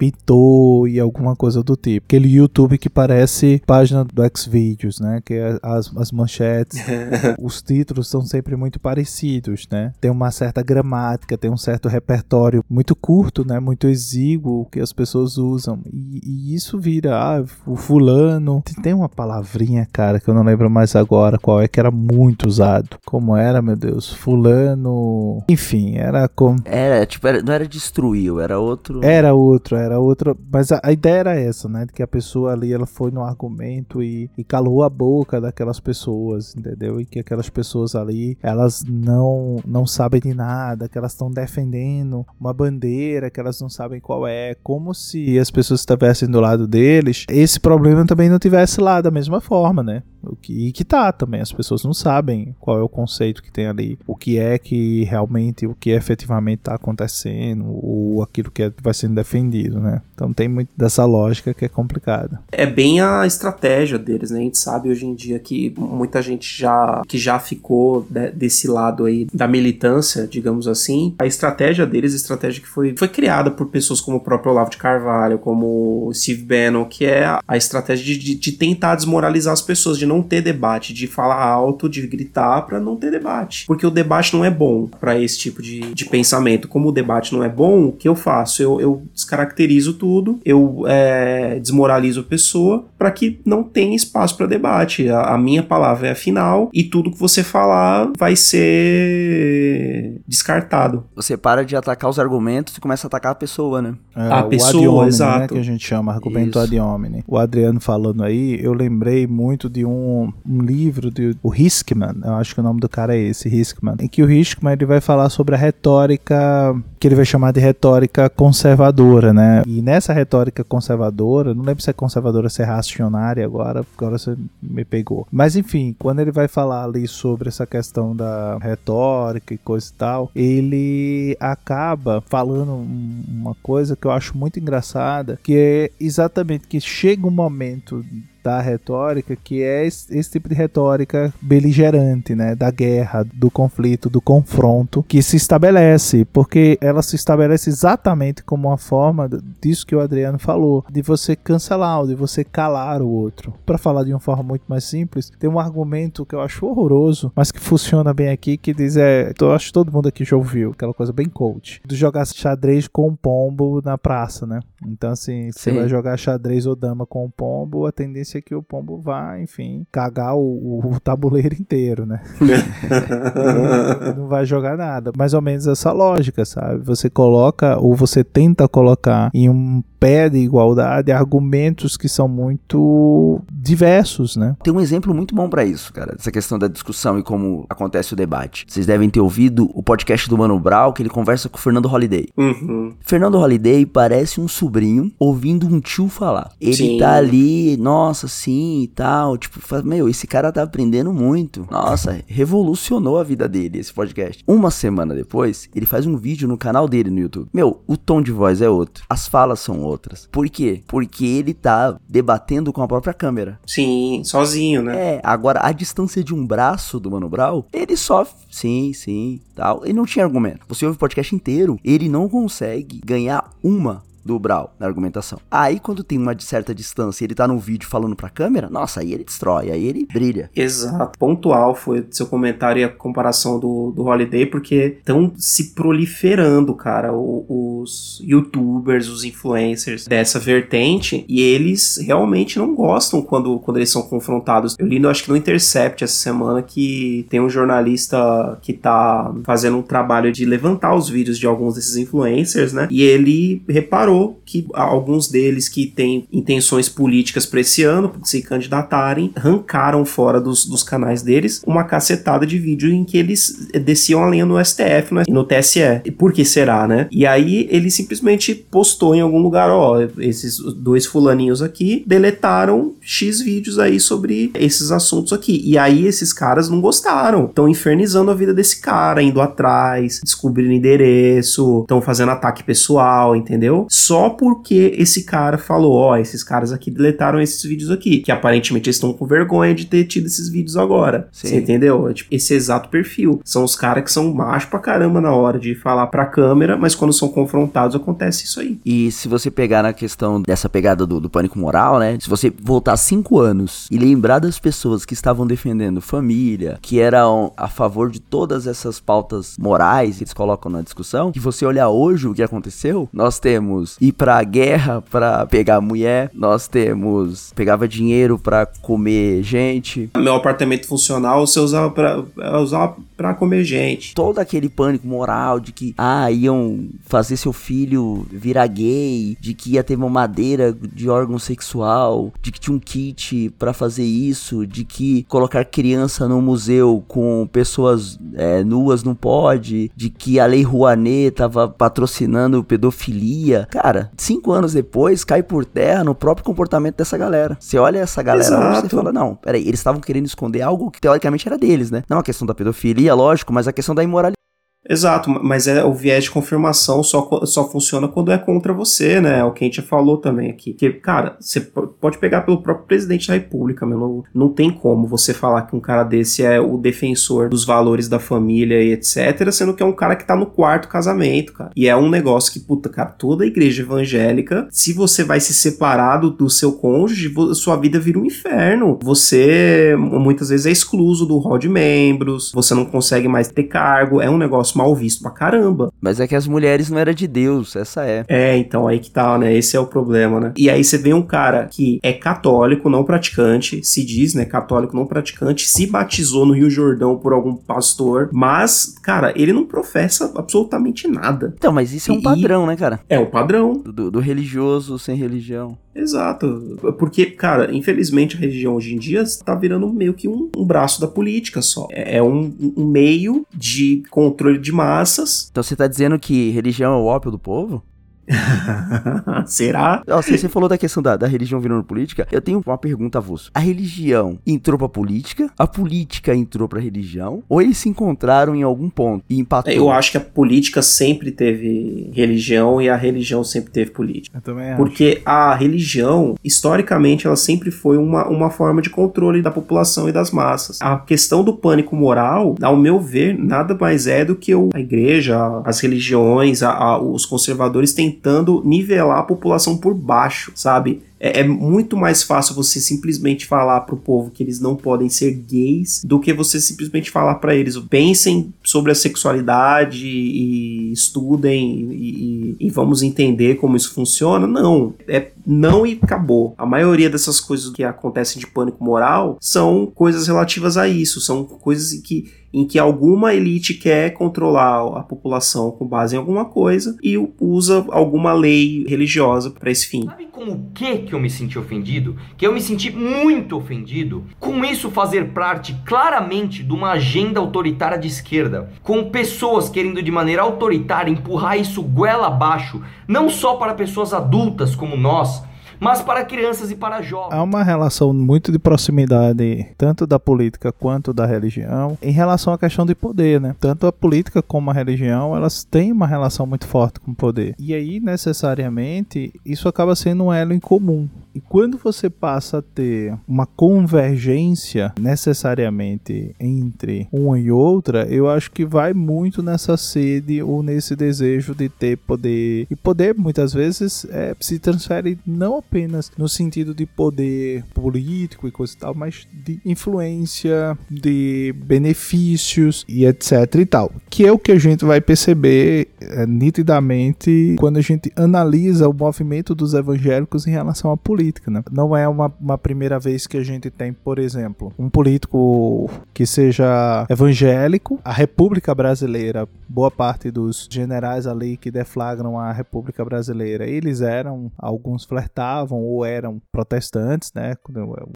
e 0.87 0.99
alguma 0.99 1.35
coisa 1.35 1.63
do 1.63 1.75
tipo. 1.75 2.05
Aquele 2.05 2.27
YouTube 2.27 2.77
que 2.77 2.89
parece 2.89 3.61
página 3.65 4.03
do 4.03 4.23
Xvideos, 4.37 4.99
né? 4.99 5.21
Que 5.23 5.35
é 5.35 5.59
as, 5.61 5.95
as 5.95 6.11
manchetes, 6.11 6.79
os 7.39 7.61
títulos 7.61 8.07
são 8.07 8.21
sempre 8.21 8.55
muito 8.55 8.79
parecidos, 8.79 9.67
né? 9.71 9.93
Tem 9.99 10.11
uma 10.11 10.31
certa 10.31 10.61
gramática, 10.61 11.37
tem 11.37 11.51
um 11.51 11.57
certo 11.57 11.87
repertório 11.87 12.63
muito 12.69 12.95
curto, 12.95 13.45
né? 13.45 13.59
Muito 13.59 13.87
exíguo 13.87 14.67
que 14.71 14.79
as 14.79 14.93
pessoas 14.93 15.37
usam. 15.37 15.79
E, 15.91 16.21
e 16.23 16.55
isso 16.55 16.79
vira, 16.79 17.15
ah, 17.17 17.43
o 17.65 17.75
fulano. 17.75 18.63
Tem 18.81 18.93
uma 18.93 19.09
palavrinha, 19.09 19.87
cara, 19.91 20.19
que 20.19 20.27
eu 20.27 20.33
não 20.33 20.43
lembro 20.43 20.69
mais 20.69 20.95
agora 20.95 21.37
qual 21.37 21.61
é, 21.61 21.67
que 21.67 21.79
era 21.79 21.91
muito 21.91 22.47
usado. 22.47 22.97
Como 23.05 23.35
era, 23.35 23.61
meu 23.61 23.75
Deus? 23.75 24.13
Fulano. 24.13 25.43
Enfim, 25.49 25.95
era 25.95 26.27
como. 26.27 26.59
Era, 26.65 27.05
tipo, 27.05 27.27
era, 27.27 27.41
não 27.41 27.53
era 27.53 27.67
destruiu, 27.67 28.39
era 28.39 28.59
outro. 28.59 29.03
Era 29.03 29.33
outro, 29.33 29.75
era 29.75 29.99
outro. 29.99 30.37
Mas 30.51 30.71
a, 30.75 30.89
a, 30.89 30.91
ideia 30.91 31.15
era 31.15 31.35
essa, 31.35 31.67
né? 31.67 31.85
De 31.85 31.93
que 31.93 32.03
a 32.03 32.07
pessoa 32.07 32.53
ali 32.53 32.73
ela 32.73 32.85
foi 32.85 33.11
no 33.11 33.21
argumento 33.21 34.01
e, 34.01 34.29
e 34.37 34.43
calou 34.43 34.83
a 34.83 34.89
boca 34.89 35.39
daquelas 35.39 35.79
pessoas, 35.79 36.55
entendeu? 36.55 36.99
E 36.99 37.05
que 37.05 37.19
aquelas 37.19 37.49
pessoas 37.49 37.95
ali, 37.95 38.37
elas 38.41 38.83
não, 38.87 39.57
não 39.65 39.85
sabem 39.85 40.21
de 40.21 40.33
nada, 40.33 40.87
que 40.89 40.97
elas 40.97 41.13
estão 41.13 41.29
defendendo 41.29 42.25
uma 42.39 42.53
bandeira 42.53 43.29
que 43.29 43.39
elas 43.39 43.59
não 43.59 43.69
sabem 43.69 43.99
qual 43.99 44.27
é. 44.27 44.55
Como 44.63 44.93
se 44.93 45.37
as 45.39 45.51
pessoas 45.51 45.81
estivessem 45.81 46.29
do 46.29 46.39
lado 46.39 46.67
deles, 46.67 47.25
esse 47.29 47.59
problema 47.59 48.05
também 48.05 48.29
não 48.29 48.39
tivesse 48.39 48.81
lá 48.81 49.01
da 49.01 49.11
mesma 49.11 49.41
forma, 49.41 49.83
né? 49.83 50.03
E 50.47 50.71
que 50.71 50.83
tá 50.83 51.11
também, 51.11 51.41
as 51.41 51.51
pessoas 51.51 51.83
não 51.83 51.93
sabem 51.93 52.55
qual 52.59 52.79
é 52.79 52.81
o 52.81 52.89
conceito 52.89 53.41
que 53.41 53.51
tem 53.51 53.67
ali, 53.67 53.97
o 54.05 54.15
que 54.15 54.37
é 54.37 54.57
que 54.57 55.03
realmente, 55.03 55.65
o 55.65 55.75
que 55.75 55.91
efetivamente 55.91 56.59
está 56.59 56.75
acontecendo, 56.75 57.65
ou 57.67 58.21
aquilo 58.21 58.51
que 58.51 58.63
é, 58.63 58.71
vai 58.81 58.93
sendo 58.93 59.15
defendido, 59.15 59.79
né? 59.79 60.01
Então 60.13 60.33
tem 60.33 60.47
muito 60.47 60.69
dessa 60.75 61.05
lógica 61.05 61.53
que 61.53 61.65
é 61.65 61.69
complicada. 61.69 62.41
É 62.51 62.65
bem 62.65 63.01
a 63.01 63.25
estratégia 63.25 63.97
deles, 63.97 64.31
né? 64.31 64.39
A 64.39 64.43
gente 64.43 64.57
sabe 64.57 64.89
hoje 64.89 65.05
em 65.05 65.13
dia 65.13 65.39
que 65.39 65.73
muita 65.77 66.21
gente 66.21 66.57
já 66.57 67.01
que 67.07 67.17
já 67.17 67.39
ficou 67.39 68.05
de, 68.09 68.31
desse 68.31 68.67
lado 68.67 69.05
aí 69.05 69.27
da 69.33 69.47
militância, 69.47 70.27
digamos 70.27 70.67
assim. 70.67 71.15
A 71.19 71.25
estratégia 71.25 71.85
deles, 71.85 72.13
a 72.13 72.17
estratégia 72.17 72.61
que 72.61 72.67
foi, 72.67 72.95
foi 72.97 73.07
criada 73.07 73.51
por 73.51 73.67
pessoas 73.67 74.01
como 74.01 74.17
o 74.17 74.21
próprio 74.21 74.51
Olavo 74.51 74.69
de 74.69 74.77
Carvalho, 74.77 75.39
como 75.39 76.07
o 76.07 76.13
Steve 76.13 76.43
Bannon, 76.43 76.85
que 76.85 77.05
é 77.05 77.25
a, 77.25 77.41
a 77.47 77.57
estratégia 77.57 78.05
de, 78.05 78.17
de, 78.17 78.35
de 78.35 78.51
tentar 78.53 78.95
desmoralizar 78.95 79.53
as 79.53 79.61
pessoas, 79.61 79.97
de 79.97 80.05
não 80.05 80.14
ter 80.21 80.41
debate, 80.41 80.93
de 80.93 81.07
falar 81.07 81.43
alto, 81.43 81.89
de 81.89 82.05
gritar 82.07 82.61
para 82.63 82.79
não 82.79 82.95
ter 82.95 83.11
debate. 83.11 83.65
Porque 83.65 83.85
o 83.85 83.91
debate 83.91 84.35
não 84.35 84.43
é 84.43 84.49
bom 84.49 84.87
para 84.99 85.19
esse 85.19 85.37
tipo 85.37 85.61
de, 85.61 85.93
de 85.93 86.05
pensamento. 86.05 86.67
Como 86.67 86.89
o 86.89 86.91
debate 86.91 87.33
não 87.33 87.43
é 87.43 87.49
bom, 87.49 87.85
o 87.85 87.91
que 87.91 88.07
eu 88.07 88.15
faço? 88.15 88.61
Eu, 88.61 88.79
eu 88.79 89.03
descaracterizo 89.13 89.93
tudo, 89.93 90.39
eu 90.45 90.83
é, 90.87 91.59
desmoralizo 91.59 92.21
a 92.21 92.23
pessoa 92.23 92.85
para 92.97 93.11
que 93.11 93.39
não 93.45 93.63
tenha 93.63 93.95
espaço 93.95 94.37
para 94.37 94.47
debate. 94.47 95.09
A, 95.09 95.33
a, 95.33 95.37
minha 95.37 95.63
palavra 95.63 96.07
é 96.07 96.11
a 96.11 96.15
final 96.15 96.69
e 96.73 96.83
tudo 96.83 97.11
que 97.11 97.19
você 97.19 97.43
falar 97.43 98.11
vai 98.17 98.35
ser 98.35 100.21
descartado. 100.27 101.05
Você 101.15 101.37
para 101.37 101.63
de 101.63 101.75
atacar 101.75 102.09
os 102.09 102.19
argumentos 102.19 102.75
e 102.75 102.81
começa 102.81 103.05
a 103.05 103.09
atacar 103.09 103.31
a 103.33 103.35
pessoa, 103.35 103.81
né? 103.81 103.95
É, 104.15 104.31
a 104.31 104.43
pessoa, 104.43 104.81
hominem, 104.81 105.01
né, 105.01 105.07
exato. 105.07 105.39
Né, 105.39 105.47
que 105.47 105.57
a 105.57 105.63
gente 105.63 105.85
chama 105.85 106.13
argumento 106.13 106.57
Isso. 106.57 106.59
ad 106.59 106.79
hominem. 106.79 107.23
O 107.27 107.37
Adriano 107.37 107.79
falando 107.79 108.23
aí, 108.23 108.59
eu 108.61 108.73
lembrei 108.73 109.27
muito 109.27 109.69
de 109.69 109.85
um, 109.85 110.04
um 110.05 110.61
livro 110.61 111.09
do 111.09 111.35
o 111.41 111.53
Hiskman, 111.53 112.15
eu 112.23 112.33
acho 112.35 112.53
que 112.53 112.59
o 112.59 112.63
nome 112.63 112.79
do 112.79 112.89
cara 112.89 113.15
é 113.15 113.19
esse, 113.19 113.49
Hiskman, 113.49 113.95
em 113.99 114.07
que 114.07 114.21
o 114.21 114.31
Hiskman 114.31 114.73
ele 114.73 114.85
vai 114.85 115.01
falar 115.01 115.29
sobre 115.29 115.55
a 115.55 115.57
retórica 115.57 116.75
que 117.05 117.09
ele 117.09 117.15
vai 117.15 117.23
chamar 117.23 117.51
de 117.51 117.59
retórica 117.59 118.27
conservadora, 118.31 119.31
né? 119.31 119.61
E 119.67 119.79
nessa 119.79 120.11
retórica 120.11 120.63
conservadora, 120.63 121.53
não 121.53 121.63
lembro 121.63 121.83
se 121.83 121.91
é 121.91 121.93
conservadora, 121.93 122.49
se 122.49 122.63
é 122.63 122.65
racionária 122.65 123.45
agora, 123.45 123.85
agora 123.95 124.17
você 124.17 124.35
me 124.59 124.83
pegou. 124.83 125.27
Mas 125.31 125.55
enfim, 125.55 125.95
quando 125.99 126.21
ele 126.21 126.31
vai 126.31 126.47
falar 126.47 126.83
ali 126.83 127.07
sobre 127.07 127.47
essa 127.47 127.67
questão 127.67 128.15
da 128.15 128.57
retórica 128.57 129.53
e 129.53 129.57
coisa 129.59 129.87
e 129.87 129.93
tal, 129.93 130.31
ele 130.35 131.37
acaba 131.39 132.23
falando 132.27 132.73
uma 132.73 133.53
coisa 133.61 133.95
que 133.95 134.07
eu 134.07 134.11
acho 134.11 134.35
muito 134.35 134.59
engraçada, 134.59 135.39
que 135.43 135.55
é 135.55 135.91
exatamente 135.99 136.67
que 136.67 136.81
chega 136.81 137.27
um 137.27 137.31
momento 137.31 138.03
da 138.45 138.61
retórica, 138.61 139.35
que 139.35 139.63
é 139.63 139.87
esse, 139.87 140.15
esse, 140.15 140.29
tipo 140.29 140.47
de 140.47 140.53
retórica 140.53 141.33
beligerante, 141.41 142.35
né, 142.35 142.53
da 142.53 142.69
guerra, 142.69 143.25
do 143.33 143.49
conflito, 143.49 144.07
do 144.07 144.21
confronto, 144.21 145.01
que 145.01 145.19
se 145.23 145.35
estabelece, 145.35 146.25
porque 146.25 146.77
ela 146.79 146.94
se 147.01 147.15
estabelece 147.15 147.69
exatamente 147.69 148.43
como 148.43 148.67
uma 148.67 148.77
forma 148.77 149.29
disso 149.61 149.85
que 149.85 149.95
o 149.95 149.99
Adriano 149.99 150.39
falou, 150.39 150.83
de 150.91 151.01
você 151.01 151.35
cancelar, 151.35 152.05
de 152.05 152.15
você 152.15 152.43
calar 152.43 153.01
o 153.01 153.07
outro. 153.07 153.53
Para 153.65 153.77
falar 153.77 154.03
de 154.03 154.11
uma 154.11 154.19
forma 154.19 154.43
muito 154.43 154.63
mais 154.67 154.83
simples, 154.83 155.31
tem 155.39 155.49
um 155.49 155.59
argumento 155.59 156.25
que 156.25 156.35
eu 156.35 156.41
acho 156.41 156.65
horroroso, 156.65 157.31
mas 157.35 157.51
que 157.51 157.59
funciona 157.59 158.13
bem 158.13 158.29
aqui, 158.29 158.57
que 158.57 158.73
diz 158.73 158.97
é, 158.97 159.33
eu 159.39 159.51
acho 159.53 159.67
que 159.67 159.73
todo 159.73 159.91
mundo 159.91 160.07
aqui 160.07 160.25
já 160.25 160.35
ouviu, 160.35 160.71
aquela 160.71 160.93
coisa 160.93 161.13
bem 161.13 161.29
coach, 161.29 161.81
de 161.85 161.95
jogar 161.95 162.25
xadrez 162.25 162.87
com 162.87 163.07
um 163.07 163.15
pombo 163.15 163.81
na 163.83 163.97
praça, 163.97 164.45
né? 164.45 164.59
Então 164.85 165.11
assim, 165.11 165.51
você 165.51 165.71
vai 165.71 165.87
jogar 165.87 166.17
xadrez 166.17 166.65
ou 166.65 166.75
dama 166.75 167.05
com 167.05 167.25
um 167.25 167.29
pombo, 167.29 167.85
a 167.85 167.91
tendência 167.91 168.25
tendência 168.25 168.39
é 168.39 168.41
que 168.41 168.55
o 168.55 168.63
pombo 168.63 168.97
vá, 168.97 169.39
enfim, 169.39 169.85
cagar 169.91 170.35
o, 170.35 170.79
o 170.83 170.99
tabuleiro 170.99 171.53
inteiro, 171.53 172.05
né? 172.05 172.21
não 174.17 174.27
vai 174.27 174.45
jogar 174.45 174.77
nada. 174.77 175.11
Mais 175.17 175.33
ou 175.33 175.41
menos 175.41 175.67
essa 175.67 175.91
lógica, 175.91 176.45
sabe? 176.45 176.83
Você 176.85 177.09
coloca 177.09 177.77
ou 177.79 177.95
você 177.95 178.23
tenta 178.23 178.67
colocar 178.67 179.29
em 179.33 179.49
um 179.49 179.83
pé 179.99 180.29
de 180.29 180.37
igualdade 180.37 181.11
argumentos 181.11 181.97
que 181.97 182.07
são 182.07 182.27
muito 182.27 183.41
diversos, 183.51 184.35
né? 184.35 184.55
Tem 184.63 184.73
um 184.73 184.79
exemplo 184.79 185.13
muito 185.13 185.33
bom 185.33 185.49
para 185.49 185.65
isso, 185.65 185.91
cara, 185.91 186.15
essa 186.17 186.31
questão 186.31 186.59
da 186.59 186.67
discussão 186.67 187.17
e 187.17 187.23
como 187.23 187.65
acontece 187.69 188.13
o 188.13 188.15
debate. 188.15 188.65
Vocês 188.67 188.85
devem 188.85 189.09
ter 189.09 189.19
ouvido 189.19 189.69
o 189.73 189.81
podcast 189.81 190.29
do 190.29 190.37
Mano 190.37 190.59
Brown, 190.59 190.93
que 190.93 191.01
ele 191.01 191.09
conversa 191.09 191.49
com 191.49 191.57
o 191.57 191.61
Fernando 191.61 191.87
Holliday. 191.87 192.27
Uhum. 192.37 192.93
Fernando 193.01 193.37
Holliday 193.39 193.85
parece 193.85 194.39
um 194.39 194.47
sobrinho 194.47 195.11
ouvindo 195.17 195.65
um 195.65 195.79
tio 195.79 196.07
falar. 196.07 196.51
Ele 196.61 196.75
Sim. 196.75 196.97
tá 196.99 197.15
ali, 197.15 197.75
nossa, 197.77 198.05
nossa, 198.15 198.27
sim 198.27 198.83
e 198.83 198.87
tal. 198.87 199.37
Tipo, 199.37 199.59
meu, 199.83 200.07
esse 200.07 200.27
cara 200.27 200.51
tá 200.51 200.63
aprendendo 200.63 201.11
muito. 201.13 201.67
Nossa, 201.69 202.19
revolucionou 202.27 203.17
a 203.17 203.23
vida 203.23 203.47
dele 203.47 203.79
esse 203.79 203.93
podcast. 203.93 204.43
Uma 204.47 204.69
semana 204.71 205.15
depois, 205.15 205.69
ele 205.75 205.85
faz 205.85 206.05
um 206.05 206.17
vídeo 206.17 206.47
no 206.47 206.57
canal 206.65 206.87
dele 206.87 207.11
no 207.11 207.19
YouTube. 207.19 207.47
Meu, 207.53 207.83
o 207.85 207.95
tom 207.95 208.23
de 208.23 208.31
voz 208.31 208.59
é 208.59 208.67
outro. 208.67 209.03
As 209.07 209.27
falas 209.27 209.59
são 209.59 209.81
outras. 209.81 210.27
Por 210.31 210.49
quê? 210.49 210.81
Porque 210.87 211.23
ele 211.23 211.53
tá 211.53 211.95
debatendo 212.09 212.73
com 212.73 212.81
a 212.81 212.87
própria 212.87 213.13
câmera. 213.13 213.59
Sim, 213.67 214.23
sozinho, 214.25 214.81
né? 214.81 215.17
É, 215.17 215.21
agora 215.23 215.59
a 215.61 215.71
distância 215.71 216.23
de 216.23 216.33
um 216.33 216.43
braço 216.43 216.99
do 216.99 217.11
Mano 217.11 217.29
Brown, 217.29 217.63
ele 217.71 217.95
só 217.95 218.25
sim, 218.49 218.93
sim, 218.93 219.39
tal. 219.53 219.81
Ele 219.83 219.93
não 219.93 220.07
tinha 220.07 220.25
argumento. 220.25 220.65
Você 220.67 220.85
ouve 220.87 220.95
o 220.95 220.99
podcast 220.99 221.35
inteiro, 221.35 221.79
ele 221.83 222.09
não 222.09 222.27
consegue 222.27 222.99
ganhar 223.05 223.47
uma 223.63 224.01
do 224.25 224.39
Brawl 224.39 224.71
na 224.79 224.87
argumentação. 224.87 225.39
Aí 225.49 225.79
quando 225.79 226.03
tem 226.03 226.17
uma 226.17 226.35
certa 226.39 226.73
distância 226.73 227.23
ele 227.23 227.35
tá 227.35 227.47
no 227.47 227.59
vídeo 227.59 227.87
falando 227.87 228.15
pra 228.15 228.29
câmera, 228.29 228.69
nossa, 228.69 229.01
aí 229.01 229.13
ele 229.13 229.23
destrói, 229.23 229.71
aí 229.71 229.85
ele 229.85 230.07
brilha. 230.11 230.49
Exato. 230.55 231.17
Pontual 231.19 231.75
foi 231.75 232.05
seu 232.09 232.25
comentário 232.25 232.81
e 232.81 232.83
a 232.83 232.89
comparação 232.89 233.59
do, 233.59 233.91
do 233.91 234.03
Holiday, 234.03 234.45
porque 234.45 234.97
estão 234.97 235.31
se 235.37 235.75
proliferando, 235.75 236.73
cara, 236.73 237.13
os 237.13 238.19
youtubers, 238.23 239.07
os 239.07 239.23
influencers 239.23 240.07
dessa 240.07 240.39
vertente, 240.39 241.25
e 241.27 241.41
eles 241.41 241.97
realmente 241.97 242.57
não 242.57 242.73
gostam 242.73 243.21
quando, 243.21 243.59
quando 243.59 243.77
eles 243.77 243.91
são 243.91 244.01
confrontados. 244.01 244.75
Eu 244.79 244.87
li, 244.87 245.05
acho 245.05 245.23
que 245.23 245.29
no 245.29 245.37
Intercept 245.37 246.03
essa 246.03 246.15
semana, 246.15 246.61
que 246.61 247.25
tem 247.29 247.39
um 247.39 247.49
jornalista 247.49 248.57
que 248.61 248.73
tá 248.73 249.33
fazendo 249.43 249.77
um 249.77 249.83
trabalho 249.83 250.31
de 250.31 250.45
levantar 250.45 250.95
os 250.95 251.09
vídeos 251.09 251.37
de 251.37 251.45
alguns 251.45 251.75
desses 251.75 251.95
influencers, 251.95 252.73
né? 252.73 252.87
E 252.89 253.01
ele 253.03 253.61
reparou 253.67 254.14
que 254.45 254.65
alguns 254.73 255.27
deles 255.27 255.67
que 255.67 255.87
têm 255.87 256.27
intenções 256.31 256.89
políticas 256.89 257.45
para 257.45 257.59
esse 257.59 257.83
ano, 257.83 258.13
se 258.23 258.41
candidatarem, 258.41 259.31
arrancaram 259.35 260.05
fora 260.05 260.39
dos, 260.39 260.65
dos 260.65 260.83
canais 260.83 261.21
deles 261.21 261.61
uma 261.65 261.83
cacetada 261.83 262.45
de 262.45 262.57
vídeo 262.57 262.91
em 262.91 263.03
que 263.03 263.17
eles 263.17 263.67
desciam 263.83 264.23
a 264.23 264.29
linha 264.29 264.45
no 264.45 264.63
STF 264.63 265.13
no, 265.13 265.23
no 265.27 265.43
TSE. 265.43 266.01
Por 266.17 266.31
que 266.31 266.45
será, 266.45 266.87
né? 266.87 267.07
E 267.11 267.25
aí 267.25 267.67
ele 267.69 267.89
simplesmente 267.89 268.53
postou 268.55 269.15
em 269.15 269.21
algum 269.21 269.39
lugar, 269.39 269.69
ó, 269.69 270.01
esses 270.19 270.57
dois 270.77 271.05
fulaninhos 271.05 271.61
aqui 271.61 272.03
deletaram 272.05 272.93
X 273.01 273.41
vídeos 273.41 273.79
aí 273.79 273.99
sobre 273.99 274.51
esses 274.55 274.91
assuntos 274.91 275.33
aqui. 275.33 275.61
E 275.63 275.77
aí 275.77 276.05
esses 276.05 276.31
caras 276.31 276.69
não 276.69 276.81
gostaram. 276.81 277.45
Estão 277.45 277.67
infernizando 277.67 278.31
a 278.31 278.33
vida 278.33 278.53
desse 278.53 278.81
cara, 278.81 279.21
indo 279.21 279.41
atrás, 279.41 280.19
descobrindo 280.23 280.71
endereço, 280.71 281.81
estão 281.81 282.01
fazendo 282.01 282.31
ataque 282.31 282.63
pessoal, 282.63 283.35
entendeu? 283.35 283.87
Só 284.05 284.29
porque 284.29 284.93
esse 284.97 285.23
cara 285.23 285.57
falou, 285.57 285.93
ó, 285.93 286.11
oh, 286.11 286.15
esses 286.15 286.43
caras 286.43 286.71
aqui 286.71 286.91
deletaram 286.91 287.41
esses 287.41 287.63
vídeos 287.63 287.89
aqui, 287.89 288.19
que 288.19 288.31
aparentemente 288.31 288.87
eles 288.87 288.97
estão 288.97 289.11
com 289.11 289.25
vergonha 289.25 289.73
de 289.73 289.85
ter 289.85 290.05
tido 290.05 290.27
esses 290.27 290.47
vídeos 290.47 290.77
agora. 290.77 291.27
Sim. 291.31 291.47
Você 291.47 291.57
entendeu? 291.57 292.07
É, 292.07 292.13
tipo, 292.13 292.33
esse 292.33 292.53
exato 292.53 292.89
perfil. 292.89 293.41
São 293.43 293.63
os 293.63 293.75
caras 293.75 294.03
que 294.03 294.11
são 294.11 294.31
macho 294.31 294.69
pra 294.69 294.77
caramba 294.77 295.19
na 295.19 295.33
hora 295.33 295.57
de 295.57 295.73
falar 295.73 296.05
pra 296.07 296.25
câmera, 296.25 296.77
mas 296.77 296.93
quando 296.93 297.13
são 297.13 297.29
confrontados 297.29 297.95
acontece 297.95 298.45
isso 298.45 298.59
aí. 298.59 298.79
E 298.85 299.11
se 299.11 299.27
você 299.27 299.49
pegar 299.49 299.81
na 299.81 299.91
questão 299.91 300.41
dessa 300.41 300.69
pegada 300.69 301.05
do, 301.07 301.19
do 301.19 301.29
pânico 301.29 301.57
moral, 301.57 301.97
né? 301.97 302.17
Se 302.19 302.29
você 302.29 302.53
voltar 302.61 302.97
cinco 302.97 303.39
anos 303.39 303.87
e 303.89 303.97
lembrar 303.97 304.37
das 304.37 304.59
pessoas 304.59 305.03
que 305.03 305.15
estavam 305.15 305.47
defendendo 305.47 305.99
família, 305.99 306.77
que 306.79 306.99
eram 306.99 307.51
a 307.57 307.67
favor 307.67 308.11
de 308.11 308.19
todas 308.19 308.67
essas 308.67 308.99
pautas 308.99 309.55
morais 309.57 310.17
que 310.17 310.23
eles 310.23 310.33
colocam 310.33 310.71
na 310.71 310.81
discussão, 310.81 311.31
que 311.31 311.39
você 311.39 311.65
olhar 311.65 311.89
hoje 311.89 312.27
o 312.27 312.33
que 312.33 312.43
aconteceu, 312.43 313.09
nós 313.11 313.39
temos 313.39 313.94
ir 313.99 314.11
pra 314.11 314.43
guerra 314.43 315.01
pra 315.01 315.45
pegar 315.45 315.81
mulher, 315.81 316.29
nós 316.33 316.67
temos 316.67 317.51
pegava 317.55 317.87
dinheiro 317.87 318.37
pra 318.37 318.65
comer 318.81 319.43
gente. 319.43 320.09
Meu 320.17 320.35
apartamento 320.35 320.87
funcional 320.87 321.45
você 321.45 321.59
usava 321.59 321.89
pra, 321.89 322.23
usava 322.59 322.95
pra 323.15 323.33
comer 323.33 323.63
gente. 323.63 324.13
Todo 324.13 324.39
aquele 324.39 324.69
pânico 324.69 325.07
moral 325.07 325.59
de 325.59 325.71
que, 325.71 325.93
ah, 325.97 326.29
iam 326.31 326.89
fazer 327.05 327.37
seu 327.37 327.53
filho 327.53 328.25
virar 328.31 328.67
gay, 328.67 329.37
de 329.39 329.53
que 329.53 329.71
ia 329.71 329.83
ter 329.83 329.95
uma 329.95 330.09
madeira 330.09 330.73
de 330.73 331.09
órgão 331.09 331.39
sexual, 331.39 332.33
de 332.41 332.51
que 332.51 332.59
tinha 332.59 332.75
um 332.75 332.79
kit 332.79 333.53
para 333.57 333.73
fazer 333.73 334.03
isso, 334.03 334.65
de 334.67 334.83
que 334.83 335.23
colocar 335.23 335.63
criança 335.65 336.27
no 336.27 336.41
museu 336.41 337.03
com 337.07 337.47
pessoas 337.51 338.19
é, 338.33 338.63
nuas 338.63 339.03
não 339.03 339.15
pode, 339.15 339.91
de 339.95 340.09
que 340.09 340.39
a 340.39 340.45
Lei 340.45 340.63
Rouanet 340.63 341.31
tava 341.31 341.67
patrocinando 341.67 342.63
pedofilia. 342.63 343.67
Cara, 343.71 343.84
cinco 344.17 344.51
anos 344.51 344.73
depois, 344.73 345.23
cai 345.23 345.43
por 345.43 345.65
terra 345.65 346.03
no 346.03 346.15
próprio 346.15 346.45
comportamento 346.45 346.97
dessa 346.97 347.17
galera. 347.17 347.57
Você 347.59 347.77
olha 347.77 347.99
essa 347.99 348.21
galera 348.23 348.83
e 348.85 348.89
fala, 348.89 349.11
não, 349.11 349.35
peraí, 349.35 349.67
eles 349.67 349.79
estavam 349.79 350.01
querendo 350.01 350.25
esconder 350.25 350.61
algo 350.61 350.91
que 350.91 351.01
teoricamente 351.01 351.47
era 351.47 351.57
deles, 351.57 351.91
né? 351.91 352.03
Não 352.09 352.19
a 352.19 352.23
questão 352.23 352.45
da 352.45 352.53
pedofilia, 352.53 353.13
lógico, 353.13 353.53
mas 353.53 353.67
a 353.67 353.73
questão 353.73 353.93
da 353.93 354.03
imoralidade. 354.03 354.44
Exato, 354.87 355.29
mas 355.29 355.67
é 355.67 355.83
o 355.83 355.93
viés 355.93 356.25
de 356.25 356.31
confirmação 356.31 357.03
só, 357.03 357.27
só 357.45 357.69
funciona 357.69 358.07
quando 358.07 358.31
é 358.31 358.37
contra 358.37 358.71
você, 358.71 359.19
né? 359.19 359.39
É 359.39 359.43
o 359.43 359.51
que 359.51 359.63
a 359.63 359.67
gente 359.67 359.81
falou 359.81 360.17
também 360.17 360.49
aqui. 360.49 360.73
Que, 360.73 360.91
cara, 360.91 361.35
você 361.39 361.59
pode 361.59 362.19
pegar 362.19 362.41
pelo 362.41 362.61
próprio 362.61 362.85
presidente 362.85 363.27
da 363.27 363.33
república, 363.33 363.85
meu. 363.85 363.99
Não, 363.99 364.23
não 364.33 364.49
tem 364.49 364.69
como 364.69 365.07
você 365.07 365.33
falar 365.33 365.63
que 365.63 365.75
um 365.75 365.79
cara 365.79 366.03
desse 366.03 366.43
é 366.43 366.59
o 366.59 366.77
defensor 366.77 367.49
dos 367.49 367.65
valores 367.65 368.07
da 368.07 368.19
família 368.19 368.81
e 368.81 368.91
etc., 368.91 369.51
sendo 369.51 369.73
que 369.73 369.81
é 369.81 369.85
um 369.85 369.93
cara 369.93 370.15
que 370.15 370.25
tá 370.25 370.35
no 370.35 370.45
quarto 370.45 370.87
casamento, 370.87 371.53
cara. 371.53 371.71
E 371.75 371.87
é 371.87 371.95
um 371.95 372.09
negócio 372.09 372.53
que, 372.53 372.59
puta, 372.59 372.89
cara, 372.89 373.09
toda 373.09 373.45
igreja 373.45 373.81
evangélica, 373.81 374.67
se 374.69 374.93
você 374.93 375.23
vai 375.23 375.39
se 375.39 375.53
separar 375.53 376.17
do, 376.17 376.29
do 376.29 376.49
seu 376.49 376.73
cônjuge, 376.73 377.33
sua 377.55 377.75
vida 377.75 377.99
vira 377.99 378.19
um 378.19 378.25
inferno. 378.25 378.99
Você 379.01 379.95
muitas 379.97 380.49
vezes 380.49 380.65
é 380.65 380.71
excluso 380.71 381.25
do 381.25 381.37
hall 381.39 381.57
de 381.57 381.69
membros, 381.69 382.51
você 382.53 382.73
não 382.73 382.85
consegue 382.85 383.27
mais 383.27 383.47
ter 383.47 383.63
cargo, 383.63 384.21
é 384.21 384.29
um 384.29 384.37
negócio 384.37 384.74
mal 384.77 384.95
visto 384.95 385.21
pra 385.21 385.31
caramba. 385.31 385.91
Mas 386.01 386.19
é 386.19 386.27
que 386.27 386.35
as 386.35 386.47
mulheres 386.47 386.89
não 386.89 386.99
eram 386.99 387.13
de 387.13 387.27
Deus, 387.27 387.75
essa 387.75 388.05
é. 388.05 388.25
É, 388.27 388.57
então 388.57 388.87
aí 388.87 388.99
que 388.99 389.09
tá, 389.09 389.37
né? 389.37 389.53
Esse 389.53 389.75
é 389.75 389.79
o 389.79 389.87
problema, 389.87 390.39
né? 390.39 390.53
E 390.57 390.69
aí 390.69 390.83
você 390.83 390.97
vê 390.97 391.13
um 391.13 391.21
cara 391.21 391.67
que 391.71 391.99
é 392.03 392.13
católico, 392.13 392.89
não 392.89 393.03
praticante, 393.03 393.83
se 393.83 394.05
diz, 394.05 394.33
né? 394.33 394.45
Católico 394.45 394.95
não 394.95 395.05
praticante, 395.05 395.67
se 395.67 395.87
batizou 395.87 396.45
no 396.45 396.53
Rio 396.53 396.69
Jordão 396.69 397.17
por 397.17 397.33
algum 397.33 397.55
pastor, 397.55 398.29
mas, 398.31 398.95
cara, 399.01 399.33
ele 399.35 399.53
não 399.53 399.65
professa 399.65 400.31
absolutamente 400.35 401.07
nada. 401.07 401.53
Então, 401.57 401.71
mas 401.71 401.93
isso 401.93 402.11
é 402.11 402.13
um 402.15 402.21
padrão, 402.21 402.65
né, 402.65 402.75
cara? 402.75 402.99
É 403.09 403.19
um 403.19 403.25
padrão. 403.25 403.73
Do, 403.73 404.11
do 404.11 404.19
religioso 404.19 404.97
sem 404.97 405.15
religião. 405.15 405.77
Exato. 405.95 406.77
Porque, 406.99 407.27
cara, 407.27 407.73
infelizmente 407.73 408.35
a 408.35 408.39
religião 408.39 408.75
hoje 408.75 408.93
em 408.93 408.99
dia 408.99 409.21
está 409.21 409.55
virando 409.55 409.91
meio 409.91 410.13
que 410.13 410.27
um, 410.27 410.51
um 410.55 410.65
braço 410.65 410.99
da 410.99 411.07
política 411.07 411.61
só. 411.61 411.87
É, 411.89 412.17
é 412.17 412.23
um, 412.23 412.53
um, 412.75 412.85
meio 412.85 413.45
de 413.53 414.03
controle 414.09 414.59
de 414.59 414.71
massas. 414.71 415.47
Então 415.49 415.63
você 415.63 415.75
tá 415.75 415.87
dizendo 415.87 416.19
que 416.19 416.49
religião 416.51 416.93
é 416.93 416.97
o 416.97 417.05
ópio 417.05 417.31
do 417.31 417.39
povo? 417.39 417.81
Será? 419.45 420.03
Assim, 420.07 420.37
você 420.37 420.49
falou 420.49 420.67
da 420.67 420.77
questão 420.77 421.01
da, 421.01 421.15
da 421.15 421.27
religião 421.27 421.59
virando 421.59 421.83
política. 421.83 422.27
Eu 422.31 422.41
tenho 422.41 422.61
uma 422.65 422.77
pergunta 422.77 423.17
a 423.17 423.21
você. 423.21 423.49
A 423.53 423.59
religião 423.59 424.39
entrou 424.45 424.77
pra 424.77 424.89
política? 424.89 425.49
A 425.57 425.67
política 425.67 426.33
entrou 426.35 426.67
pra 426.67 426.79
religião? 426.79 427.43
Ou 427.47 427.61
eles 427.61 427.77
se 427.77 427.89
encontraram 427.89 428.55
em 428.55 428.63
algum 428.63 428.89
ponto 428.89 429.23
e 429.29 429.39
empatou? 429.39 429.73
Eu 429.73 429.91
acho 429.91 430.11
que 430.11 430.17
a 430.17 430.21
política 430.21 430.81
sempre 430.81 431.31
teve 431.31 432.11
religião 432.13 432.81
e 432.81 432.89
a 432.89 432.95
religião 432.95 433.43
sempre 433.43 433.71
teve 433.71 433.91
política. 433.91 434.37
Eu 434.37 434.41
também 434.41 434.69
acho. 434.69 434.77
Porque 434.77 435.21
a 435.25 435.53
religião, 435.55 436.35
historicamente, 436.43 437.27
ela 437.27 437.35
sempre 437.35 437.71
foi 437.71 437.97
uma, 437.97 438.27
uma 438.27 438.49
forma 438.49 438.81
de 438.81 438.89
controle 438.89 439.41
da 439.41 439.51
população 439.51 440.09
e 440.09 440.11
das 440.11 440.31
massas. 440.31 440.81
A 440.81 440.97
questão 440.97 441.43
do 441.43 441.53
pânico 441.53 441.95
moral, 441.95 442.55
ao 442.61 442.75
meu 442.75 442.99
ver, 442.99 443.37
nada 443.37 443.75
mais 443.75 444.07
é 444.07 444.25
do 444.25 444.35
que 444.35 444.53
a 444.53 444.79
igreja, 444.79 445.37
as 445.63 445.79
religiões, 445.79 446.63
a, 446.63 446.71
a, 446.71 447.01
os 447.01 447.25
conservadores 447.25 447.93
têm 447.93 448.14
tentando 448.15 448.61
nivelar 448.63 449.19
a 449.19 449.23
população 449.23 449.77
por 449.77 449.93
baixo, 449.93 450.51
sabe? 450.55 451.03
É, 451.19 451.39
é, 451.39 451.43
muito 451.43 451.95
mais 451.95 452.23
fácil 452.23 452.53
você 452.53 452.79
simplesmente 452.79 453.45
falar 453.45 453.81
pro 453.81 453.95
povo 453.95 454.31
que 454.31 454.43
eles 454.43 454.59
não 454.59 454.75
podem 454.75 455.09
ser 455.09 455.31
gays 455.31 456.03
do 456.03 456.19
que 456.19 456.33
você 456.33 456.59
simplesmente 456.59 457.09
falar 457.09 457.35
para 457.35 457.55
eles 457.55 457.77
pensem 457.77 458.53
sobre 458.63 458.91
a 458.91 458.95
sexualidade 458.95 460.05
e 460.05 460.91
estudem 460.91 461.89
e, 461.91 462.55
e, 462.59 462.69
vamos 462.69 463.01
entender 463.01 463.55
como 463.55 463.77
isso 463.77 463.93
funciona. 463.93 464.45
Não, 464.45 464.93
é 465.07 465.31
não 465.45 465.85
e 465.85 465.99
acabou. 466.01 466.53
A 466.57 466.65
maioria 466.65 467.09
dessas 467.09 467.39
coisas 467.39 467.71
que 467.71 467.83
acontecem 467.83 468.39
de 468.39 468.47
pânico 468.47 468.83
moral 468.83 469.37
são 469.39 469.85
coisas 469.85 470.27
relativas 470.27 470.75
a 470.75 470.87
isso, 470.87 471.21
são 471.21 471.43
coisas 471.43 471.93
que 472.01 472.31
em 472.55 472.65
que 472.65 472.79
alguma 472.79 473.33
elite 473.33 473.73
quer 473.73 474.11
controlar 474.11 474.97
a 474.97 475.03
população 475.03 475.71
com 475.71 475.85
base 475.85 476.15
em 476.15 476.17
alguma 476.17 476.45
coisa 476.45 476.95
e 477.03 477.17
usa 477.37 477.85
alguma 477.89 478.31
lei 478.31 478.85
religiosa 478.87 479.51
para 479.51 479.69
esse 479.69 479.87
fim. 479.87 480.05
Sabe 480.05 480.27
com 480.27 480.51
o 480.51 480.71
que 480.73 480.99
que 481.05 481.13
eu 481.13 481.19
me 481.19 481.29
senti 481.29 481.57
ofendido? 481.57 482.17
Que 482.35 482.45
eu 482.45 482.53
me 482.53 482.59
senti 482.59 482.91
muito 482.91 483.55
ofendido 483.55 484.25
com 484.39 484.65
isso 484.65 484.91
fazer 484.91 485.29
parte 485.29 485.73
claramente 485.85 486.63
de 486.63 486.73
uma 486.73 486.91
agenda 486.91 487.39
autoritária 487.39 487.97
de 487.97 488.07
esquerda, 488.07 488.71
com 488.83 489.09
pessoas 489.09 489.69
querendo 489.69 490.01
de 490.01 490.11
maneira 490.11 490.41
autoritária 490.41 491.11
empurrar 491.11 491.57
isso 491.57 491.81
goela 491.81 492.27
abaixo, 492.27 492.81
não 493.07 493.29
só 493.29 493.55
para 493.55 493.73
pessoas 493.73 494.13
adultas 494.13 494.75
como 494.75 494.97
nós, 494.97 495.43
mas 495.79 496.01
para 496.01 496.23
crianças 496.23 496.71
e 496.71 496.75
para 496.75 497.01
jovens. 497.01 497.33
Há 497.33 497.43
uma 497.43 497.63
relação 497.63 498.13
muito 498.13 498.51
de 498.51 498.59
proximidade, 498.59 499.67
tanto 499.77 500.05
da 500.07 500.19
política 500.19 500.71
quanto 500.71 501.13
da 501.13 501.25
religião, 501.25 501.97
em 502.01 502.11
relação 502.11 502.53
à 502.53 502.57
questão 502.57 502.85
de 502.85 502.95
poder, 502.95 503.39
né? 503.39 503.55
Tanto 503.59 503.87
a 503.87 503.91
política 503.91 504.41
como 504.41 504.69
a 504.69 504.73
religião, 504.73 505.35
elas 505.35 505.63
têm 505.63 505.91
uma 505.91 506.07
relação 506.07 506.45
muito 506.45 506.67
forte 506.67 506.99
com 506.99 507.11
o 507.11 507.15
poder. 507.15 507.55
E 507.59 507.73
aí, 507.73 507.99
necessariamente, 507.99 509.33
isso 509.45 509.67
acaba 509.67 509.95
sendo 509.95 510.25
um 510.25 510.33
elo 510.33 510.53
em 510.53 510.59
comum. 510.59 511.09
E 511.35 511.41
quando 511.41 511.77
você 511.77 512.09
passa 512.09 512.59
a 512.59 512.61
ter 512.61 513.13
uma 513.27 513.45
convergência 513.45 514.93
necessariamente 514.97 516.33
entre 516.39 517.09
uma 517.11 517.37
e 517.37 517.51
outra, 517.51 518.07
eu 518.07 518.29
acho 518.29 518.49
que 518.49 518.63
vai 518.63 518.93
muito 518.93 519.43
nessa 519.43 519.75
sede 519.75 520.41
ou 520.41 520.63
nesse 520.63 520.95
desejo 520.95 521.53
de 521.53 521.67
ter 521.67 521.97
poder. 521.97 522.65
E 522.71 522.75
poder 522.77 523.13
muitas 523.13 523.51
vezes 523.53 524.05
é, 524.09 524.33
se 524.39 524.57
transfere 524.59 525.19
não 525.27 525.57
apenas 525.57 526.09
no 526.17 526.29
sentido 526.29 526.73
de 526.73 526.85
poder 526.85 527.65
político 527.73 528.47
e 528.47 528.51
coisa 528.51 528.73
e 528.73 528.77
tal, 528.77 528.95
mas 528.95 529.27
de 529.33 529.59
influência, 529.65 530.77
de 530.89 531.53
benefícios 531.57 532.85
e 532.87 533.05
etc 533.05 533.55
e 533.55 533.65
tal. 533.65 533.91
Que 534.09 534.25
é 534.25 534.31
o 534.31 534.39
que 534.39 534.53
a 534.53 534.57
gente 534.57 534.85
vai 534.85 535.01
perceber 535.01 535.89
é, 535.99 536.25
nitidamente 536.25 537.57
quando 537.59 537.75
a 537.75 537.81
gente 537.81 538.09
analisa 538.15 538.87
o 538.87 538.93
movimento 538.93 539.53
dos 539.53 539.73
evangélicos 539.73 540.47
em 540.47 540.51
relação 540.51 540.89
à 540.91 540.95
política 540.95 541.24
política, 541.25 541.51
né? 541.51 541.63
Não 541.71 541.95
é 541.95 542.07
uma, 542.07 542.33
uma 542.39 542.57
primeira 542.57 542.99
vez 542.99 543.25
que 543.25 543.37
a 543.37 543.43
gente 543.43 543.69
tem, 543.69 543.91
por 543.91 544.19
exemplo, 544.19 544.73
um 544.77 544.89
político 544.89 545.89
que 546.13 546.25
seja 546.25 547.05
evangélico. 547.09 547.99
A 548.03 548.13
República 548.13 548.73
Brasileira, 548.75 549.47
boa 549.67 549.89
parte 549.89 550.29
dos 550.29 550.67
generais 550.69 551.25
ali 551.25 551.57
que 551.57 551.71
deflagram 551.71 552.37
a 552.37 552.51
República 552.51 553.03
Brasileira, 553.03 553.65
eles 553.65 554.01
eram, 554.01 554.51
alguns 554.57 555.05
flertavam 555.05 555.81
ou 555.81 556.05
eram 556.05 556.41
protestantes, 556.51 557.31
né? 557.33 557.55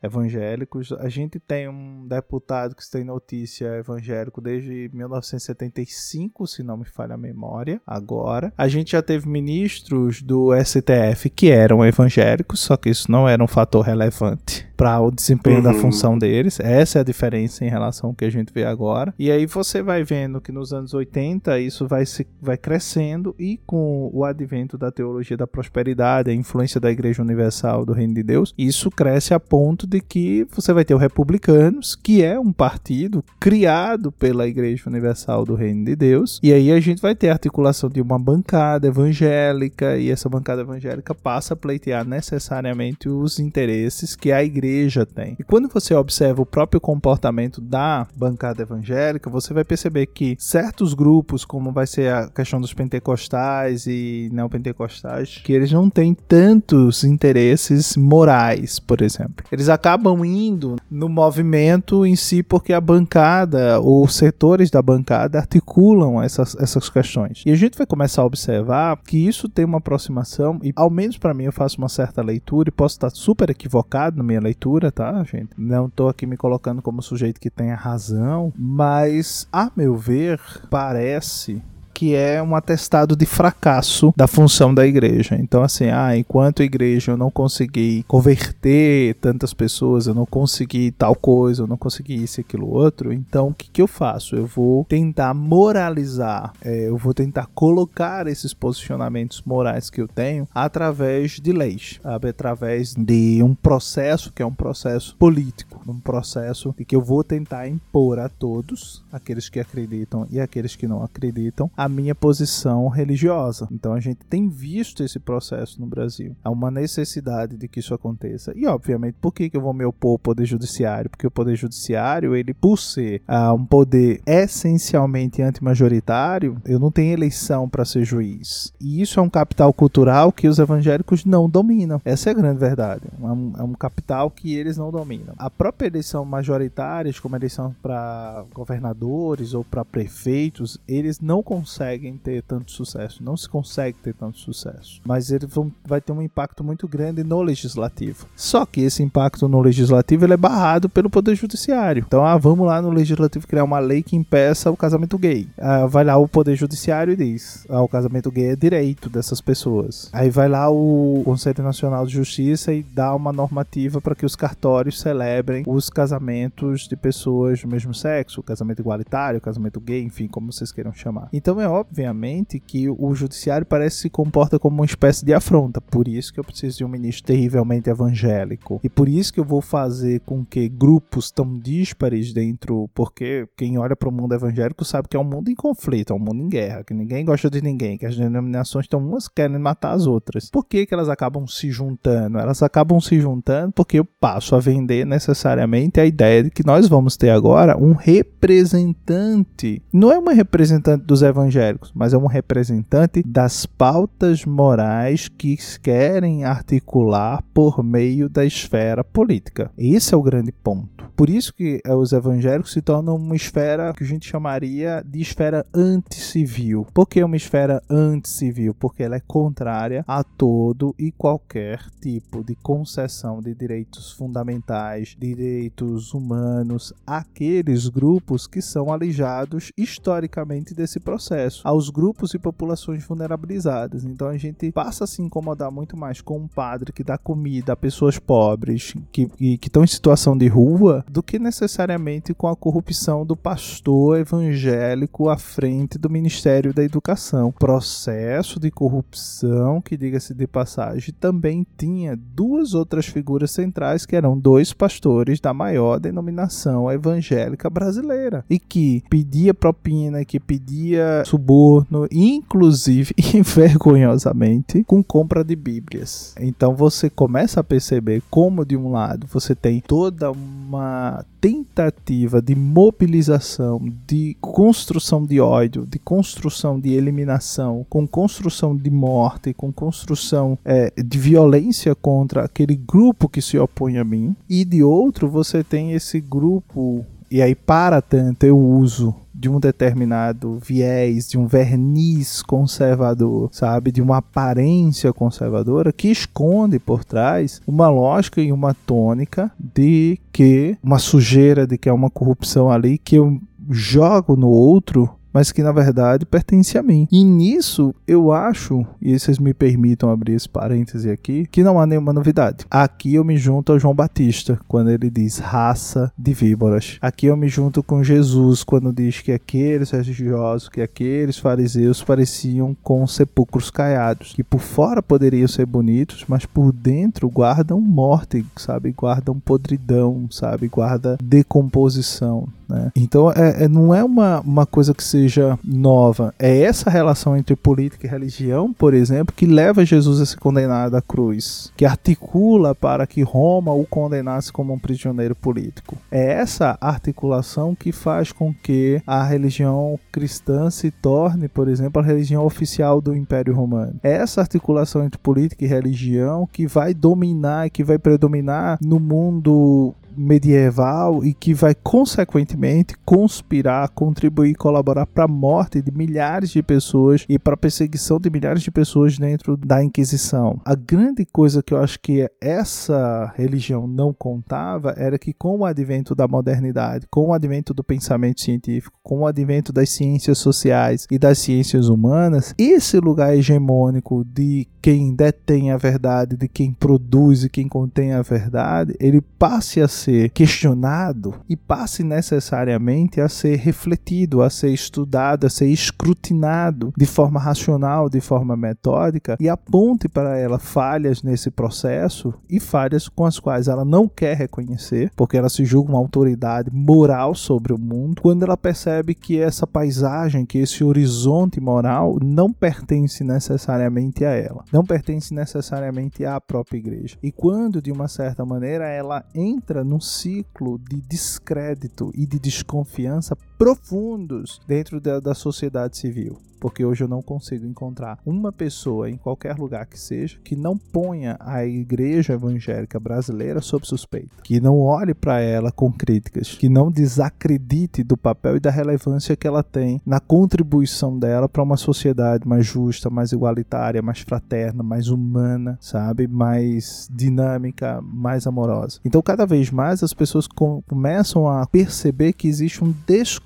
Evangélicos. 0.03 0.91
A 0.93 1.09
gente 1.09 1.39
tem 1.39 1.67
um 1.67 2.07
deputado 2.07 2.75
que 2.75 2.89
tem 2.89 3.03
notícia 3.03 3.77
evangélico 3.77 4.41
desde 4.41 4.89
1975, 4.93 6.47
se 6.47 6.63
não 6.63 6.77
me 6.77 6.85
falha 6.85 7.15
a 7.15 7.17
memória. 7.17 7.81
Agora, 7.85 8.53
a 8.57 8.67
gente 8.67 8.91
já 8.91 9.01
teve 9.01 9.27
ministros 9.27 10.21
do 10.21 10.49
STF 10.63 11.29
que 11.29 11.49
eram 11.49 11.85
evangélicos, 11.85 12.59
só 12.59 12.77
que 12.77 12.89
isso 12.99 13.11
não 13.11 13.27
era 13.27 13.43
um 13.43 13.47
fator 13.47 13.83
relevante 13.83 14.67
para 14.75 14.97
o 15.01 15.11
desempenho 15.11 15.61
da 15.61 15.71
Uhum. 15.71 15.79
função 15.79 16.17
deles. 16.17 16.57
Essa 16.59 16.99
é 16.99 17.01
a 17.01 17.03
diferença 17.03 17.65
em 17.65 17.69
relação 17.69 18.11
ao 18.11 18.15
que 18.15 18.23
a 18.23 18.29
gente 18.29 18.53
vê 18.53 18.63
agora. 18.63 19.13
E 19.19 19.29
aí 19.29 19.45
você 19.45 19.81
vai 19.81 20.05
vendo 20.05 20.39
que 20.39 20.53
nos 20.53 20.71
anos 20.71 20.93
80 20.93 21.59
isso 21.59 21.85
vai, 21.85 22.05
se, 22.05 22.25
vai 22.41 22.55
crescendo 22.57 23.35
e 23.37 23.59
com 23.65 24.09
o 24.13 24.23
advento 24.23 24.77
da 24.77 24.89
teologia 24.89 25.35
da 25.35 25.45
prosperidade, 25.45 26.31
a 26.31 26.33
influência 26.33 26.79
da 26.79 26.89
Igreja 26.89 27.21
Universal 27.21 27.85
do 27.85 27.91
Reino 27.91 28.13
de 28.13 28.23
Deus, 28.23 28.53
isso 28.57 28.89
cresce 28.89 29.33
a 29.33 29.39
ponto 29.39 29.85
de 29.85 29.99
que 29.99 30.47
você 30.49 30.71
vai 30.71 30.85
ter 30.85 30.93
o 30.93 30.97
Republicanos, 30.97 31.93
que 31.95 32.23
é 32.23 32.39
um 32.39 32.53
partido 32.53 33.23
criado 33.37 34.13
pela 34.13 34.47
Igreja 34.47 34.89
Universal 34.89 35.43
do 35.43 35.55
Reino 35.55 35.83
de 35.83 35.95
Deus, 35.95 36.39
e 36.41 36.53
aí 36.53 36.71
a 36.71 36.79
gente 36.79 37.01
vai 37.01 37.13
ter 37.13 37.29
a 37.29 37.33
articulação 37.33 37.89
de 37.89 37.99
uma 38.01 38.17
bancada 38.17 38.87
evangélica, 38.87 39.97
e 39.97 40.09
essa 40.09 40.29
bancada 40.29 40.61
evangélica 40.61 41.13
passa 41.13 41.53
a 41.53 41.57
pleitear 41.57 42.05
necessariamente 42.05 42.88
os 43.07 43.39
interesses 43.39 44.15
que 44.15 44.31
a 44.31 44.43
igreja 44.43 45.05
tem. 45.05 45.35
E 45.39 45.43
quando 45.43 45.69
você 45.69 45.93
observa 45.93 46.41
o 46.41 46.45
próprio 46.45 46.81
comportamento 46.81 47.61
da 47.61 48.07
bancada 48.15 48.61
evangélica, 48.61 49.29
você 49.29 49.53
vai 49.53 49.63
perceber 49.63 50.07
que 50.07 50.35
certos 50.39 50.93
grupos, 50.93 51.45
como 51.45 51.71
vai 51.71 51.87
ser 51.87 52.13
a 52.13 52.29
questão 52.29 52.59
dos 52.59 52.73
pentecostais 52.73 53.85
e 53.87 54.29
neopentecostais, 54.31 55.41
que 55.43 55.53
eles 55.53 55.71
não 55.71 55.89
têm 55.89 56.13
tantos 56.13 57.03
interesses 57.03 57.95
morais, 57.95 58.79
por 58.79 59.01
exemplo. 59.01 59.45
Eles 59.51 59.69
acabam 59.69 60.23
indo 60.25 60.75
no 60.89 61.09
movimento 61.09 62.05
em 62.05 62.15
si 62.15 62.43
porque 62.43 62.73
a 62.73 62.81
bancada 62.81 63.79
ou 63.79 64.07
setores 64.07 64.69
da 64.69 64.81
bancada 64.81 65.37
articulam 65.37 66.21
essas, 66.21 66.55
essas 66.55 66.89
questões. 66.89 67.43
E 67.45 67.51
a 67.51 67.55
gente 67.55 67.77
vai 67.77 67.85
começar 67.85 68.21
a 68.21 68.25
observar 68.25 68.97
que 69.03 69.17
isso 69.17 69.47
tem 69.49 69.65
uma 69.65 69.77
aproximação, 69.77 70.59
e 70.63 70.73
ao 70.75 70.89
menos 70.89 71.17
para 71.17 71.33
mim 71.33 71.45
eu 71.45 71.53
faço 71.53 71.77
uma 71.77 71.89
certa 71.89 72.21
leitura 72.21 72.69
posso 72.79 72.95
estar 72.95 73.09
super 73.09 73.49
equivocado 73.49 74.15
na 74.15 74.23
minha 74.23 74.39
leitura, 74.39 74.89
tá, 74.89 75.21
gente? 75.25 75.49
Não 75.57 75.87
estou 75.87 76.07
aqui 76.07 76.25
me 76.25 76.37
colocando 76.37 76.81
como 76.81 77.01
sujeito 77.01 77.37
que 77.37 77.49
tenha 77.49 77.75
razão, 77.75 78.53
mas 78.57 79.45
a 79.51 79.69
meu 79.75 79.97
ver, 79.97 80.39
parece 80.69 81.61
que 81.99 82.15
é 82.15 82.41
um 82.41 82.55
atestado 82.55 83.13
de 83.13 83.25
fracasso 83.25 84.13
da 84.15 84.25
função 84.25 84.73
da 84.73 84.87
igreja. 84.87 85.35
Então, 85.37 85.61
assim, 85.61 85.89
ah, 85.89 86.15
enquanto 86.15 86.63
igreja 86.63 87.11
eu 87.11 87.17
não 87.17 87.29
consegui 87.29 88.05
converter 88.07 89.15
tantas 89.15 89.53
pessoas, 89.53 90.07
eu 90.07 90.13
não 90.13 90.25
consegui 90.25 90.91
tal 90.91 91.13
coisa, 91.13 91.63
eu 91.63 91.67
não 91.67 91.75
consegui 91.75 92.23
isso 92.23 92.39
aquilo 92.39 92.69
outro, 92.69 93.11
então 93.11 93.49
o 93.49 93.53
que, 93.53 93.69
que 93.69 93.81
eu 93.81 93.87
faço? 93.87 94.37
Eu 94.37 94.45
vou 94.45 94.85
tentar 94.85 95.33
moralizar, 95.33 96.53
é, 96.61 96.87
eu 96.87 96.95
vou 96.95 97.13
tentar 97.13 97.47
colocar 97.47 98.27
esses 98.27 98.53
posicionamentos 98.53 99.43
morais 99.45 99.89
que 99.89 99.99
eu 99.99 100.07
tenho 100.07 100.47
através 100.55 101.31
de 101.31 101.51
leis, 101.51 101.99
sabe? 102.01 102.29
através 102.29 102.93
de 102.93 103.43
um 103.43 103.53
processo 103.53 104.31
que 104.31 104.41
é 104.41 104.45
um 104.45 104.53
processo 104.53 105.17
político, 105.17 105.81
um 105.85 105.99
processo 105.99 106.73
de 106.77 106.85
que 106.85 106.95
eu 106.95 107.01
vou 107.01 107.25
tentar 107.25 107.67
impor 107.67 108.19
a 108.19 108.29
todos, 108.29 109.03
aqueles 109.11 109.49
que 109.49 109.59
acreditam 109.59 110.25
e 110.31 110.39
aqueles 110.39 110.77
que 110.77 110.87
não 110.87 111.03
acreditam, 111.03 111.69
a 111.75 111.88
minha 111.89 112.15
posição 112.15 112.87
religiosa. 112.87 113.67
Então 113.71 113.93
a 113.93 113.99
gente 113.99 114.19
tem 114.29 114.47
visto 114.47 115.03
esse 115.03 115.19
processo 115.19 115.79
no 115.79 115.87
Brasil. 115.87 116.35
Há 116.43 116.49
uma 116.49 116.71
necessidade 116.71 117.57
de 117.57 117.67
que 117.67 117.79
isso 117.79 117.93
aconteça. 117.93 118.53
E 118.55 118.65
obviamente, 118.65 119.15
por 119.19 119.33
que, 119.33 119.49
eu 119.53 119.61
vou 119.61 119.73
me 119.73 119.85
opor 119.85 120.11
ao 120.11 120.19
poder 120.19 120.45
judiciário? 120.45 121.09
Porque 121.09 121.27
o 121.27 121.31
poder 121.31 121.55
judiciário, 121.55 122.35
ele 122.35 122.53
por 122.53 122.77
ser 122.77 123.21
ah, 123.27 123.53
um 123.53 123.65
poder 123.65 124.21
essencialmente 124.25 125.41
antimajoritário, 125.41 126.57
eu 126.65 126.79
não 126.79 126.91
tenho 126.91 127.13
eleição 127.13 127.67
para 127.67 127.85
ser 127.85 128.03
juiz. 128.03 128.73
E 128.79 129.01
isso 129.01 129.19
é 129.19 129.23
um 129.23 129.29
capital 129.29 129.73
cultural 129.73 130.31
que 130.31 130.47
os 130.47 130.59
evangélicos 130.59 131.25
não 131.25 131.49
dominam. 131.49 132.01
Essa 132.05 132.29
é 132.29 132.31
a 132.31 132.35
grande 132.35 132.59
verdade. 132.59 133.03
É 133.21 133.25
um, 133.25 133.53
é 133.57 133.63
um 133.63 133.73
capital 133.73 134.29
que 134.29 134.55
eles 134.55 134.77
não 134.77 134.91
dominam. 134.91 135.33
A 135.37 135.49
própria 135.49 135.87
eleição 135.87 136.23
majoritária, 136.25 137.09
como 137.21 137.35
eleição 137.35 137.75
para 137.81 138.45
governadores 138.53 139.53
ou 139.53 139.63
para 139.63 139.83
prefeitos, 139.83 140.77
eles 140.87 141.19
não 141.19 141.41
conseguem 141.41 141.78
ter 142.23 142.43
tanto 142.43 142.71
sucesso. 142.71 143.23
Não 143.23 143.37
se 143.37 143.47
consegue 143.47 143.97
ter 143.99 144.13
tanto 144.13 144.37
sucesso. 144.37 145.01
Mas 145.05 145.31
ele 145.31 145.47
vai 145.85 146.01
ter 146.01 146.11
um 146.11 146.21
impacto 146.21 146.63
muito 146.63 146.87
grande 146.87 147.23
no 147.23 147.41
legislativo. 147.41 148.27
Só 148.35 148.65
que 148.65 148.81
esse 148.81 149.01
impacto 149.03 149.47
no 149.47 149.61
legislativo 149.61 150.25
ele 150.25 150.33
é 150.33 150.37
barrado 150.37 150.89
pelo 150.89 151.09
poder 151.09 151.35
judiciário. 151.35 152.03
Então, 152.05 152.25
ah, 152.25 152.37
vamos 152.37 152.65
lá 152.65 152.81
no 152.81 152.89
legislativo 152.89 153.47
criar 153.47 153.63
uma 153.63 153.79
lei 153.79 154.03
que 154.03 154.15
impeça 154.15 154.71
o 154.71 154.77
casamento 154.77 155.17
gay. 155.17 155.47
Ah, 155.57 155.85
vai 155.85 156.03
lá 156.03 156.17
o 156.17 156.27
poder 156.27 156.55
judiciário 156.55 157.13
e 157.13 157.15
diz: 157.15 157.65
ah, 157.69 157.81
o 157.81 157.87
casamento 157.87 158.31
gay 158.31 158.51
é 158.51 158.55
direito 158.55 159.09
dessas 159.09 159.41
pessoas. 159.41 160.09
Aí 160.11 160.29
vai 160.29 160.49
lá 160.49 160.69
o 160.69 161.21
Conselho 161.23 161.63
Nacional 161.63 162.05
de 162.05 162.13
Justiça 162.13 162.73
e 162.73 162.83
dá 162.83 163.13
uma 163.15 163.31
normativa 163.31 164.01
para 164.01 164.15
que 164.15 164.25
os 164.25 164.35
cartórios 164.35 164.99
celebrem 164.99 165.63
os 165.67 165.89
casamentos 165.89 166.87
de 166.87 166.95
pessoas 166.95 167.61
do 167.61 167.67
mesmo 167.67 167.93
sexo, 167.93 168.43
casamento 168.43 168.79
igualitário, 168.79 169.41
casamento 169.41 169.79
gay, 169.79 170.03
enfim, 170.03 170.27
como 170.27 170.51
vocês 170.51 170.71
queiram 170.71 170.93
chamar. 170.93 171.29
Então 171.31 171.59
é 171.61 171.68
obviamente 171.69 172.59
que 172.59 172.89
o 172.89 173.13
judiciário 173.13 173.65
parece 173.65 173.97
se 173.97 174.09
comporta 174.09 174.59
como 174.59 174.77
uma 174.77 174.85
espécie 174.85 175.25
de 175.25 175.33
afronta. 175.33 175.79
Por 175.79 176.07
isso 176.07 176.33
que 176.33 176.39
eu 176.39 176.43
preciso 176.43 176.77
de 176.79 176.85
um 176.85 176.89
ministro 176.89 177.25
terrivelmente 177.25 177.89
evangélico. 177.89 178.79
E 178.83 178.89
por 178.89 179.07
isso 179.07 179.33
que 179.33 179.39
eu 179.39 179.45
vou 179.45 179.61
fazer 179.61 180.21
com 180.21 180.45
que 180.45 180.67
grupos 180.67 181.31
tão 181.31 181.57
díspares 181.57 182.33
dentro, 182.33 182.89
porque 182.93 183.47
quem 183.57 183.77
olha 183.77 183.95
para 183.95 184.09
o 184.09 184.11
mundo 184.11 184.33
evangélico 184.33 184.83
sabe 184.83 185.07
que 185.07 185.17
é 185.17 185.19
um 185.19 185.23
mundo 185.23 185.49
em 185.49 185.55
conflito, 185.55 186.13
é 186.13 186.15
um 186.15 186.19
mundo 186.19 186.41
em 186.41 186.49
guerra, 186.49 186.83
que 186.83 186.93
ninguém 186.93 187.25
gosta 187.25 187.49
de 187.49 187.61
ninguém, 187.61 187.97
que 187.97 188.05
as 188.05 188.17
denominações 188.17 188.85
estão 188.85 188.99
umas 188.99 189.27
querendo 189.27 189.59
matar 189.59 189.91
as 189.91 190.07
outras. 190.07 190.49
Por 190.49 190.65
que, 190.65 190.85
que 190.85 190.93
elas 190.93 191.09
acabam 191.09 191.45
se 191.47 191.71
juntando? 191.71 192.37
Elas 192.37 192.63
acabam 192.63 192.99
se 192.99 193.19
juntando 193.19 193.71
porque 193.73 193.99
eu 193.99 194.05
passo 194.05 194.55
a 194.55 194.59
vender 194.59 195.05
necessariamente 195.05 195.99
a 195.99 196.05
ideia 196.05 196.43
de 196.43 196.49
que 196.49 196.65
nós 196.65 196.87
vamos 196.87 197.17
ter 197.17 197.29
agora 197.29 197.77
um 197.77 197.93
representante. 197.93 199.81
Não 199.91 200.11
é 200.11 200.17
uma 200.17 200.33
representante 200.33 201.05
dos 201.05 201.21
evangélicos, 201.21 201.58
mas 201.93 202.13
é 202.13 202.17
um 202.17 202.27
representante 202.27 203.21
das 203.23 203.65
pautas 203.65 204.45
morais 204.45 205.27
que 205.27 205.57
querem 205.81 206.43
articular 206.43 207.43
por 207.53 207.83
meio 207.83 208.29
da 208.29 208.45
esfera 208.45 209.03
política. 209.03 209.71
Esse 209.77 210.13
é 210.13 210.17
o 210.17 210.23
grande 210.23 210.51
ponto. 210.51 211.09
Por 211.19 211.29
isso 211.29 211.53
que 211.53 211.81
eh, 211.83 211.93
os 211.93 212.13
evangélicos 212.13 212.71
se 212.71 212.81
tornam 212.81 213.17
uma 213.17 213.35
esfera 213.35 213.91
que 213.93 214.05
a 214.05 214.07
gente 214.07 214.25
chamaria 214.25 215.03
de 215.05 215.19
esfera 215.19 215.65
anticivil. 215.73 216.87
Por 216.93 217.07
que 217.07 217.21
uma 217.21 217.35
esfera 217.35 217.83
anticivil? 217.89 218.73
Porque 218.73 219.03
ela 219.03 219.17
é 219.17 219.19
contrária 219.19 220.05
a 220.07 220.23
todo 220.23 220.95
e 220.97 221.11
qualquer 221.11 221.81
tipo 221.99 222.41
de 222.41 222.55
concessão 222.55 223.41
de 223.41 223.53
direitos 223.53 224.13
fundamentais, 224.13 225.13
direitos 225.19 226.13
humanos, 226.13 226.93
àqueles 227.05 227.89
grupos 227.89 228.47
que 228.47 228.61
são 228.61 228.93
alijados 228.93 229.73
historicamente 229.77 230.73
desse 230.73 231.01
processo, 231.01 231.48
aos 231.63 231.89
grupos 231.89 232.33
e 232.33 232.39
populações 232.39 233.05
vulnerabilizadas. 233.05 234.03
Então 234.03 234.27
a 234.27 234.37
gente 234.37 234.71
passa 234.71 235.03
a 235.03 235.07
se 235.07 235.21
incomodar 235.21 235.71
muito 235.71 235.97
mais 235.97 236.21
com 236.21 236.37
um 236.37 236.47
padre 236.47 236.91
que 236.91 237.03
dá 237.03 237.17
comida 237.17 237.73
a 237.73 237.77
pessoas 237.77 238.17
pobres 238.19 238.93
que, 239.11 239.27
que, 239.27 239.57
que 239.57 239.67
estão 239.67 239.83
em 239.83 239.87
situação 239.87 240.37
de 240.37 240.47
rua 240.47 241.03
do 241.09 241.23
que 241.23 241.39
necessariamente 241.39 242.33
com 242.33 242.47
a 242.47 242.55
corrupção 242.55 243.25
do 243.25 243.35
pastor 243.35 244.19
evangélico 244.19 245.29
à 245.29 245.37
frente 245.37 245.97
do 245.97 246.09
Ministério 246.09 246.73
da 246.73 246.83
Educação. 246.83 247.51
Processo 247.51 248.59
de 248.59 248.71
corrupção 248.71 249.81
que, 249.81 249.97
diga-se 249.97 250.33
de 250.33 250.47
passagem, 250.47 251.13
também 251.19 251.65
tinha 251.77 252.15
duas 252.15 252.73
outras 252.73 253.05
figuras 253.05 253.51
centrais 253.51 254.05
que 254.05 254.15
eram 254.15 254.37
dois 254.37 254.73
pastores 254.73 255.39
da 255.39 255.53
maior 255.53 255.99
denominação 255.99 256.91
evangélica 256.91 257.69
brasileira 257.69 258.45
e 258.49 258.59
que 258.59 259.03
pedia 259.09 259.53
propina, 259.53 260.25
que 260.25 260.39
pedia 260.39 261.23
suborno, 261.29 262.07
inclusive 262.11 263.13
envergonhosamente 263.35 264.83
com 264.83 265.03
compra 265.03 265.43
de 265.43 265.55
Bíblias. 265.55 266.33
Então 266.39 266.75
você 266.75 267.09
começa 267.09 267.59
a 267.59 267.63
perceber 267.63 268.23
como 268.29 268.65
de 268.65 268.75
um 268.75 268.91
lado 268.91 269.27
você 269.31 269.53
tem 269.53 269.79
toda 269.79 270.31
uma 270.31 271.23
tentativa 271.39 272.41
de 272.41 272.55
mobilização, 272.55 273.81
de 274.07 274.35
construção 274.41 275.25
de 275.25 275.39
ódio, 275.39 275.85
de 275.85 275.99
construção 275.99 276.79
de 276.79 276.93
eliminação, 276.93 277.85
com 277.89 278.07
construção 278.07 278.75
de 278.75 278.89
morte, 278.89 279.53
com 279.53 279.71
construção 279.71 280.57
é, 280.65 280.91
de 280.97 281.17
violência 281.17 281.95
contra 281.95 282.45
aquele 282.45 282.75
grupo 282.75 283.29
que 283.29 283.41
se 283.41 283.57
opõe 283.57 283.97
a 283.97 284.03
mim, 284.03 284.35
e 284.49 284.65
de 284.65 284.83
outro 284.83 285.29
você 285.29 285.63
tem 285.63 285.93
esse 285.93 286.19
grupo, 286.19 287.05
e 287.31 287.41
aí 287.41 287.55
para 287.55 288.01
tanto 288.01 288.45
eu 288.45 288.57
uso 288.57 289.15
de 289.33 289.47
um 289.47 289.59
determinado 289.59 290.59
viés, 290.59 291.29
de 291.29 291.37
um 291.37 291.47
verniz 291.47 292.41
conservador, 292.41 293.49
sabe, 293.53 293.91
de 293.91 294.01
uma 294.01 294.17
aparência 294.17 295.13
conservadora 295.13 295.93
que 295.93 296.09
esconde 296.09 296.77
por 296.77 297.05
trás 297.05 297.61
uma 297.65 297.89
lógica 297.89 298.41
e 298.41 298.51
uma 298.51 298.73
tônica 298.73 299.49
de 299.57 300.19
que 300.33 300.77
uma 300.83 300.99
sujeira, 300.99 301.65
de 301.65 301.77
que 301.77 301.87
é 301.87 301.93
uma 301.93 302.09
corrupção 302.09 302.69
ali 302.69 302.97
que 302.97 303.15
eu 303.15 303.39
jogo 303.69 304.35
no 304.35 304.49
outro 304.49 305.09
mas 305.33 305.51
que 305.51 305.63
na 305.63 305.71
verdade 305.71 306.25
pertence 306.25 306.77
a 306.77 306.83
mim. 306.83 307.07
E 307.11 307.23
nisso 307.23 307.93
eu 308.07 308.31
acho, 308.31 308.85
e 309.01 309.17
vocês 309.17 309.39
me 309.39 309.53
permitam 309.53 310.09
abrir 310.09 310.33
esse 310.33 310.49
parêntese 310.49 311.09
aqui, 311.09 311.47
que 311.51 311.63
não 311.63 311.79
há 311.79 311.85
nenhuma 311.85 312.13
novidade. 312.13 312.65
Aqui 312.69 313.15
eu 313.15 313.23
me 313.23 313.37
junto 313.37 313.71
ao 313.71 313.79
João 313.79 313.93
Batista 313.93 314.59
quando 314.67 314.89
ele 314.89 315.09
diz 315.09 315.37
raça 315.37 316.11
de 316.17 316.33
víboras. 316.33 316.97
Aqui 317.01 317.27
eu 317.27 317.37
me 317.37 317.47
junto 317.47 317.81
com 317.83 318.03
Jesus 318.03 318.63
quando 318.63 318.93
diz 318.93 319.21
que 319.21 319.31
aqueles 319.31 319.91
religiosos, 319.91 320.69
que 320.69 320.81
aqueles 320.81 321.37
fariseus 321.37 322.03
pareciam 322.03 322.75
com 322.83 323.05
sepulcros 323.07 323.69
caiados, 323.69 324.33
que 324.33 324.43
por 324.43 324.59
fora 324.59 325.01
poderiam 325.01 325.47
ser 325.47 325.65
bonitos, 325.65 326.25
mas 326.27 326.45
por 326.45 326.71
dentro 326.71 327.29
guardam 327.29 327.79
morte, 327.79 328.45
sabe? 328.55 328.91
Guardam 328.91 329.39
podridão, 329.39 330.27
sabe? 330.29 330.67
Guarda 330.67 331.17
decomposição. 331.21 332.47
Né? 332.69 332.91
Então 332.95 333.31
é, 333.31 333.63
é, 333.63 333.67
não 333.67 333.93
é 333.93 334.03
uma, 334.03 334.39
uma 334.41 334.65
coisa 334.65 334.93
que 334.93 335.03
seja 335.03 335.57
nova. 335.63 336.33
É 336.37 336.61
essa 336.61 336.89
relação 336.89 337.35
entre 337.35 337.55
política 337.55 338.05
e 338.05 338.09
religião, 338.09 338.71
por 338.71 338.93
exemplo, 338.93 339.33
que 339.35 339.45
leva 339.45 339.83
Jesus 339.83 340.21
a 340.21 340.25
ser 340.25 340.37
condenado 340.37 340.95
à 340.95 341.01
cruz, 341.01 341.73
que 341.75 341.85
articula 341.85 342.75
para 342.75 343.07
que 343.07 343.23
Roma 343.23 343.73
o 343.73 343.85
condenasse 343.85 344.53
como 344.53 344.73
um 344.73 344.79
prisioneiro 344.79 345.35
político. 345.35 345.97
É 346.11 346.33
essa 346.33 346.77
articulação 346.79 347.73
que 347.73 347.91
faz 347.91 348.31
com 348.31 348.53
que 348.53 349.01
a 349.07 349.23
religião 349.23 349.99
cristã 350.11 350.69
se 350.69 350.91
torne, 350.91 351.47
por 351.47 351.67
exemplo, 351.67 352.01
a 352.01 352.05
religião 352.05 352.45
oficial 352.45 353.01
do 353.01 353.15
Império 353.15 353.55
Romano. 353.55 353.95
É 354.03 354.11
essa 354.11 354.41
articulação 354.41 355.03
entre 355.03 355.17
política 355.17 355.65
e 355.65 355.67
religião 355.67 356.47
que 356.51 356.67
vai 356.67 356.93
dominar, 356.93 357.69
que 357.69 357.83
vai 357.83 357.97
predominar 357.97 358.77
no 358.81 358.99
mundo 358.99 359.95
medieval 360.15 361.23
e 361.23 361.33
que 361.33 361.53
vai 361.53 361.73
consequentemente 361.75 362.95
conspirar, 363.05 363.89
contribuir, 363.89 364.55
colaborar 364.55 365.05
para 365.05 365.25
a 365.25 365.27
morte 365.27 365.81
de 365.81 365.91
milhares 365.91 366.49
de 366.49 366.61
pessoas 366.61 367.25
e 367.27 367.37
para 367.37 367.53
a 367.53 367.57
perseguição 367.57 368.19
de 368.19 368.29
milhares 368.29 368.61
de 368.61 368.71
pessoas 368.71 369.17
dentro 369.17 369.57
da 369.57 369.83
Inquisição. 369.83 370.59
A 370.65 370.75
grande 370.75 371.25
coisa 371.25 371.63
que 371.63 371.73
eu 371.73 371.77
acho 371.77 371.99
que 371.99 372.29
essa 372.41 373.33
religião 373.35 373.87
não 373.87 374.13
contava 374.13 374.93
era 374.97 375.17
que 375.17 375.33
com 375.33 375.59
o 375.59 375.65
advento 375.65 376.13
da 376.13 376.27
modernidade, 376.27 377.07
com 377.09 377.29
o 377.29 377.33
advento 377.33 377.73
do 377.73 377.83
pensamento 377.83 378.41
científico, 378.41 378.97
com 379.03 379.19
o 379.19 379.27
advento 379.27 379.71
das 379.73 379.89
ciências 379.89 380.37
sociais 380.37 381.07
e 381.09 381.17
das 381.17 381.39
ciências 381.39 381.89
humanas, 381.89 382.53
esse 382.57 382.99
lugar 382.99 383.35
hegemônico 383.35 384.23
de 384.25 384.67
quem 384.81 385.13
detém 385.13 385.71
a 385.71 385.77
verdade, 385.77 386.37
de 386.37 386.47
quem 386.47 386.71
produz 386.71 387.43
e 387.43 387.49
quem 387.49 387.67
contém 387.67 388.13
a 388.13 388.21
verdade, 388.21 388.95
ele 388.99 389.21
passe 389.21 389.81
a 389.81 389.87
ser 389.99 390.29
questionado 390.29 391.35
e 391.49 391.55
passe 391.55 392.03
necessariamente 392.03 393.19
a 393.19 393.27
ser 393.27 393.57
refletido, 393.57 394.41
a 394.41 394.49
ser 394.49 394.71
estudado, 394.71 395.45
a 395.45 395.49
ser 395.49 395.67
escrutinado 395.67 396.93
de 396.97 397.05
forma 397.05 397.39
racional, 397.39 398.09
de 398.09 398.21
forma 398.21 398.55
metódica 398.55 399.37
e 399.39 399.49
aponte 399.49 400.07
para 400.07 400.37
ela 400.37 400.57
falhas 400.57 401.21
nesse 401.21 401.51
processo 401.51 402.33
e 402.49 402.59
falhas 402.59 403.07
com 403.07 403.25
as 403.25 403.39
quais 403.39 403.67
ela 403.67 403.83
não 403.83 404.07
quer 404.07 404.37
reconhecer, 404.37 405.11
porque 405.15 405.37
ela 405.37 405.49
se 405.49 405.65
julga 405.65 405.91
uma 405.91 405.99
autoridade 405.99 406.69
moral 406.71 407.35
sobre 407.35 407.73
o 407.73 407.77
mundo, 407.77 408.21
quando 408.21 408.43
ela 408.43 408.57
percebe 408.57 409.13
que 409.13 409.39
essa 409.39 409.67
paisagem, 409.67 410.45
que 410.45 410.59
esse 410.59 410.83
horizonte 410.83 411.59
moral 411.59 412.17
não 412.21 412.51
pertence 412.51 413.23
necessariamente 413.23 414.23
a 414.25 414.31
ela 414.31 414.63
não 414.71 414.83
pertence 414.83 415.33
necessariamente 415.33 416.25
à 416.25 416.39
própria 416.39 416.77
igreja. 416.77 417.17
E 417.21 417.31
quando, 417.31 417.81
de 417.81 417.91
uma 417.91 418.07
certa 418.07 418.45
maneira, 418.45 418.87
ela 418.87 419.25
entra 419.33 419.83
num 419.89 419.99
ciclo 419.99 420.79
de 420.79 421.01
descrédito 421.01 422.11
e 422.13 422.25
de 422.25 422.39
desconfiança 422.39 423.35
profundos 423.59 424.61
dentro 424.65 425.01
da, 425.01 425.19
da 425.19 425.35
sociedade 425.35 425.97
civil. 425.97 426.39
Porque 426.59 426.83
hoje 426.83 427.03
eu 427.03 427.07
não 427.07 427.21
consigo 427.21 427.65
encontrar 427.65 428.19
uma 428.25 428.51
pessoa 428.51 429.09
em 429.09 429.15
qualquer 429.15 429.55
lugar 429.55 429.85
que 429.85 429.99
seja 429.99 430.37
que 430.43 430.55
não 430.55 430.77
ponha 430.77 431.37
a 431.39 431.65
igreja 431.65 432.33
evangélica 432.33 432.99
brasileira 432.99 433.61
sob 433.61 433.87
suspeita, 433.87 434.29
que 434.43 434.59
não 434.59 434.79
olhe 434.79 435.13
para 435.13 435.39
ela 435.39 435.71
com 435.71 435.91
críticas, 435.91 436.55
que 436.55 436.67
não 436.67 436.91
desacredite 436.91 438.03
do 438.03 438.17
papel 438.17 438.57
e 438.57 438.59
da 438.59 438.69
relevância 438.69 439.35
que 439.35 439.47
ela 439.47 439.63
tem 439.63 440.01
na 440.05 440.19
contribuição 440.19 441.17
dela 441.17 441.47
para 441.47 441.63
uma 441.63 441.77
sociedade 441.77 442.47
mais 442.47 442.65
justa, 442.65 443.09
mais 443.09 443.31
igualitária, 443.31 444.01
mais 444.01 444.19
fraterna, 444.19 444.83
mais 444.83 445.07
humana, 445.07 445.77
sabe, 445.79 446.27
mais 446.27 447.07
dinâmica, 447.11 448.01
mais 448.01 448.45
amorosa. 448.45 448.99
Então, 449.05 449.21
cada 449.21 449.45
vez 449.45 449.71
mais 449.71 450.03
as 450.03 450.13
pessoas 450.13 450.45
com 450.47 450.81
começam 450.87 451.47
a 451.47 451.65
perceber 451.65 452.33
que 452.33 452.47
existe 452.47 452.83
um 452.83 452.93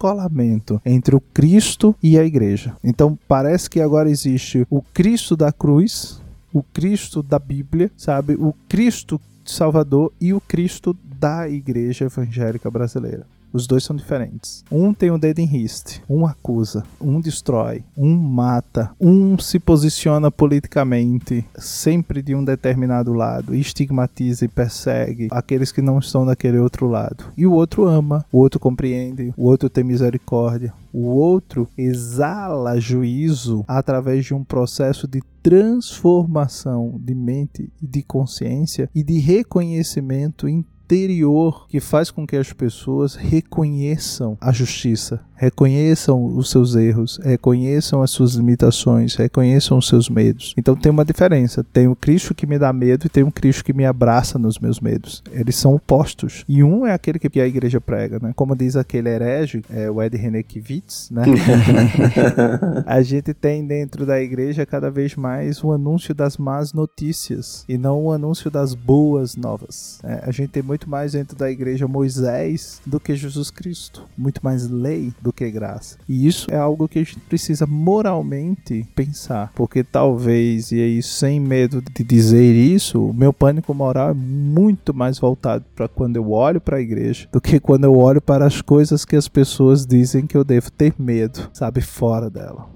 descolamento 0.04 0.82
entre 0.86 1.16
o 1.16 1.22
Cristo 1.22 1.96
e 2.04 2.20
a 2.20 2.26
igreja. 2.26 2.76
Então 2.84 3.18
parece 3.28 3.70
que 3.70 3.80
agora 3.80 4.10
existe 4.10 4.68
o 4.70 4.82
Cristo 4.82 5.38
da 5.38 5.52
cruz, 5.52 6.22
o 6.52 6.62
Cristo 6.62 7.24
da 7.24 7.40
Bíblia, 7.40 7.90
sabe? 7.96 8.34
O 8.34 8.54
Cristo 8.68 9.20
Salvador 9.46 10.12
e 10.20 10.34
o 10.34 10.42
Cristo 10.42 10.96
da 11.20 11.48
Igreja 11.50 12.06
Evangélica 12.06 12.70
Brasileira. 12.70 13.26
Os 13.54 13.68
dois 13.68 13.84
são 13.84 13.96
diferentes. 13.96 14.66
Um 14.72 14.96
tem 14.96 15.12
o 15.12 15.14
um 15.14 15.20
dedo 15.20 15.38
em 15.38 15.46
riste, 15.46 16.02
um 16.10 16.26
acusa, 16.26 16.84
um 17.00 17.22
destrói, 17.22 17.84
um 17.96 18.16
mata, 18.16 18.90
um 19.00 19.38
se 19.38 19.60
posiciona 19.60 20.32
politicamente 20.32 21.46
sempre 21.56 22.24
de 22.24 22.34
um 22.34 22.44
determinado 22.44 23.14
lado, 23.14 23.54
estigmatiza 23.54 24.46
e 24.46 24.48
persegue 24.48 25.28
aqueles 25.30 25.72
que 25.72 25.84
não 25.84 26.00
estão 26.00 26.26
daquele 26.26 26.58
outro 26.58 26.88
lado. 26.88 27.26
E 27.38 27.46
o 27.46 27.54
outro 27.54 27.86
ama, 27.86 28.26
o 28.32 28.40
outro 28.40 28.60
compreende, 28.60 29.32
o 29.38 29.46
outro 29.46 29.70
tem 29.70 29.84
misericórdia, 29.84 30.74
o 30.92 31.06
outro 31.06 31.68
exala 31.78 32.80
juízo 32.80 33.64
através 33.68 34.26
de 34.26 34.34
um 34.34 34.44
processo 34.44 35.08
de 35.08 35.22
transformação 35.44 37.00
de 37.00 37.14
mente 37.14 37.70
e 37.82 37.86
de 37.86 38.02
consciência 38.02 38.90
e 38.96 39.04
de 39.04 39.20
reconhecimento 39.20 40.48
interior 40.94 41.68
que 41.68 41.80
faz 41.80 42.12
com 42.12 42.26
que 42.26 42.36
as 42.36 42.54
pessoas 42.54 43.16
reconheçam 43.16 44.38
a 44.40 44.52
justiça, 44.52 45.26
reconheçam 45.44 46.26
os 46.26 46.50
seus 46.50 46.76
erros, 46.76 47.20
reconheçam 47.22 48.02
as 48.02 48.12
suas 48.12 48.34
limitações, 48.34 49.16
reconheçam 49.16 49.78
os 49.78 49.88
seus 49.88 50.10
medos. 50.10 50.54
Então 50.58 50.76
tem 50.76 50.92
uma 50.92 51.04
diferença. 51.04 51.64
Tem 51.64 51.88
o 51.88 51.96
Cristo 51.96 52.34
que 52.34 52.48
me 52.48 52.58
dá 52.58 52.72
medo 52.72 53.06
e 53.06 53.10
tem 53.10 53.24
um 53.24 53.32
Cristo 53.32 53.64
que 53.64 53.74
me 53.74 53.86
abraça 53.86 54.40
nos 54.40 54.58
meus 54.58 54.80
medos. 54.80 55.22
Eles 55.32 55.56
são 55.56 55.76
opostos. 55.76 56.46
E 56.48 56.64
um 56.64 56.88
é 56.88 56.94
aquele 56.94 57.20
que 57.20 57.40
a 57.42 57.48
igreja 57.48 57.82
prega, 57.82 58.20
né? 58.22 58.32
Como 58.36 58.56
diz 58.56 58.76
aquele 58.76 59.10
herege, 59.10 59.64
é, 59.70 59.90
o 59.90 60.02
Ed 60.02 60.16
Renekiewicz, 60.16 61.10
né? 61.12 61.24
a 62.86 63.02
gente 63.02 63.34
tem 63.34 63.66
dentro 63.66 64.06
da 64.06 64.22
igreja 64.22 64.66
cada 64.66 64.90
vez 64.90 65.16
mais 65.16 65.64
o 65.64 65.72
anúncio 65.72 66.16
das 66.16 66.38
más 66.38 66.72
notícias 66.72 67.66
e 67.68 67.78
não 67.78 68.06
o 68.06 68.12
anúncio 68.12 68.50
das 68.50 68.74
boas 68.74 69.36
novas. 69.36 70.00
É, 70.04 70.24
a 70.26 70.32
gente 70.32 70.52
tem 70.52 70.64
muito 70.64 70.90
mais 70.90 71.12
dentro 71.12 71.36
da 71.36 71.52
igreja 71.52 71.88
Moisés 71.88 72.82
do 72.86 73.00
que 73.00 73.16
Jesus 73.16 73.52
Cristo, 73.52 74.06
muito 74.18 74.40
mais 74.42 74.70
lei 74.70 75.12
do 75.22 75.33
que 75.36 75.50
graça. 75.52 75.98
E 76.08 76.28
isso 76.28 76.52
é 76.52 76.58
algo 76.58 76.88
que 76.88 77.00
a 77.00 77.04
gente 77.04 77.20
precisa 77.22 77.66
moralmente 77.66 78.88
pensar, 78.96 79.52
porque 79.56 79.84
talvez, 79.84 80.72
e 80.72 80.82
aí 80.82 81.04
sem 81.04 81.40
medo 81.40 81.82
de 81.82 82.04
dizer 82.04 82.54
isso, 82.54 83.10
o 83.10 83.14
meu 83.14 83.34
pânico 83.34 83.74
moral 83.74 84.12
é 84.12 84.14
muito 84.14 84.94
mais 84.94 85.20
voltado 85.20 85.66
para 85.76 85.88
quando 85.88 86.16
eu 86.16 86.32
olho 86.32 86.62
para 86.62 86.78
a 86.78 86.82
igreja 86.82 87.28
do 87.32 87.42
que 87.42 87.60
quando 87.60 87.86
eu 87.86 87.96
olho 87.98 88.22
para 88.22 88.46
as 88.46 88.62
coisas 88.62 89.06
que 89.06 89.16
as 89.16 89.28
pessoas 89.28 89.86
dizem 89.86 90.26
que 90.26 90.38
eu 90.38 90.44
devo 90.44 90.72
ter 90.72 90.94
medo, 90.98 91.50
sabe, 91.54 91.82
fora 91.82 92.30
dela. 92.30 92.72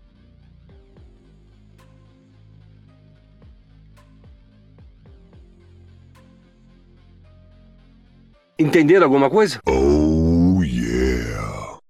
Entenderam 8.59 9.05
alguma 9.05 9.29
coisa? 9.29 9.59
Oh. 9.69 10.07